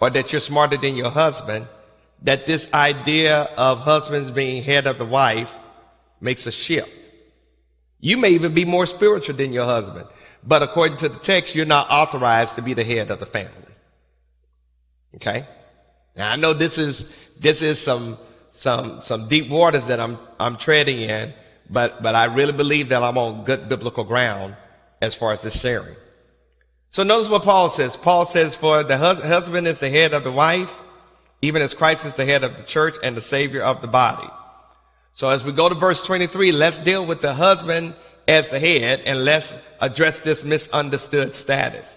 or 0.00 0.08
that 0.08 0.32
you're 0.32 0.40
smarter 0.40 0.78
than 0.78 0.96
your 0.96 1.10
husband, 1.10 1.68
that 2.22 2.46
this 2.46 2.72
idea 2.72 3.50
of 3.58 3.80
husbands 3.80 4.30
being 4.30 4.62
head 4.62 4.86
of 4.86 4.96
the 4.96 5.04
wife 5.04 5.52
makes 6.22 6.46
a 6.46 6.50
shift. 6.50 6.96
You 8.00 8.16
may 8.16 8.30
even 8.30 8.54
be 8.54 8.64
more 8.64 8.86
spiritual 8.86 9.36
than 9.36 9.52
your 9.52 9.66
husband, 9.66 10.06
but 10.42 10.62
according 10.62 10.96
to 11.00 11.10
the 11.10 11.18
text, 11.18 11.54
you're 11.54 11.66
not 11.66 11.90
authorized 11.90 12.54
to 12.54 12.62
be 12.62 12.72
the 12.72 12.82
head 12.82 13.10
of 13.10 13.20
the 13.20 13.26
family. 13.26 13.74
Okay? 15.16 15.46
Now 16.16 16.32
I 16.32 16.36
know 16.36 16.54
this 16.54 16.78
is, 16.78 17.12
this 17.38 17.60
is 17.60 17.78
some, 17.78 18.16
some, 18.54 19.00
some 19.00 19.28
deep 19.28 19.50
waters 19.50 19.84
that 19.86 20.00
I'm, 20.00 20.18
I'm 20.40 20.56
treading 20.56 21.00
in, 21.00 21.34
but, 21.68 22.02
but 22.02 22.14
I 22.14 22.26
really 22.26 22.52
believe 22.52 22.88
that 22.88 23.02
I'm 23.02 23.18
on 23.18 23.44
good 23.44 23.68
biblical 23.68 24.04
ground 24.04 24.56
as 25.02 25.14
far 25.14 25.32
as 25.32 25.42
this 25.42 25.60
sharing. 25.60 25.96
So 26.90 27.02
notice 27.02 27.28
what 27.28 27.42
Paul 27.42 27.68
says. 27.70 27.96
Paul 27.96 28.24
says, 28.24 28.54
for 28.54 28.84
the 28.84 28.96
husband 28.96 29.66
is 29.66 29.80
the 29.80 29.90
head 29.90 30.14
of 30.14 30.22
the 30.22 30.30
wife, 30.30 30.80
even 31.42 31.60
as 31.60 31.74
Christ 31.74 32.06
is 32.06 32.14
the 32.14 32.24
head 32.24 32.44
of 32.44 32.56
the 32.56 32.62
church 32.62 32.94
and 33.02 33.16
the 33.16 33.22
savior 33.22 33.62
of 33.62 33.82
the 33.82 33.88
body. 33.88 34.28
So 35.12 35.28
as 35.28 35.44
we 35.44 35.52
go 35.52 35.68
to 35.68 35.74
verse 35.74 36.04
23, 36.04 36.52
let's 36.52 36.78
deal 36.78 37.04
with 37.04 37.20
the 37.20 37.34
husband 37.34 37.94
as 38.28 38.48
the 38.48 38.60
head 38.60 39.02
and 39.04 39.24
let's 39.24 39.60
address 39.80 40.20
this 40.20 40.44
misunderstood 40.44 41.34
status. 41.34 41.96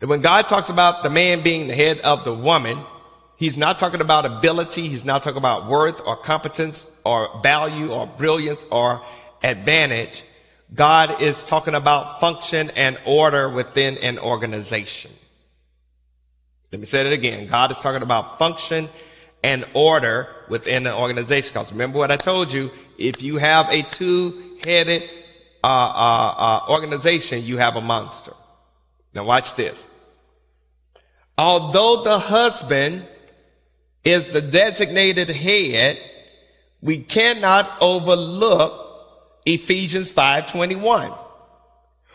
That 0.00 0.08
when 0.08 0.22
God 0.22 0.48
talks 0.48 0.70
about 0.70 1.02
the 1.02 1.10
man 1.10 1.42
being 1.42 1.68
the 1.68 1.74
head 1.74 2.00
of 2.00 2.24
the 2.24 2.34
woman, 2.34 2.78
he's 3.40 3.56
not 3.58 3.80
talking 3.80 4.00
about 4.00 4.24
ability. 4.24 4.86
He's 4.86 5.04
not 5.04 5.24
talking 5.24 5.38
about 5.38 5.66
worth 5.66 6.00
or 6.06 6.16
competence 6.16 6.88
or 7.04 7.40
value 7.42 7.90
or 7.90 8.06
brilliance 8.06 8.64
or 8.70 9.02
advantage. 9.42 10.22
God 10.72 11.20
is 11.20 11.42
talking 11.42 11.74
about 11.74 12.20
function 12.20 12.70
and 12.76 12.96
order 13.04 13.48
within 13.48 13.98
an 13.98 14.20
organization. 14.20 15.10
Let 16.70 16.78
me 16.78 16.86
say 16.86 17.04
it 17.04 17.12
again. 17.12 17.48
God 17.48 17.72
is 17.72 17.78
talking 17.78 18.02
about 18.02 18.38
function 18.38 18.88
and 19.42 19.64
order 19.74 20.28
within 20.48 20.86
an 20.86 20.94
organization. 20.94 21.50
Because 21.54 21.72
remember 21.72 21.98
what 21.98 22.12
I 22.12 22.16
told 22.16 22.52
you. 22.52 22.70
If 22.98 23.22
you 23.22 23.38
have 23.38 23.68
a 23.70 23.82
two-headed 23.82 25.02
uh, 25.64 25.66
uh, 25.66 26.34
uh, 26.36 26.70
organization, 26.70 27.42
you 27.42 27.56
have 27.56 27.74
a 27.74 27.80
monster. 27.80 28.34
Now 29.12 29.24
watch 29.24 29.54
this 29.54 29.82
although 31.40 32.02
the 32.02 32.18
husband 32.18 33.06
is 34.04 34.26
the 34.26 34.40
designated 34.40 35.28
head, 35.28 35.98
we 36.80 36.98
cannot 36.98 37.70
overlook 37.80 38.86
Ephesians 39.46 40.10
5:21, 40.10 41.12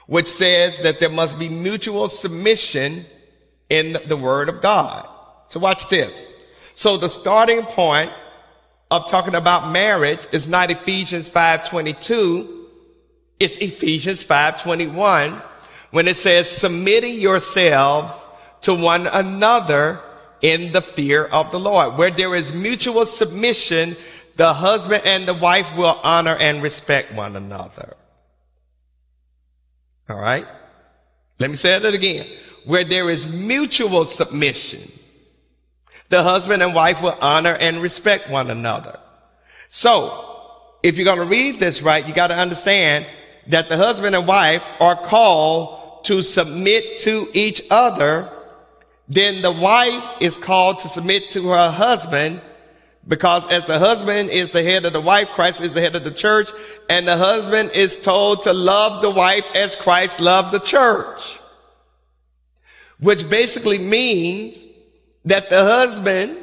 which 0.07 0.27
says 0.27 0.79
that 0.79 0.99
there 0.99 1.09
must 1.09 1.37
be 1.37 1.49
mutual 1.49 2.09
submission 2.09 3.05
in 3.69 3.97
the 4.07 4.17
word 4.17 4.49
of 4.49 4.61
God. 4.61 5.07
So 5.47 5.59
watch 5.59 5.87
this. 5.89 6.23
So 6.75 6.97
the 6.97 7.09
starting 7.09 7.63
point 7.63 8.11
of 8.91 9.09
talking 9.09 9.35
about 9.35 9.71
marriage 9.71 10.27
is 10.31 10.47
not 10.47 10.71
Ephesians 10.71 11.29
5:22, 11.29 12.47
it's 13.39 13.57
Ephesians 13.57 14.23
5:21 14.23 15.41
when 15.91 16.07
it 16.07 16.17
says 16.17 16.49
submitting 16.49 17.19
yourselves 17.19 18.13
to 18.61 18.73
one 18.73 19.07
another 19.07 19.99
in 20.45 20.71
the 20.73 20.81
fear 20.81 21.25
of 21.25 21.51
the 21.51 21.59
Lord. 21.59 21.97
Where 21.97 22.11
there 22.11 22.35
is 22.35 22.53
mutual 22.53 23.07
submission, 23.07 23.97
the 24.35 24.53
husband 24.53 25.01
and 25.03 25.27
the 25.27 25.33
wife 25.33 25.75
will 25.75 25.99
honor 26.03 26.35
and 26.35 26.61
respect 26.61 27.11
one 27.15 27.35
another. 27.35 27.95
All 30.07 30.19
right? 30.19 30.45
Let 31.39 31.49
me 31.49 31.55
say 31.55 31.75
it 31.75 31.83
again. 31.83 32.27
Where 32.63 32.83
there 32.83 33.09
is 33.09 33.27
mutual 33.27 34.05
submission, 34.05 34.91
the 36.09 36.21
husband 36.21 36.61
and 36.61 36.75
wife 36.75 37.01
will 37.01 37.17
honor 37.19 37.55
and 37.55 37.81
respect 37.81 38.29
one 38.29 38.51
another. 38.51 38.99
So, 39.69 40.51
if 40.83 40.95
you're 40.95 41.05
going 41.05 41.17
to 41.17 41.25
read 41.25 41.59
this 41.59 41.81
right, 41.81 42.07
you 42.07 42.13
got 42.13 42.27
to 42.27 42.37
understand 42.37 43.07
that 43.47 43.67
the 43.67 43.77
husband 43.77 44.15
and 44.15 44.27
wife 44.27 44.61
are 44.79 44.95
called 44.95 46.05
to 46.05 46.21
submit 46.21 46.99
to 46.99 47.27
each 47.33 47.63
other. 47.71 48.31
Then 49.07 49.41
the 49.41 49.51
wife 49.51 50.07
is 50.19 50.37
called 50.37 50.79
to 50.79 50.87
submit 50.87 51.29
to 51.31 51.49
her 51.49 51.69
husband 51.69 52.41
because 53.07 53.47
as 53.51 53.65
the 53.65 53.77
husband 53.77 54.29
is 54.29 54.51
the 54.51 54.63
head 54.63 54.85
of 54.85 54.93
the 54.93 55.01
wife, 55.01 55.29
Christ 55.29 55.61
is 55.61 55.73
the 55.73 55.81
head 55.81 55.95
of 55.95 56.03
the 56.03 56.11
church, 56.11 56.49
and 56.89 57.07
the 57.07 57.17
husband 57.17 57.71
is 57.71 58.01
told 58.01 58.43
to 58.43 58.53
love 58.53 59.01
the 59.01 59.11
wife 59.11 59.45
as 59.53 59.75
Christ 59.75 60.19
loved 60.19 60.51
the 60.51 60.59
church. 60.59 61.37
Which 62.99 63.29
basically 63.29 63.77
means 63.77 64.57
that 65.25 65.49
the 65.51 65.63
husband, 65.63 66.37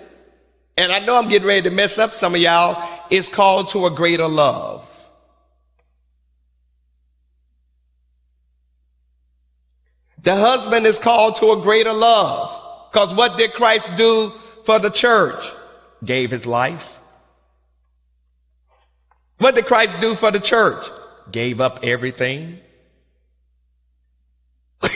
and 0.76 0.92
I 0.92 1.00
know 1.00 1.16
I'm 1.16 1.28
getting 1.28 1.48
ready 1.48 1.62
to 1.62 1.70
mess 1.70 1.98
up 1.98 2.10
some 2.10 2.34
of 2.34 2.40
y'all, 2.40 2.80
is 3.10 3.28
called 3.28 3.70
to 3.70 3.86
a 3.86 3.90
greater 3.90 4.28
love. 4.28 4.88
The 10.22 10.36
husband 10.36 10.86
is 10.86 10.98
called 10.98 11.36
to 11.36 11.52
a 11.52 11.60
greater 11.60 11.92
love. 11.92 12.58
Because 12.90 13.14
what 13.14 13.36
did 13.36 13.52
Christ 13.52 13.96
do 13.96 14.32
for 14.64 14.78
the 14.78 14.90
church? 14.90 15.44
gave 16.04 16.30
his 16.30 16.46
life. 16.46 16.98
What 19.38 19.54
did 19.54 19.66
Christ 19.66 20.00
do 20.00 20.14
for 20.14 20.30
the 20.30 20.40
church? 20.40 20.84
Gave 21.30 21.60
up 21.60 21.80
everything. 21.82 22.58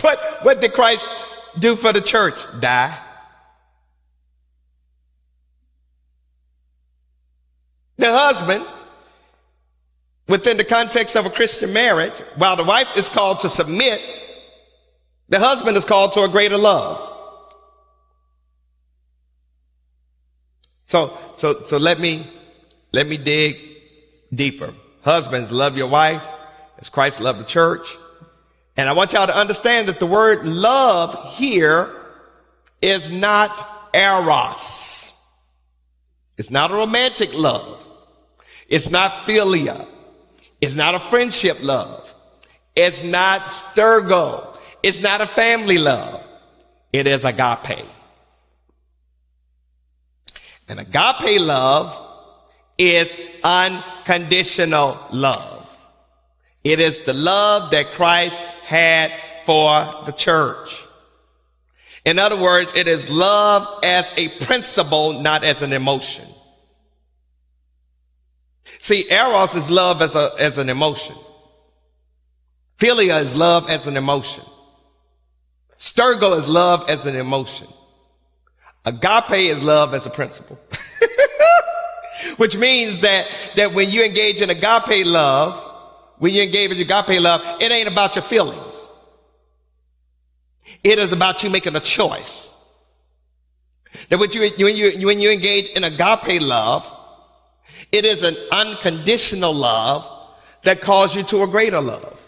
what, 0.00 0.18
what 0.42 0.60
did 0.60 0.72
Christ 0.72 1.06
do 1.58 1.76
for 1.76 1.92
the 1.92 2.00
church? 2.00 2.36
Die. 2.60 2.98
The 7.98 8.10
husband, 8.12 8.64
within 10.28 10.56
the 10.56 10.64
context 10.64 11.14
of 11.14 11.26
a 11.26 11.30
Christian 11.30 11.72
marriage, 11.72 12.14
while 12.36 12.56
the 12.56 12.64
wife 12.64 12.96
is 12.96 13.08
called 13.08 13.40
to 13.40 13.48
submit, 13.48 14.02
the 15.32 15.38
husband 15.38 15.78
is 15.78 15.86
called 15.86 16.12
to 16.12 16.20
a 16.24 16.28
greater 16.28 16.58
love. 16.58 17.00
So, 20.84 21.16
so, 21.36 21.62
so 21.62 21.78
let 21.78 21.98
me, 21.98 22.26
let 22.92 23.06
me 23.06 23.16
dig 23.16 23.56
deeper. 24.34 24.74
Husbands, 25.00 25.50
love 25.50 25.74
your 25.74 25.86
wife 25.86 26.22
as 26.78 26.90
Christ 26.90 27.18
loved 27.18 27.40
the 27.40 27.44
church. 27.44 27.96
And 28.76 28.90
I 28.90 28.92
want 28.92 29.14
y'all 29.14 29.26
to 29.26 29.34
understand 29.34 29.88
that 29.88 29.98
the 29.98 30.04
word 30.04 30.44
love 30.44 31.34
here 31.36 31.88
is 32.82 33.10
not 33.10 33.88
eros. 33.94 35.14
It's 36.36 36.50
not 36.50 36.72
a 36.72 36.74
romantic 36.74 37.32
love. 37.32 37.82
It's 38.68 38.90
not 38.90 39.12
philia. 39.24 39.86
It's 40.60 40.74
not 40.74 40.94
a 40.94 41.00
friendship 41.00 41.56
love. 41.62 42.14
It's 42.76 43.02
not 43.02 43.40
storge. 43.46 44.51
It's 44.82 45.00
not 45.00 45.20
a 45.20 45.26
family 45.26 45.78
love. 45.78 46.22
It 46.92 47.06
is 47.06 47.24
agape. 47.24 47.86
And 50.68 50.80
agape 50.80 51.40
love 51.40 52.08
is 52.78 53.14
unconditional 53.44 54.98
love. 55.12 55.68
It 56.64 56.80
is 56.80 57.00
the 57.00 57.12
love 57.12 57.70
that 57.70 57.92
Christ 57.92 58.38
had 58.62 59.12
for 59.44 59.90
the 60.06 60.12
church. 60.12 60.84
In 62.04 62.18
other 62.18 62.36
words, 62.36 62.74
it 62.74 62.88
is 62.88 63.10
love 63.10 63.66
as 63.84 64.10
a 64.16 64.28
principle, 64.40 65.20
not 65.20 65.44
as 65.44 65.62
an 65.62 65.72
emotion. 65.72 66.26
See, 68.80 69.08
eros 69.10 69.54
is 69.54 69.70
love 69.70 70.02
as, 70.02 70.16
a, 70.16 70.32
as 70.38 70.58
an 70.58 70.68
emotion. 70.68 71.14
Philia 72.78 73.20
is 73.20 73.36
love 73.36 73.70
as 73.70 73.86
an 73.86 73.96
emotion. 73.96 74.42
Storge 75.82 76.38
is 76.38 76.46
love 76.46 76.88
as 76.88 77.06
an 77.06 77.16
emotion. 77.16 77.66
Agape 78.84 79.50
is 79.50 79.60
love 79.64 79.94
as 79.94 80.06
a 80.06 80.10
principle. 80.10 80.56
Which 82.36 82.56
means 82.56 83.00
that, 83.00 83.26
that 83.56 83.74
when 83.74 83.90
you 83.90 84.04
engage 84.04 84.40
in 84.40 84.48
agape 84.48 85.04
love, 85.04 85.60
when 86.18 86.34
you 86.34 86.42
engage 86.44 86.70
in 86.70 86.78
agape 86.78 87.20
love, 87.20 87.60
it 87.60 87.72
ain't 87.72 87.88
about 87.88 88.14
your 88.14 88.22
feelings. 88.22 88.86
It 90.84 91.00
is 91.00 91.10
about 91.10 91.42
you 91.42 91.50
making 91.50 91.74
a 91.74 91.80
choice. 91.80 92.52
That 94.08 94.20
when 94.20 94.30
you, 94.30 94.52
when 94.58 94.76
you, 94.76 95.04
when 95.04 95.18
you 95.18 95.32
engage 95.32 95.68
in 95.70 95.82
agape 95.82 96.40
love, 96.40 96.88
it 97.90 98.04
is 98.04 98.22
an 98.22 98.36
unconditional 98.52 99.52
love 99.52 100.08
that 100.62 100.80
calls 100.80 101.16
you 101.16 101.24
to 101.24 101.42
a 101.42 101.48
greater 101.48 101.80
love. 101.80 102.21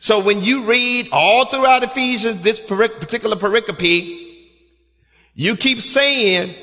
So 0.00 0.20
when 0.20 0.42
you 0.42 0.64
read 0.64 1.08
all 1.12 1.46
throughout 1.46 1.82
Ephesians, 1.82 2.42
this 2.42 2.60
particular 2.60 3.36
pericope, 3.36 4.20
you 5.34 5.56
keep 5.56 5.80
saying 5.80 6.54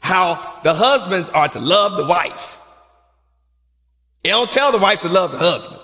how 0.00 0.60
the 0.62 0.74
husbands 0.74 1.30
are 1.30 1.48
to 1.48 1.60
love 1.60 1.96
the 1.96 2.06
wife. 2.06 2.58
You 4.24 4.30
don't 4.30 4.50
tell 4.50 4.72
the 4.72 4.78
wife 4.78 5.02
to 5.02 5.08
love 5.08 5.32
the 5.32 5.38
husband. 5.38 5.80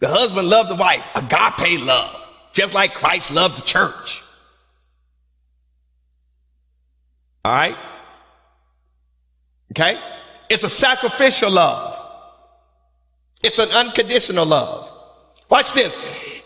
The 0.00 0.08
husband 0.08 0.48
loved 0.48 0.70
the 0.70 0.74
wife, 0.74 1.06
agape 1.14 1.80
love, 1.80 2.14
just 2.52 2.74
like 2.74 2.94
Christ 2.94 3.30
loved 3.30 3.56
the 3.56 3.62
church. 3.62 4.22
All 7.44 7.52
right? 7.52 7.76
Okay? 9.72 9.98
It's 10.50 10.62
a 10.62 10.70
sacrificial 10.70 11.50
love. 11.50 11.98
It's 13.42 13.58
an 13.58 13.70
unconditional 13.70 14.46
love. 14.46 14.90
Watch 15.54 15.72
this. 15.72 15.96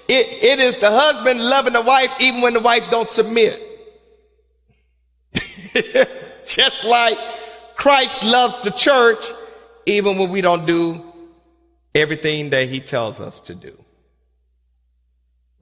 It, 0.07 0.27
it 0.43 0.59
is 0.59 0.77
the 0.77 0.91
husband 0.91 1.41
loving 1.41 1.73
the 1.73 1.81
wife 1.81 2.13
even 2.21 2.43
when 2.43 2.53
the 2.53 2.61
wife 2.61 2.91
don't 2.91 3.09
submit. 3.09 3.59
Just 6.47 6.85
like 6.85 7.17
Christ 7.75 8.23
loves 8.23 8.61
the 8.61 8.71
church 8.71 9.33
even 9.87 10.19
when 10.19 10.29
we 10.29 10.43
don't 10.43 10.67
do 10.67 11.03
everything 11.95 12.51
that 12.51 12.69
he 12.69 12.81
tells 12.81 13.19
us 13.19 13.41
to 13.41 13.55
do. 13.55 13.83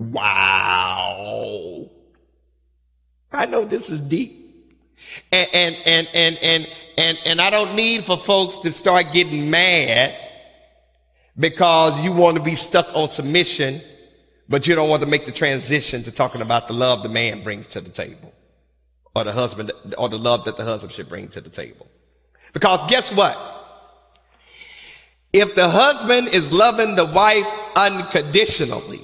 Wow. 0.01 1.89
I 3.31 3.47
know 3.47 3.65
this 3.65 3.91
is 3.91 4.01
deep. 4.01 4.75
And, 5.31 5.49
and, 5.53 5.77
and, 5.87 6.09
and, 6.13 6.39
and, 6.43 6.69
and, 6.99 7.19
and 7.25 7.41
I 7.41 7.51
don't 7.51 7.77
need 7.77 8.03
for 8.07 8.17
folks 8.17 8.57
to 8.59 8.73
start 8.73 9.13
getting 9.13 9.51
mad 9.51 10.26
because 11.39 12.03
you 12.05 12.13
want 12.13 12.37
to 12.37 12.43
be 12.43 12.55
stuck 12.55 12.89
on 12.95 13.09
submission, 13.09 13.83
but 14.49 14.67
you 14.67 14.75
don't 14.75 14.89
want 14.89 15.03
to 15.03 15.09
make 15.09 15.27
the 15.27 15.33
transition 15.33 16.03
to 16.05 16.11
talking 16.11 16.41
about 16.41 16.67
the 16.67 16.73
love 16.75 17.03
the 17.03 17.09
man 17.09 17.43
brings 17.43 17.67
to 17.69 17.81
the 17.81 17.91
table 17.91 18.33
or 19.15 19.25
the 19.25 19.33
husband 19.33 19.73
or 19.99 20.09
the 20.09 20.19
love 20.19 20.45
that 20.45 20.57
the 20.57 20.65
husband 20.65 20.93
should 20.93 21.09
bring 21.09 21.29
to 21.29 21.41
the 21.41 21.51
table. 21.51 21.89
Because 22.53 22.83
guess 22.89 23.13
what? 23.13 23.39
If 25.33 25.55
the 25.55 25.69
husband 25.69 26.29
is 26.29 26.53
loving 26.53 26.95
the 26.95 27.05
wife 27.05 27.49
unconditionally, 27.75 29.03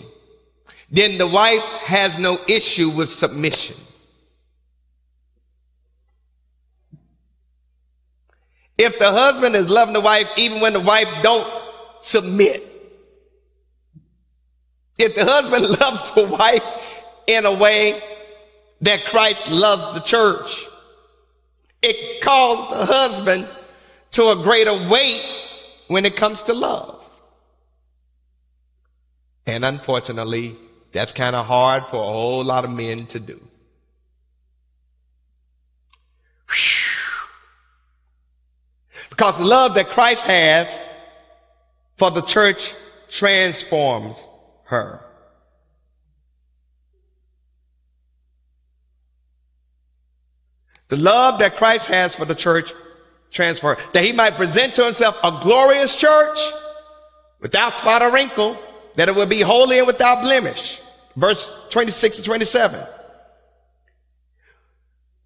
then 0.90 1.18
the 1.18 1.26
wife 1.26 1.64
has 1.84 2.18
no 2.18 2.38
issue 2.48 2.88
with 2.88 3.12
submission. 3.12 3.76
If 8.78 8.98
the 8.98 9.12
husband 9.12 9.54
is 9.54 9.68
loving 9.68 9.92
the 9.92 10.00
wife 10.00 10.30
even 10.36 10.60
when 10.60 10.72
the 10.72 10.80
wife 10.80 11.08
don't 11.22 11.61
submit. 12.02 12.68
If 14.98 15.14
the 15.14 15.24
husband 15.24 15.62
loves 15.80 16.10
the 16.12 16.26
wife 16.26 16.70
in 17.26 17.46
a 17.46 17.54
way 17.54 18.00
that 18.82 19.04
Christ 19.04 19.50
loves 19.50 19.94
the 19.94 20.00
church, 20.00 20.66
it 21.80 22.20
calls 22.20 22.70
the 22.70 22.84
husband 22.84 23.48
to 24.12 24.30
a 24.30 24.36
greater 24.36 24.88
weight 24.88 25.24
when 25.88 26.04
it 26.04 26.16
comes 26.16 26.42
to 26.42 26.52
love. 26.52 27.02
And 29.46 29.64
unfortunately, 29.64 30.56
that's 30.92 31.12
kind 31.12 31.34
of 31.34 31.46
hard 31.46 31.86
for 31.86 31.96
a 31.96 32.06
whole 32.06 32.44
lot 32.44 32.64
of 32.64 32.70
men 32.70 33.06
to 33.06 33.20
do. 33.20 33.40
Because 39.10 39.38
the 39.38 39.44
love 39.44 39.74
that 39.74 39.88
Christ 39.88 40.26
has 40.26 40.76
for 41.96 42.10
the 42.10 42.22
church 42.22 42.74
transforms 43.08 44.22
her. 44.64 45.00
The 50.88 50.96
love 50.96 51.38
that 51.38 51.56
Christ 51.56 51.88
has 51.88 52.14
for 52.14 52.26
the 52.26 52.34
church 52.34 52.72
transfer, 53.30 53.78
that 53.92 54.04
he 54.04 54.12
might 54.12 54.34
present 54.34 54.74
to 54.74 54.84
himself 54.84 55.18
a 55.24 55.40
glorious 55.42 55.96
church 55.96 56.38
without 57.40 57.72
spot 57.72 58.02
or 58.02 58.12
wrinkle, 58.12 58.58
that 58.96 59.08
it 59.08 59.16
would 59.16 59.30
be 59.30 59.40
holy 59.40 59.78
and 59.78 59.86
without 59.86 60.22
blemish. 60.22 60.80
Verse 61.16 61.50
26 61.70 62.18
to 62.18 62.22
27. 62.22 62.84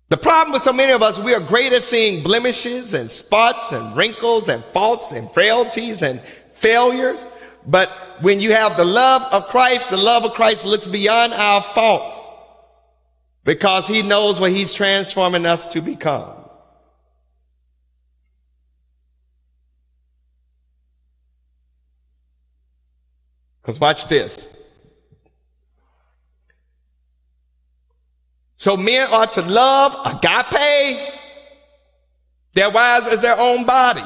The 0.09 0.17
problem 0.17 0.53
with 0.53 0.63
so 0.63 0.73
many 0.73 0.93
of 0.93 1.03
us, 1.03 1.19
we 1.19 1.35
are 1.35 1.41
great 1.41 1.73
at 1.73 1.83
seeing 1.83 2.23
blemishes 2.23 2.95
and 2.95 3.11
spots 3.11 3.73
and 3.73 3.97
wrinkles 3.97 4.49
and 4.49 4.65
faults 4.67 5.11
and 5.11 5.29
frailties 5.33 6.03
and 6.03 6.21
failures. 6.59 7.25
But 7.67 7.89
when 8.21 8.41
you 8.41 8.53
have 8.53 8.77
the 8.77 8.85
love 8.85 9.23
of 9.33 9.47
Christ, 9.49 9.91
the 9.91 9.97
love 9.97 10.25
of 10.25 10.33
Christ 10.33 10.65
looks 10.65 10.87
beyond 10.87 11.33
our 11.35 11.63
faults 11.63 12.17
because 13.45 13.87
he 13.87 14.03
knows 14.03 14.41
what 14.41 14.51
he's 14.51 14.73
transforming 14.73 15.47
us 15.47 15.67
to 15.69 15.81
become. 15.81 16.33
Because 23.63 23.81
watch 23.81 24.07
this. 24.07 24.47
So 28.57 28.77
men 28.77 29.09
are 29.13 29.27
to 29.27 29.43
love 29.43 29.95
agape 30.07 30.99
their 32.55 32.71
wives 32.71 33.07
as 33.09 33.23
their 33.23 33.39
own 33.39 33.67
body. 33.67 34.03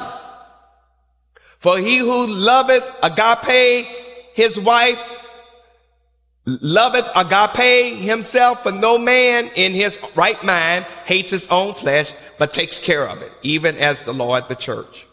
For 1.61 1.77
he 1.77 1.99
who 1.99 2.25
loveth 2.25 2.83
agape 3.03 3.85
his 4.33 4.59
wife 4.59 4.99
loveth 6.45 7.07
agape 7.15 7.97
himself, 7.97 8.63
for 8.63 8.71
no 8.71 8.97
man 8.97 9.51
in 9.55 9.73
his 9.73 9.99
right 10.15 10.43
mind 10.43 10.85
hates 11.05 11.29
his 11.29 11.47
own 11.47 11.75
flesh, 11.75 12.13
but 12.39 12.51
takes 12.51 12.79
care 12.79 13.07
of 13.07 13.21
it, 13.21 13.31
even 13.43 13.77
as 13.77 14.01
the 14.01 14.11
Lord 14.11 14.47
the 14.47 14.55
church. 14.55 15.05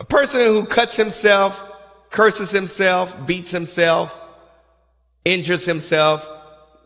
A 0.00 0.04
person 0.04 0.40
who 0.40 0.64
cuts 0.64 0.96
himself, 0.96 1.62
curses 2.08 2.50
himself, 2.50 3.26
beats 3.26 3.50
himself, 3.50 4.18
injures 5.26 5.66
himself, 5.66 6.26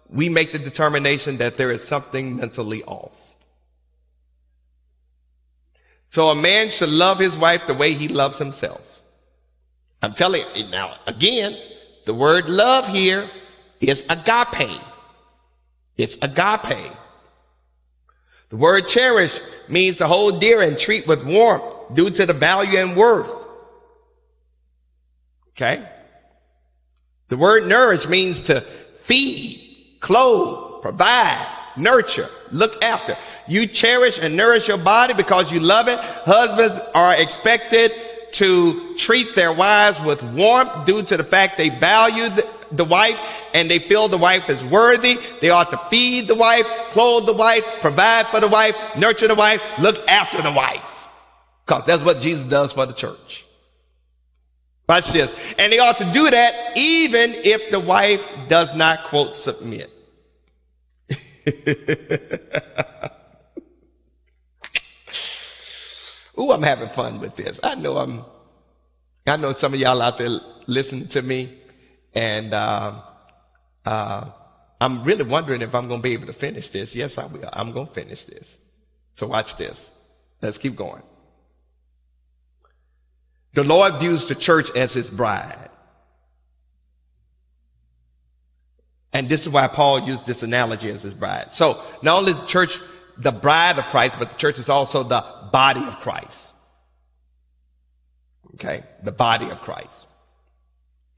we 0.08 0.28
make 0.28 0.50
the 0.50 0.58
determination 0.58 1.36
that 1.36 1.56
there 1.56 1.70
is 1.70 1.86
something 1.86 2.36
mentally 2.36 2.82
off. 2.82 3.29
So 6.10 6.28
a 6.28 6.34
man 6.34 6.70
should 6.70 6.88
love 6.88 7.18
his 7.18 7.38
wife 7.38 7.66
the 7.66 7.74
way 7.74 7.94
he 7.94 8.08
loves 8.08 8.38
himself. 8.38 9.02
I'm 10.02 10.14
telling 10.14 10.44
you 10.54 10.68
now, 10.68 10.96
again, 11.06 11.56
the 12.04 12.14
word 12.14 12.48
love 12.48 12.88
here 12.88 13.28
is 13.80 14.04
agape. 14.08 14.80
It's 15.96 16.16
agape. 16.16 16.92
The 18.48 18.56
word 18.56 18.88
cherish 18.88 19.38
means 19.68 19.98
to 19.98 20.08
hold 20.08 20.40
dear 20.40 20.62
and 20.62 20.76
treat 20.76 21.06
with 21.06 21.24
warmth 21.24 21.94
due 21.94 22.10
to 22.10 22.26
the 22.26 22.32
value 22.32 22.78
and 22.78 22.96
worth. 22.96 23.30
Okay? 25.50 25.86
The 27.28 27.36
word 27.36 27.66
nourish 27.66 28.08
means 28.08 28.40
to 28.42 28.62
feed, 29.02 29.98
clothe, 30.00 30.82
provide, 30.82 31.46
nurture, 31.76 32.28
look 32.50 32.82
after. 32.82 33.16
You 33.50 33.66
cherish 33.66 34.20
and 34.20 34.36
nourish 34.36 34.68
your 34.68 34.78
body 34.78 35.12
because 35.12 35.50
you 35.50 35.58
love 35.58 35.88
it. 35.88 35.98
Husbands 35.98 36.80
are 36.94 37.14
expected 37.14 37.92
to 38.34 38.94
treat 38.96 39.34
their 39.34 39.52
wives 39.52 40.00
with 40.00 40.22
warmth 40.22 40.86
due 40.86 41.02
to 41.02 41.16
the 41.16 41.24
fact 41.24 41.58
they 41.58 41.68
value 41.68 42.28
the, 42.28 42.48
the 42.70 42.84
wife 42.84 43.20
and 43.52 43.68
they 43.68 43.80
feel 43.80 44.06
the 44.06 44.16
wife 44.16 44.48
is 44.48 44.64
worthy. 44.64 45.18
They 45.40 45.50
ought 45.50 45.70
to 45.70 45.78
feed 45.90 46.28
the 46.28 46.36
wife, 46.36 46.68
clothe 46.92 47.26
the 47.26 47.32
wife, 47.32 47.64
provide 47.80 48.28
for 48.28 48.38
the 48.38 48.46
wife, 48.46 48.76
nurture 48.96 49.26
the 49.26 49.34
wife, 49.34 49.60
look 49.80 49.98
after 50.06 50.40
the 50.40 50.52
wife. 50.52 51.08
Because 51.66 51.84
that's 51.86 52.04
what 52.04 52.20
Jesus 52.20 52.44
does 52.44 52.72
for 52.72 52.86
the 52.86 52.92
church. 52.92 53.44
Watch 54.88 55.10
this. 55.10 55.34
And 55.58 55.72
they 55.72 55.80
ought 55.80 55.98
to 55.98 56.12
do 56.12 56.30
that 56.30 56.76
even 56.76 57.32
if 57.34 57.72
the 57.72 57.80
wife 57.80 58.28
does 58.46 58.76
not, 58.76 59.08
quote, 59.08 59.34
submit. 59.34 59.90
Ooh, 66.40 66.52
I'm 66.52 66.62
having 66.62 66.88
fun 66.88 67.20
with 67.20 67.36
this. 67.36 67.60
I 67.62 67.74
know 67.74 67.98
I'm, 67.98 68.24
I 69.26 69.36
know 69.36 69.52
some 69.52 69.74
of 69.74 69.80
y'all 69.80 70.00
out 70.00 70.16
there 70.16 70.40
listening 70.66 71.08
to 71.08 71.22
me, 71.22 71.58
and 72.14 72.54
uh, 72.54 73.02
uh, 73.84 74.30
I'm 74.80 75.04
really 75.04 75.24
wondering 75.24 75.60
if 75.60 75.74
I'm 75.74 75.88
going 75.88 76.00
to 76.00 76.02
be 76.02 76.14
able 76.14 76.26
to 76.26 76.32
finish 76.32 76.68
this. 76.68 76.94
Yes, 76.94 77.18
I 77.18 77.26
will. 77.26 77.48
I'm 77.52 77.72
going 77.72 77.88
to 77.88 77.92
finish 77.92 78.24
this. 78.24 78.56
So 79.14 79.26
watch 79.26 79.56
this. 79.56 79.90
Let's 80.40 80.56
keep 80.56 80.76
going. 80.76 81.02
The 83.52 83.64
Lord 83.64 83.96
views 83.96 84.24
the 84.24 84.34
church 84.34 84.74
as 84.74 84.94
his 84.94 85.10
bride. 85.10 85.68
And 89.12 89.28
this 89.28 89.42
is 89.42 89.48
why 89.48 89.66
Paul 89.66 90.00
used 90.00 90.24
this 90.24 90.42
analogy 90.42 90.88
as 90.88 91.02
his 91.02 91.14
bride. 91.14 91.52
So 91.52 91.82
not 92.00 92.18
only 92.18 92.32
the 92.32 92.46
church, 92.46 92.78
the 93.20 93.32
bride 93.32 93.78
of 93.78 93.84
Christ, 93.86 94.18
but 94.18 94.30
the 94.30 94.36
church 94.36 94.58
is 94.58 94.68
also 94.68 95.02
the 95.02 95.24
body 95.52 95.82
of 95.82 96.00
Christ. 96.00 96.52
Okay. 98.54 98.84
The 99.02 99.12
body 99.12 99.50
of 99.50 99.60
Christ. 99.60 100.06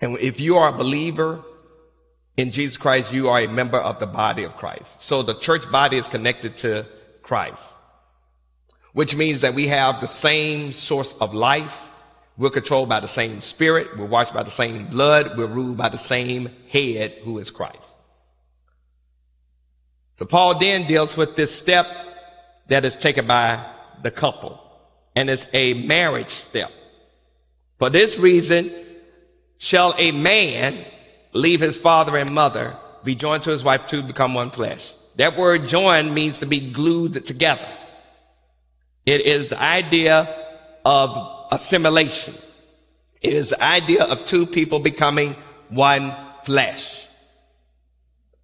And 0.01 0.19
if 0.19 0.41
you 0.41 0.57
are 0.57 0.69
a 0.69 0.77
believer 0.77 1.43
in 2.37 2.51
Jesus 2.51 2.77
Christ, 2.77 3.13
you 3.13 3.29
are 3.29 3.41
a 3.41 3.49
member 3.49 3.79
of 3.79 3.99
the 4.01 4.07
body 4.07 4.43
of 4.45 4.57
Christ. 4.57 5.03
So 5.03 5.23
the 5.23 5.35
church 5.35 5.71
body 5.71 5.97
is 5.97 6.07
connected 6.07 6.57
to 6.59 6.87
Christ, 7.23 7.63
which 8.93 9.15
means 9.15 9.43
that 9.43 9.55
we 9.55 9.69
have 9.69 10.01
the 10.01 10.09
same 10.09 10.73
source 10.73 11.15
of 11.21 11.35
life 11.35 11.89
we're 12.37 12.51
controlled 12.51 12.89
by 12.89 13.01
the 13.01 13.09
same 13.09 13.43
spirit. 13.43 13.97
We're 13.97 14.07
washed 14.07 14.33
by 14.33 14.43
the 14.43 14.51
same 14.51 14.87
blood. 14.87 15.37
We're 15.37 15.47
ruled 15.47 15.77
by 15.77 15.91
the 15.91 15.99
same 15.99 16.51
head 16.71 17.13
who 17.25 17.39
is 17.39 17.51
Christ. 17.51 17.82
So 20.23 20.27
Paul 20.27 20.57
then 20.57 20.87
deals 20.87 21.17
with 21.17 21.35
this 21.35 21.53
step 21.53 21.85
that 22.69 22.85
is 22.85 22.95
taken 22.95 23.27
by 23.27 23.67
the 24.05 24.11
couple 24.13 24.57
and 25.17 25.29
it's 25.29 25.49
a 25.53 25.75
marriage 25.75 26.29
step. 26.29 26.71
For 27.81 27.91
this 27.91 28.17
reason 28.21 28.73
shall 29.59 29.97
a 29.99 30.13
man 30.13 30.85
leave 31.33 31.59
his 31.59 31.77
father 31.77 32.17
and 32.17 32.31
mother, 32.31 32.77
be 33.03 33.17
joined 33.17 33.43
to 33.43 33.51
his 33.51 33.65
wife 33.65 33.89
to 33.89 34.01
become 34.01 34.33
one 34.33 34.53
flesh. 34.53 34.95
That 35.17 35.37
word 35.37 35.67
join 35.67 36.15
means 36.15 36.39
to 36.39 36.47
be 36.47 36.71
glued 36.71 37.27
together. 37.27 37.67
It 39.05 39.23
is 39.23 39.49
the 39.49 39.61
idea 39.61 40.33
of 40.85 41.49
assimilation. 41.51 42.35
It 43.21 43.33
is 43.33 43.49
the 43.51 43.61
idea 43.61 44.05
of 44.05 44.25
two 44.25 44.47
people 44.47 44.79
becoming 44.79 45.35
one 45.69 46.15
flesh, 46.45 47.02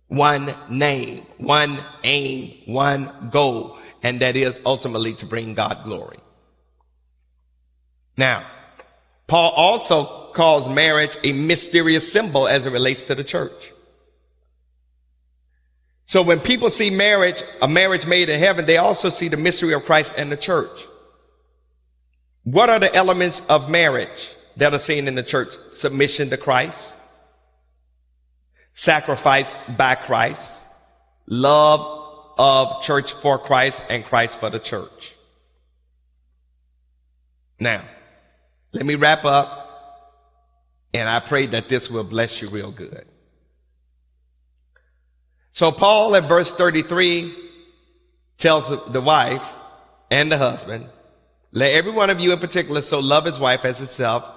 one 0.09 0.55
name, 0.69 1.27
one 1.37 1.85
aim, 2.03 2.63
one 2.67 3.29
goal, 3.31 3.79
and 4.03 4.21
that 4.21 4.37
is 4.37 4.61
ultimately 4.67 5.15
to 5.15 5.27
bring 5.27 5.55
God 5.55 5.85
glory. 5.85 6.19
Now, 8.17 8.45
Paul 9.27 9.51
also 9.53 10.33
calls 10.33 10.69
marriage 10.69 11.17
a 11.23 11.33
mysterious 11.33 12.11
symbol 12.11 12.49
as 12.49 12.67
it 12.67 12.73
relates 12.73 13.05
to 13.05 13.15
the 13.15 13.25
church. 13.25 13.73
So 16.07 16.23
when 16.23 16.41
people 16.41 16.71
see 16.71 16.89
marriage, 16.89 17.45
a 17.61 17.69
marriage 17.69 18.07
made 18.07 18.31
in 18.31 18.41
heaven, 18.41 18.65
they 18.65 18.79
also 18.79 19.11
see 19.11 19.29
the 19.29 19.37
mystery 19.37 19.75
of 19.75 19.85
Christ 19.85 20.15
and 20.17 20.33
the 20.33 20.39
church. 20.39 20.87
What 22.45 22.71
are 22.71 22.79
the 22.79 22.95
elements 22.95 23.47
of 23.49 23.71
marriage 23.71 24.33
that 24.57 24.73
are 24.73 24.79
seen 24.79 25.07
in 25.07 25.17
the 25.17 25.23
church? 25.23 25.51
Submission 25.73 26.31
to 26.31 26.39
Christ, 26.39 26.95
sacrifice 28.79 29.59
by 29.77 29.97
Christ, 29.97 30.57
love 31.27 31.81
of 32.39 32.81
church 32.81 33.13
for 33.13 33.37
Christ, 33.37 33.83
and 33.91 34.05
Christ 34.05 34.39
for 34.39 34.51
the 34.51 34.61
church. 34.61 35.15
Now, 37.59 37.85
let 38.73 38.87
me 38.87 38.95
wrap 38.95 39.25
up, 39.25 40.15
and 40.95 41.09
I 41.09 41.19
pray 41.19 41.47
that 41.47 41.69
this 41.69 41.91
will 41.91 42.05
bless 42.05 42.41
you 42.41 42.47
real 42.53 42.71
good. 42.71 43.05
So 45.51 45.73
Paul 45.73 46.15
at 46.15 46.29
verse 46.29 46.53
33 46.53 47.35
tells 48.37 48.69
the 48.93 49.01
wife 49.01 49.45
and 50.09 50.31
the 50.31 50.39
husband, 50.39 50.87
let 51.51 51.73
every 51.73 51.91
one 51.91 52.11
of 52.11 52.21
you 52.21 52.33
in 52.33 52.39
particular 52.39 52.83
so 52.83 53.01
love 53.01 53.25
his 53.25 53.41
wife 53.41 53.65
as 53.65 53.81
itself, 53.81 54.31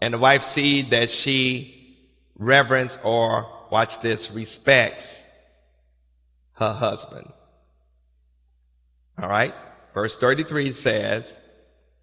and 0.00 0.14
the 0.14 0.18
wife 0.18 0.42
see 0.42 0.82
that 0.82 1.10
she 1.10 1.96
reverence 2.36 2.98
or, 3.04 3.48
watch 3.74 3.98
this, 3.98 4.30
respects 4.30 5.20
her 6.52 6.72
husband. 6.72 7.28
All 9.20 9.28
right. 9.28 9.52
Verse 9.94 10.16
33 10.16 10.72
says, 10.74 11.36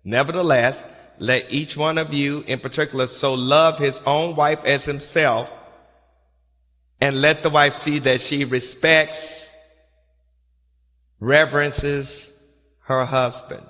Nevertheless, 0.03 0.83
let 1.17 1.45
each 1.49 1.77
one 1.77 1.97
of 1.97 2.13
you 2.13 2.43
in 2.45 2.59
particular 2.59 3.07
so 3.07 3.35
love 3.35 3.79
his 3.79 4.01
own 4.05 4.35
wife 4.35 4.65
as 4.65 4.83
himself, 4.83 5.49
and 6.99 7.21
let 7.21 7.41
the 7.41 7.49
wife 7.49 7.73
see 7.73 7.99
that 7.99 8.19
she 8.19 8.43
respects 8.43 9.49
reverences 11.21 12.29
her 12.79 13.05
husband. 13.05 13.65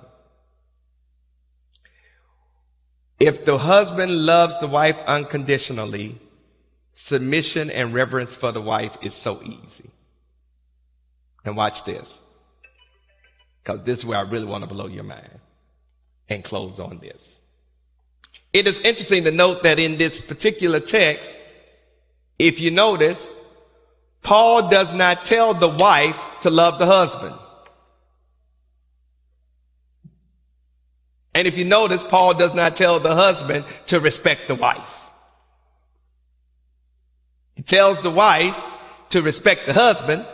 If 3.20 3.46
the 3.46 3.60
husband 3.60 4.26
loves 4.26 4.60
the 4.60 4.66
wife 4.66 5.00
unconditionally, 5.06 6.20
submission 6.94 7.70
and 7.70 7.94
reverence 7.94 8.34
for 8.34 8.52
the 8.52 8.62
wife 8.62 8.98
is 9.02 9.14
so 9.14 9.42
easy. 9.44 9.90
And 11.44 11.56
watch 11.56 11.84
this. 11.84 12.20
Because 13.64 13.84
this 13.86 14.00
is 14.00 14.06
where 14.06 14.18
I 14.18 14.22
really 14.22 14.46
want 14.46 14.64
to 14.64 14.68
blow 14.68 14.88
your 14.88 15.04
mind 15.04 15.40
and 16.30 16.44
close 16.44 16.80
on 16.80 17.00
this. 17.00 17.40
It 18.54 18.68
is 18.68 18.82
interesting 18.82 19.24
to 19.24 19.32
note 19.32 19.64
that 19.64 19.80
in 19.80 19.98
this 19.98 20.22
particular 20.22 20.80
text, 20.80 21.38
if 22.38 22.60
you 22.60 22.72
notice, 22.72 23.32
Paul 24.24 24.70
does 24.70 24.94
not 24.94 25.26
tell 25.26 25.54
the 25.54 25.70
wife 25.70 26.20
to 26.42 26.50
love 26.50 26.80
the 26.80 26.86
husband. 26.86 27.36
And 31.34 31.48
if 31.48 31.58
you 31.58 31.66
notice, 31.66 32.04
Paul 32.04 32.34
does 32.34 32.54
not 32.54 32.76
tell 32.76 33.00
the 33.00 33.16
husband 33.16 33.64
to 33.88 34.00
respect 34.00 34.48
the 34.48 34.56
wife. 34.56 35.01
Tells 37.66 38.02
the 38.02 38.12
wife 38.12 38.60
to 39.10 39.22
respect 39.22 39.66
the 39.66 39.74
husband. 39.74 40.26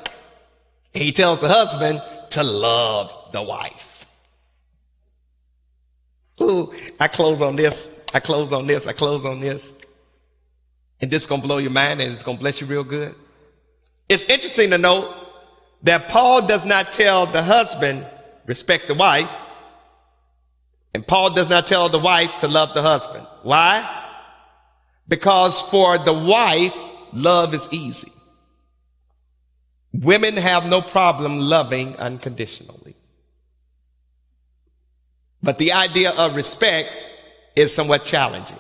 And 0.94 1.04
he 1.04 1.12
tells 1.12 1.40
the 1.40 1.48
husband 1.48 2.02
to 2.32 2.44
love 2.44 3.14
the 3.32 3.42
wife. 3.42 4.06
Ooh, 6.42 6.74
I 7.00 7.08
close 7.08 7.42
on 7.42 7.56
this. 7.56 7.88
I 8.14 8.20
close 8.20 8.54
on 8.54 8.68
this. 8.68 8.88
I 8.88 8.94
close 8.94 9.26
on 9.26 9.40
this. 9.40 9.72
And 11.02 11.12
this 11.12 11.24
is 11.24 11.30
going 11.30 11.42
to 11.42 11.48
blow 11.48 11.58
your 11.58 11.72
mind 11.72 12.02
and 12.02 12.12
it's 12.12 12.24
going 12.24 12.38
to 12.38 12.42
bless 12.42 12.62
you 12.62 12.68
real 12.68 12.84
good. 12.84 13.14
It's 14.10 14.26
interesting 14.26 14.70
to 14.72 14.78
note 14.78 15.14
that 15.84 16.10
Paul 16.10 16.48
does 16.48 16.66
not 16.66 16.92
tell 16.92 17.26
the 17.26 17.44
husband, 17.44 18.06
respect 18.46 18.88
the 18.88 18.96
wife. 18.96 19.32
And 20.94 21.06
Paul 21.06 21.34
does 21.34 21.50
not 21.50 21.68
tell 21.68 21.90
the 21.90 22.00
wife 22.00 22.40
to 22.40 22.48
love 22.48 22.74
the 22.74 22.82
husband. 22.82 23.28
Why? 23.44 24.06
Because 25.08 25.62
for 25.62 25.98
the 25.98 26.14
wife, 26.14 26.76
love 27.14 27.54
is 27.54 27.68
easy. 27.72 28.12
Women 29.94 30.38
have 30.38 30.66
no 30.66 30.82
problem 30.82 31.40
loving 31.40 31.96
unconditionally. 31.98 32.96
But 35.42 35.58
the 35.58 35.74
idea 35.74 36.12
of 36.12 36.36
respect 36.36 36.92
is 37.56 37.74
somewhat 37.74 38.04
challenging 38.04 38.60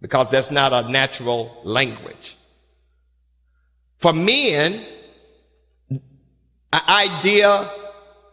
because 0.00 0.30
that's 0.30 0.50
not 0.50 0.72
a 0.72 0.88
natural 0.88 1.60
language. 1.64 2.36
For 3.98 4.12
men, 4.12 4.84
an 5.90 6.82
idea 6.88 7.70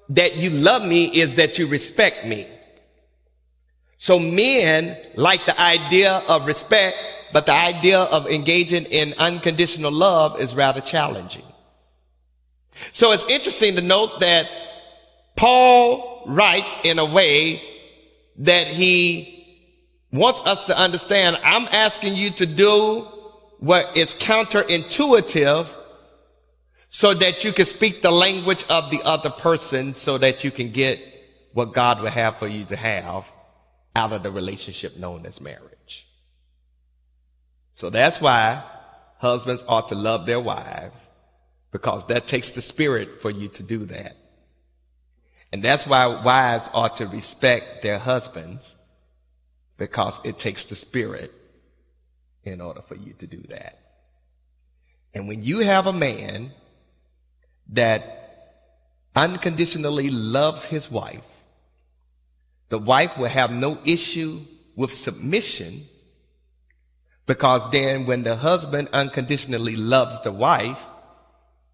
that 0.10 0.38
you 0.38 0.50
love 0.50 0.86
me 0.86 1.06
is 1.06 1.36
that 1.36 1.60
you 1.60 1.68
respect 1.68 2.26
me. 2.26 2.48
So 3.98 4.20
men 4.20 4.98
like 5.16 5.46
the 5.46 5.60
idea 5.60 6.22
of 6.30 6.46
respect, 6.46 6.98
but 7.34 7.46
the 7.46 7.54
idea 7.54 8.00
of 8.00 8.28
engaging 8.28 8.86
in 8.86 9.14
unconditional 9.18 9.92
love 9.92 10.40
is 10.40 10.56
rather 10.56 10.82
challenging. 10.82 11.44
So 12.92 13.12
it's 13.12 13.28
interesting 13.28 13.76
to 13.76 13.82
note 13.82 14.20
that 14.20 14.50
Paul 15.36 16.24
writes 16.28 16.76
in 16.84 17.00
a 17.00 17.06
way 17.06 17.62
that 18.38 18.68
he 18.68 19.34
wants 20.12 20.42
us 20.42 20.66
to 20.66 20.78
understand 20.78 21.38
I'm 21.44 21.68
asking 21.72 22.16
you 22.16 22.30
to 22.32 22.46
do 22.46 23.02
what 23.60 23.98
is 23.98 24.14
counterintuitive 24.14 25.68
so 26.90 27.14
that 27.14 27.44
you 27.44 27.52
can 27.52 27.66
speak 27.66 28.02
the 28.02 28.12
language 28.12 28.66
of 28.70 28.90
the 28.92 29.02
other 29.04 29.30
person 29.30 29.94
so 29.94 30.18
that 30.18 30.44
you 30.44 30.52
can 30.52 30.72
get 30.72 31.00
what 31.54 31.74
God 31.74 32.02
would 32.02 32.14
have 32.14 32.38
for 32.38 32.48
you 32.48 32.66
to 32.66 32.76
have 32.76 33.26
out 33.96 34.14
of 34.14 34.24
the 34.24 34.32
relationship 34.32 34.96
known 34.98 35.26
as 35.26 35.42
marriage. 35.42 35.67
So 37.78 37.92
that's 37.92 38.20
why 38.20 38.64
husbands 39.20 39.64
ought 39.68 39.90
to 39.90 39.96
love 39.96 40.26
their 40.26 40.40
wives 40.40 41.00
because 41.70 42.08
that 42.08 42.26
takes 42.26 42.50
the 42.50 42.62
spirit 42.64 43.22
for 43.22 43.30
you 43.30 43.50
to 43.50 43.62
do 43.62 43.86
that. 43.86 44.18
And 45.54 45.62
that's 45.62 45.86
why 45.86 46.08
wives 46.08 46.68
ought 46.74 46.98
to 46.98 47.06
respect 47.06 47.84
their 47.84 48.00
husbands 48.00 48.76
because 49.78 50.20
it 50.24 50.40
takes 50.40 50.66
the 50.66 50.76
spirit 50.76 51.32
in 52.44 52.62
order 52.62 52.82
for 52.82 52.96
you 52.96 53.14
to 53.20 53.28
do 53.28 53.44
that. 53.50 53.78
And 55.14 55.28
when 55.28 55.44
you 55.44 55.60
have 55.60 55.86
a 55.86 55.94
man 55.94 56.54
that 57.74 58.74
unconditionally 59.16 60.10
loves 60.10 60.66
his 60.66 60.90
wife, 60.90 61.22
the 62.70 62.80
wife 62.80 63.20
will 63.20 63.30
have 63.30 63.52
no 63.52 63.78
issue 63.86 64.40
with 64.76 64.92
submission 64.92 65.86
because 67.28 67.70
then 67.72 68.06
when 68.06 68.24
the 68.24 68.38
husband 68.38 68.88
unconditionally 68.94 69.76
loves 69.76 70.20
the 70.22 70.32
wife, 70.32 70.82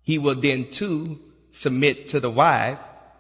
he 0.02 0.18
will 0.18 0.36
then 0.36 0.70
too 0.70 1.20
submit 1.52 2.10
to 2.10 2.20
the 2.20 2.30
wife 2.30 2.80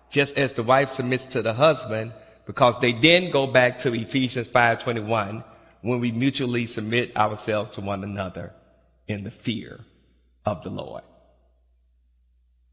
just 0.10 0.38
as 0.38 0.54
the 0.54 0.64
wife 0.64 0.90
submits 0.90 1.28
to 1.28 1.42
the 1.42 1.54
husband 1.54 2.12
because 2.46 2.78
they 2.80 2.92
then 2.92 3.32
go 3.32 3.48
back 3.48 3.80
to 3.80 3.94
Ephesians 3.94 4.48
5:21 4.48 5.44
when 5.82 6.00
we 6.00 6.12
mutually 6.12 6.66
submit 6.66 7.16
ourselves 7.16 7.72
to 7.72 7.82
one 7.82 8.04
another 8.04 8.52
in 9.08 9.24
the 9.24 9.32
fear 9.32 9.80
of 10.46 10.64
the 10.64 10.70
Lord. 10.70 11.04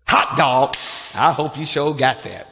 Hot 0.08 0.36
dog. 0.36 0.74
I 1.14 1.32
hope 1.32 1.56
you 1.56 1.66
sure 1.66 1.94
got 1.94 2.22
that. 2.22 2.46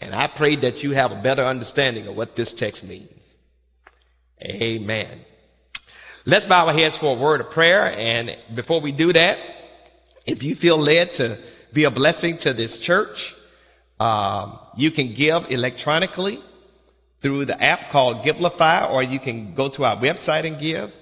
And 0.00 0.14
I 0.14 0.26
pray 0.26 0.56
that 0.56 0.82
you 0.82 0.92
have 0.92 1.10
a 1.10 1.22
better 1.22 1.44
understanding 1.44 2.06
of 2.06 2.16
what 2.16 2.36
this 2.36 2.54
text 2.54 2.84
means. 2.84 3.10
Amen. 4.42 5.24
Let's 6.28 6.44
bow 6.44 6.66
our 6.66 6.72
heads 6.72 6.98
for 6.98 7.16
a 7.16 7.18
word 7.20 7.40
of 7.40 7.52
prayer. 7.52 7.94
And 7.96 8.36
before 8.52 8.80
we 8.80 8.90
do 8.90 9.12
that, 9.12 9.38
if 10.26 10.42
you 10.42 10.56
feel 10.56 10.76
led 10.76 11.14
to 11.14 11.38
be 11.72 11.84
a 11.84 11.90
blessing 11.92 12.36
to 12.38 12.52
this 12.52 12.78
church, 12.80 13.32
um, 14.00 14.58
you 14.76 14.90
can 14.90 15.14
give 15.14 15.52
electronically 15.52 16.40
through 17.22 17.44
the 17.44 17.62
app 17.62 17.90
called 17.90 18.24
Givelify, 18.24 18.90
or 18.90 19.04
you 19.04 19.20
can 19.20 19.54
go 19.54 19.68
to 19.68 19.84
our 19.84 19.96
website 19.96 20.44
and 20.44 20.58
give, 20.58 20.92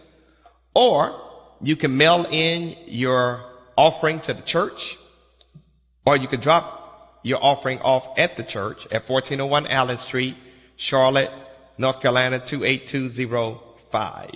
or 0.74 1.18
you 1.62 1.74
can 1.74 1.96
mail 1.96 2.26
in 2.30 2.76
your 2.84 3.46
offering 3.78 4.20
to 4.20 4.34
the 4.34 4.42
church, 4.42 4.98
or 6.04 6.18
you 6.18 6.28
can 6.28 6.40
drop 6.40 7.20
your 7.22 7.42
offering 7.42 7.78
off 7.80 8.18
at 8.18 8.36
the 8.36 8.42
church 8.42 8.84
at 8.92 9.08
1401 9.08 9.68
Allen 9.68 9.96
Street, 9.96 10.36
Charlotte, 10.76 11.30
North 11.78 12.02
Carolina 12.02 12.40
28205. 12.40 14.34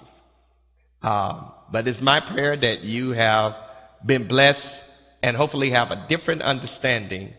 Um, 1.03 1.53
but 1.70 1.86
it's 1.86 2.01
my 2.01 2.20
prayer 2.20 2.57
that 2.57 2.82
you 2.82 3.12
have 3.12 3.57
been 4.05 4.26
blessed 4.26 4.82
and 5.22 5.36
hopefully 5.36 5.70
have 5.70 5.90
a 5.90 6.05
different 6.09 6.42
understanding 6.42 7.34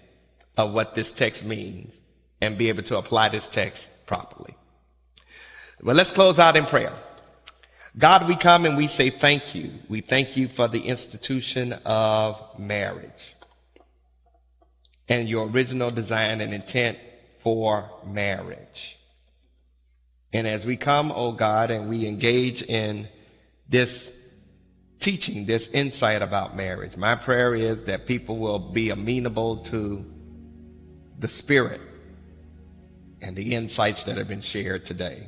of 0.57 0.73
what 0.73 0.95
this 0.95 1.13
text 1.13 1.45
means 1.45 1.93
and 2.41 2.57
be 2.57 2.69
able 2.69 2.83
to 2.83 2.97
apply 2.97 3.29
this 3.29 3.47
text 3.47 3.87
properly. 4.05 4.55
Well, 5.81 5.95
let's 5.95 6.11
close 6.11 6.39
out 6.39 6.57
in 6.57 6.65
prayer. 6.65 6.93
God, 7.97 8.27
we 8.27 8.35
come 8.35 8.65
and 8.65 8.77
we 8.77 8.87
say 8.87 9.09
thank 9.09 9.55
you. 9.55 9.71
We 9.87 10.01
thank 10.01 10.37
you 10.37 10.47
for 10.47 10.67
the 10.67 10.81
institution 10.81 11.73
of 11.85 12.41
marriage 12.59 13.35
and 15.07 15.27
your 15.27 15.47
original 15.47 15.89
design 15.89 16.39
and 16.39 16.53
intent 16.53 16.97
for 17.39 17.89
marriage. 18.05 18.97
And 20.31 20.47
as 20.47 20.65
we 20.65 20.77
come, 20.77 21.11
oh 21.13 21.31
God, 21.31 21.71
and 21.71 21.89
we 21.89 22.05
engage 22.05 22.61
in 22.61 23.07
this 23.69 24.11
teaching, 24.99 25.45
this 25.45 25.67
insight 25.69 26.21
about 26.21 26.55
marriage, 26.55 26.97
my 26.97 27.15
prayer 27.15 27.55
is 27.55 27.85
that 27.85 28.05
people 28.05 28.37
will 28.37 28.59
be 28.59 28.89
amenable 28.89 29.57
to 29.57 30.05
the 31.19 31.27
Spirit 31.27 31.79
and 33.21 33.35
the 33.35 33.53
insights 33.55 34.03
that 34.03 34.17
have 34.17 34.27
been 34.27 34.41
shared 34.41 34.85
today. 34.85 35.27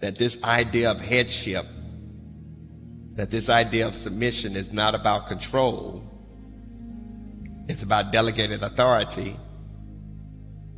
That 0.00 0.16
this 0.16 0.42
idea 0.42 0.90
of 0.90 1.00
headship, 1.00 1.66
that 3.14 3.30
this 3.30 3.48
idea 3.48 3.86
of 3.86 3.94
submission 3.94 4.56
is 4.56 4.72
not 4.72 4.94
about 4.94 5.28
control, 5.28 6.02
it's 7.68 7.82
about 7.82 8.10
delegated 8.10 8.62
authority. 8.62 9.36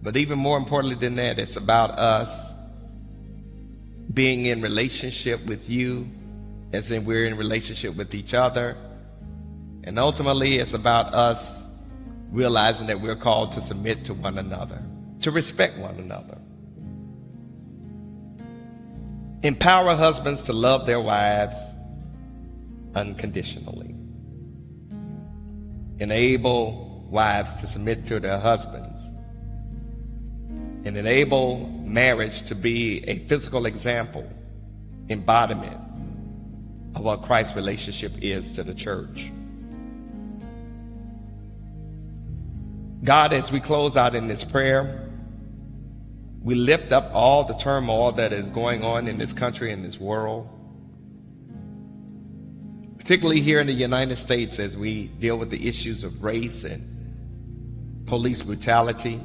But 0.03 0.17
even 0.17 0.39
more 0.39 0.59
importantly 0.59 0.97
than 0.97 1.15
that, 1.17 1.39
it's 1.39 1.57
about 1.57 1.99
us 1.99 2.52
being 4.13 4.47
in 4.47 4.61
relationship 4.61 5.45
with 5.47 5.69
you, 5.69 6.07
as 6.73 6.91
in 6.91 7.05
we're 7.05 7.27
in 7.27 7.37
relationship 7.37 7.95
with 7.97 8.15
each 8.15 8.35
other. 8.35 8.77
And 9.85 9.99
ultimately, 9.99 10.57
it's 10.59 10.75
about 10.75 11.15
us 11.15 11.63
realizing 12.31 12.87
that 12.87 13.01
we're 13.01 13.17
called 13.17 13.53
to 13.53 13.61
submit 13.61 14.05
to 14.07 14.15
one 14.15 14.39
another, 14.39 14.83
to 15.21 15.31
respect 15.31 15.79
one 15.79 15.99
another. 15.99 16.39
Empower 19.43 19.97
husbands 19.97 20.43
to 20.43 20.53
love 20.53 20.87
their 20.87 21.01
wives 21.01 21.57
unconditionally. 22.95 23.95
Enable 25.99 27.07
wives 27.11 27.55
to 27.55 27.67
submit 27.67 28.07
to 28.07 28.21
their 28.21 28.39
husbands 28.39 29.12
and 30.85 30.97
enable 30.97 31.69
marriage 31.85 32.43
to 32.43 32.55
be 32.55 33.05
a 33.09 33.19
physical 33.27 33.67
example, 33.67 34.29
embodiment 35.09 35.77
of 36.95 37.03
what 37.03 37.23
Christ's 37.23 37.57
relationship 37.57 38.13
is 38.21 38.53
to 38.53 38.63
the 38.63 38.75
church. 38.75 39.31
God, 43.05 43.33
as 43.33 43.51
we 43.51 43.61
close 43.61 43.97
out 43.97 44.15
in 44.15 44.29
this 44.29 44.45
prayer, 44.45 45.09
we 46.41 46.55
lift 46.55 46.93
up 46.93 47.11
all 47.13 47.45
the 47.45 47.55
turmoil 47.55 48.13
that 48.13 48.33
is 48.33 48.49
going 48.49 48.85
on 48.85 49.07
in 49.09 49.19
this 49.19 49.33
country 49.33 49.73
and 49.73 49.85
this 49.85 50.01
world, 50.01 50.49
particularly 52.99 53.41
here 53.41 53.61
in 53.61 53.67
the 53.67 53.73
United 53.73 54.17
States 54.17 54.59
as 54.59 54.77
we 54.77 55.07
deal 55.07 55.37
with 55.37 55.51
the 55.51 55.69
issues 55.69 56.05
of 56.05 56.23
race 56.23 56.65
and 56.65 58.05
police 58.07 58.43
brutality. 58.43 59.21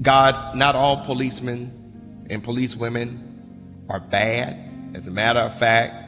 God, 0.00 0.56
not 0.56 0.76
all 0.76 1.04
policemen 1.04 2.26
and 2.30 2.42
police 2.42 2.76
women 2.76 3.84
are 3.88 4.00
bad. 4.00 4.56
As 4.94 5.06
a 5.06 5.10
matter 5.10 5.40
of 5.40 5.58
fact, 5.58 6.04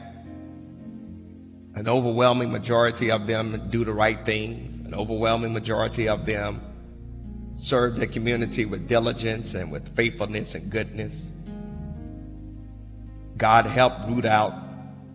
an 1.75 1.87
overwhelming 1.87 2.51
majority 2.51 3.11
of 3.11 3.27
them 3.27 3.69
do 3.69 3.83
the 3.85 3.93
right 3.93 4.19
things. 4.23 4.85
An 4.85 4.93
overwhelming 4.93 5.53
majority 5.53 6.07
of 6.07 6.25
them 6.25 6.61
serve 7.53 7.95
their 7.95 8.07
community 8.07 8.65
with 8.65 8.87
diligence 8.87 9.53
and 9.53 9.71
with 9.71 9.95
faithfulness 9.95 10.55
and 10.55 10.69
goodness. 10.69 11.25
God 13.37 13.65
help 13.65 14.07
root 14.07 14.25
out 14.25 14.53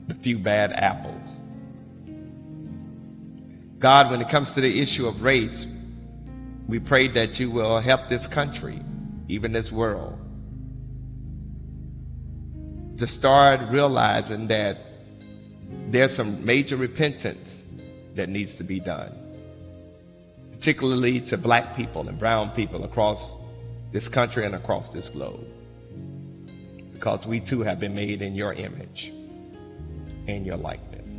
the 0.09 0.15
few 0.15 0.39
bad 0.39 0.73
apples. 0.73 1.37
God, 3.79 4.11
when 4.11 4.21
it 4.21 4.29
comes 4.29 4.53
to 4.53 4.61
the 4.61 4.81
issue 4.81 5.07
of 5.07 5.23
race, 5.23 5.67
we 6.67 6.81
pray 6.81 7.09
that 7.09 7.39
you 7.39 7.51
will 7.51 7.79
help 7.79 8.09
this 8.09 8.27
country, 8.27 8.81
even 9.29 9.53
this 9.53 9.71
world, 9.71 10.19
to 12.99 13.07
start 13.07 13.61
realizing 13.71 14.49
that 14.49 14.79
there's 15.89 16.15
some 16.15 16.45
major 16.45 16.77
repentance 16.77 17.63
that 18.15 18.29
needs 18.29 18.57
to 18.57 18.65
be 18.65 18.81
done, 18.81 19.13
particularly 20.53 21.21
to 21.21 21.37
black 21.37 21.77
people 21.77 22.09
and 22.09 22.19
brown 22.19 22.51
people 22.51 22.85
across 22.85 23.35
this 23.93 24.09
country 24.09 24.45
and 24.45 24.55
across 24.55 24.91
this 24.91 25.09
globe. 25.09 25.47
Because 26.93 27.27
we 27.27 27.41
too 27.41 27.63
have 27.63 27.79
been 27.79 27.95
made 27.95 28.23
in 28.23 28.35
your 28.35 28.55
image 28.55 29.13
and 30.27 30.45
your 30.47 30.57
likeness. 30.57 31.16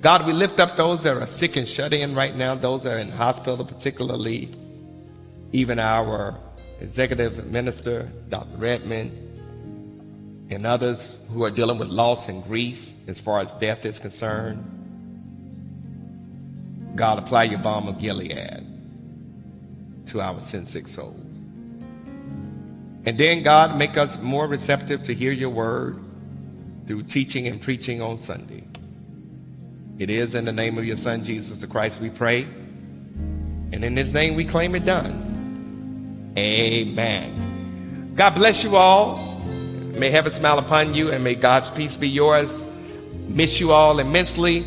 God, 0.00 0.26
we 0.26 0.32
lift 0.32 0.60
up 0.60 0.76
those 0.76 1.02
that 1.02 1.16
are 1.16 1.26
sick 1.26 1.56
and 1.56 1.66
shut 1.66 1.92
in 1.92 2.14
right 2.14 2.34
now, 2.34 2.54
those 2.54 2.84
that 2.84 2.94
are 2.94 2.98
in 2.98 3.10
hospital, 3.10 3.64
particularly 3.64 4.54
even 5.52 5.80
our 5.80 6.38
executive 6.80 7.46
minister, 7.46 8.08
Dr. 8.28 8.56
Redmond, 8.58 9.10
and 10.50 10.64
others 10.64 11.18
who 11.30 11.42
are 11.44 11.50
dealing 11.50 11.78
with 11.78 11.88
loss 11.88 12.28
and 12.28 12.44
grief 12.44 12.92
as 13.08 13.18
far 13.18 13.40
as 13.40 13.50
death 13.52 13.84
is 13.84 13.98
concerned. 13.98 14.64
God, 16.94 17.18
apply 17.18 17.44
your 17.44 17.58
balm 17.58 17.88
of 17.88 17.98
Gilead 17.98 18.64
to 20.06 20.20
our 20.20 20.40
sin 20.40 20.64
sick 20.64 20.86
souls. 20.86 21.16
And 23.04 23.18
then, 23.18 23.42
God, 23.42 23.76
make 23.76 23.96
us 23.96 24.20
more 24.20 24.46
receptive 24.46 25.02
to 25.04 25.14
hear 25.14 25.32
your 25.32 25.50
word 25.50 25.98
through 26.86 27.04
teaching 27.04 27.48
and 27.48 27.60
preaching 27.60 28.00
on 28.00 28.18
Sunday. 28.18 28.67
It 29.98 30.10
is 30.10 30.36
in 30.36 30.44
the 30.44 30.52
name 30.52 30.78
of 30.78 30.84
your 30.84 30.96
Son, 30.96 31.24
Jesus 31.24 31.58
the 31.58 31.66
Christ, 31.66 32.00
we 32.00 32.08
pray. 32.08 32.42
And 32.44 33.84
in 33.84 33.96
his 33.96 34.12
name 34.12 34.36
we 34.36 34.44
claim 34.44 34.76
it 34.76 34.84
done. 34.84 36.32
Amen. 36.38 38.12
God 38.14 38.36
bless 38.36 38.62
you 38.62 38.76
all. 38.76 39.34
May 39.96 40.10
heaven 40.10 40.30
smile 40.30 40.58
upon 40.60 40.94
you 40.94 41.10
and 41.10 41.24
may 41.24 41.34
God's 41.34 41.70
peace 41.70 41.96
be 41.96 42.08
yours. 42.08 42.62
Miss 43.26 43.58
you 43.58 43.72
all 43.72 43.98
immensely. 43.98 44.64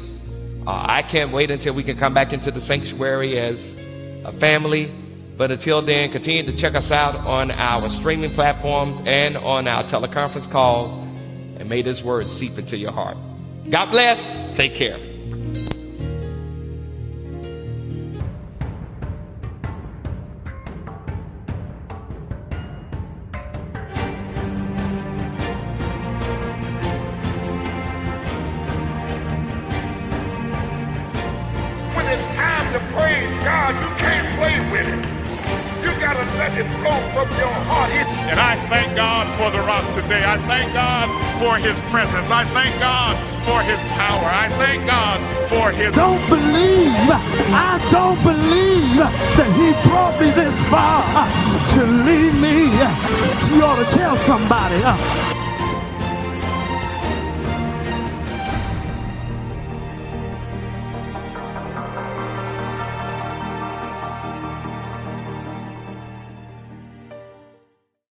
Uh, 0.68 0.86
I 0.88 1.02
can't 1.02 1.32
wait 1.32 1.50
until 1.50 1.74
we 1.74 1.84
can 1.84 1.98
come 1.98 2.14
back 2.14 2.34
into 2.34 2.52
the 2.52 2.62
sanctuary 2.62 3.40
as 3.40 3.74
a 4.26 4.34
family. 4.34 4.92
But 5.38 5.50
until 5.50 5.82
then, 5.82 6.12
continue 6.12 6.44
to 6.44 6.56
check 6.56 6.76
us 6.76 6.92
out 6.92 7.16
on 7.16 7.52
our 7.52 7.90
streaming 7.90 8.34
platforms 8.34 9.02
and 9.06 9.38
on 9.38 9.68
our 9.68 9.86
teleconference 9.86 10.52
calls. 10.52 10.92
And 11.58 11.70
may 11.70 11.82
this 11.82 12.04
word 12.04 12.30
seep 12.30 12.58
into 12.58 12.76
your 12.78 12.92
heart. 12.92 13.18
God 13.70 13.92
bless. 13.92 14.36
Take 14.56 14.76
care. 14.76 15.11
For 41.52 41.58
his 41.58 41.82
presence. 41.94 42.32
I 42.32 42.46
thank 42.54 42.80
God 42.80 43.18
for 43.44 43.62
his 43.62 43.84
power. 44.00 44.24
I 44.24 44.48
thank 44.58 44.88
God 44.88 45.20
for 45.50 45.72
his. 45.72 45.92
Don't 45.92 46.26
believe, 46.30 47.10
I 47.52 47.76
don't 47.92 48.22
believe 48.24 48.96
that 49.36 49.50
he 49.60 49.90
brought 49.90 50.16
me 50.22 50.32
this 50.32 50.56
far 50.70 51.04
to 51.76 51.82
leave 52.08 52.36
me. 52.40 52.72
You 53.54 53.64
ought 53.66 53.84
to 53.84 53.98
tell 53.98 54.16
somebody. 54.20 55.41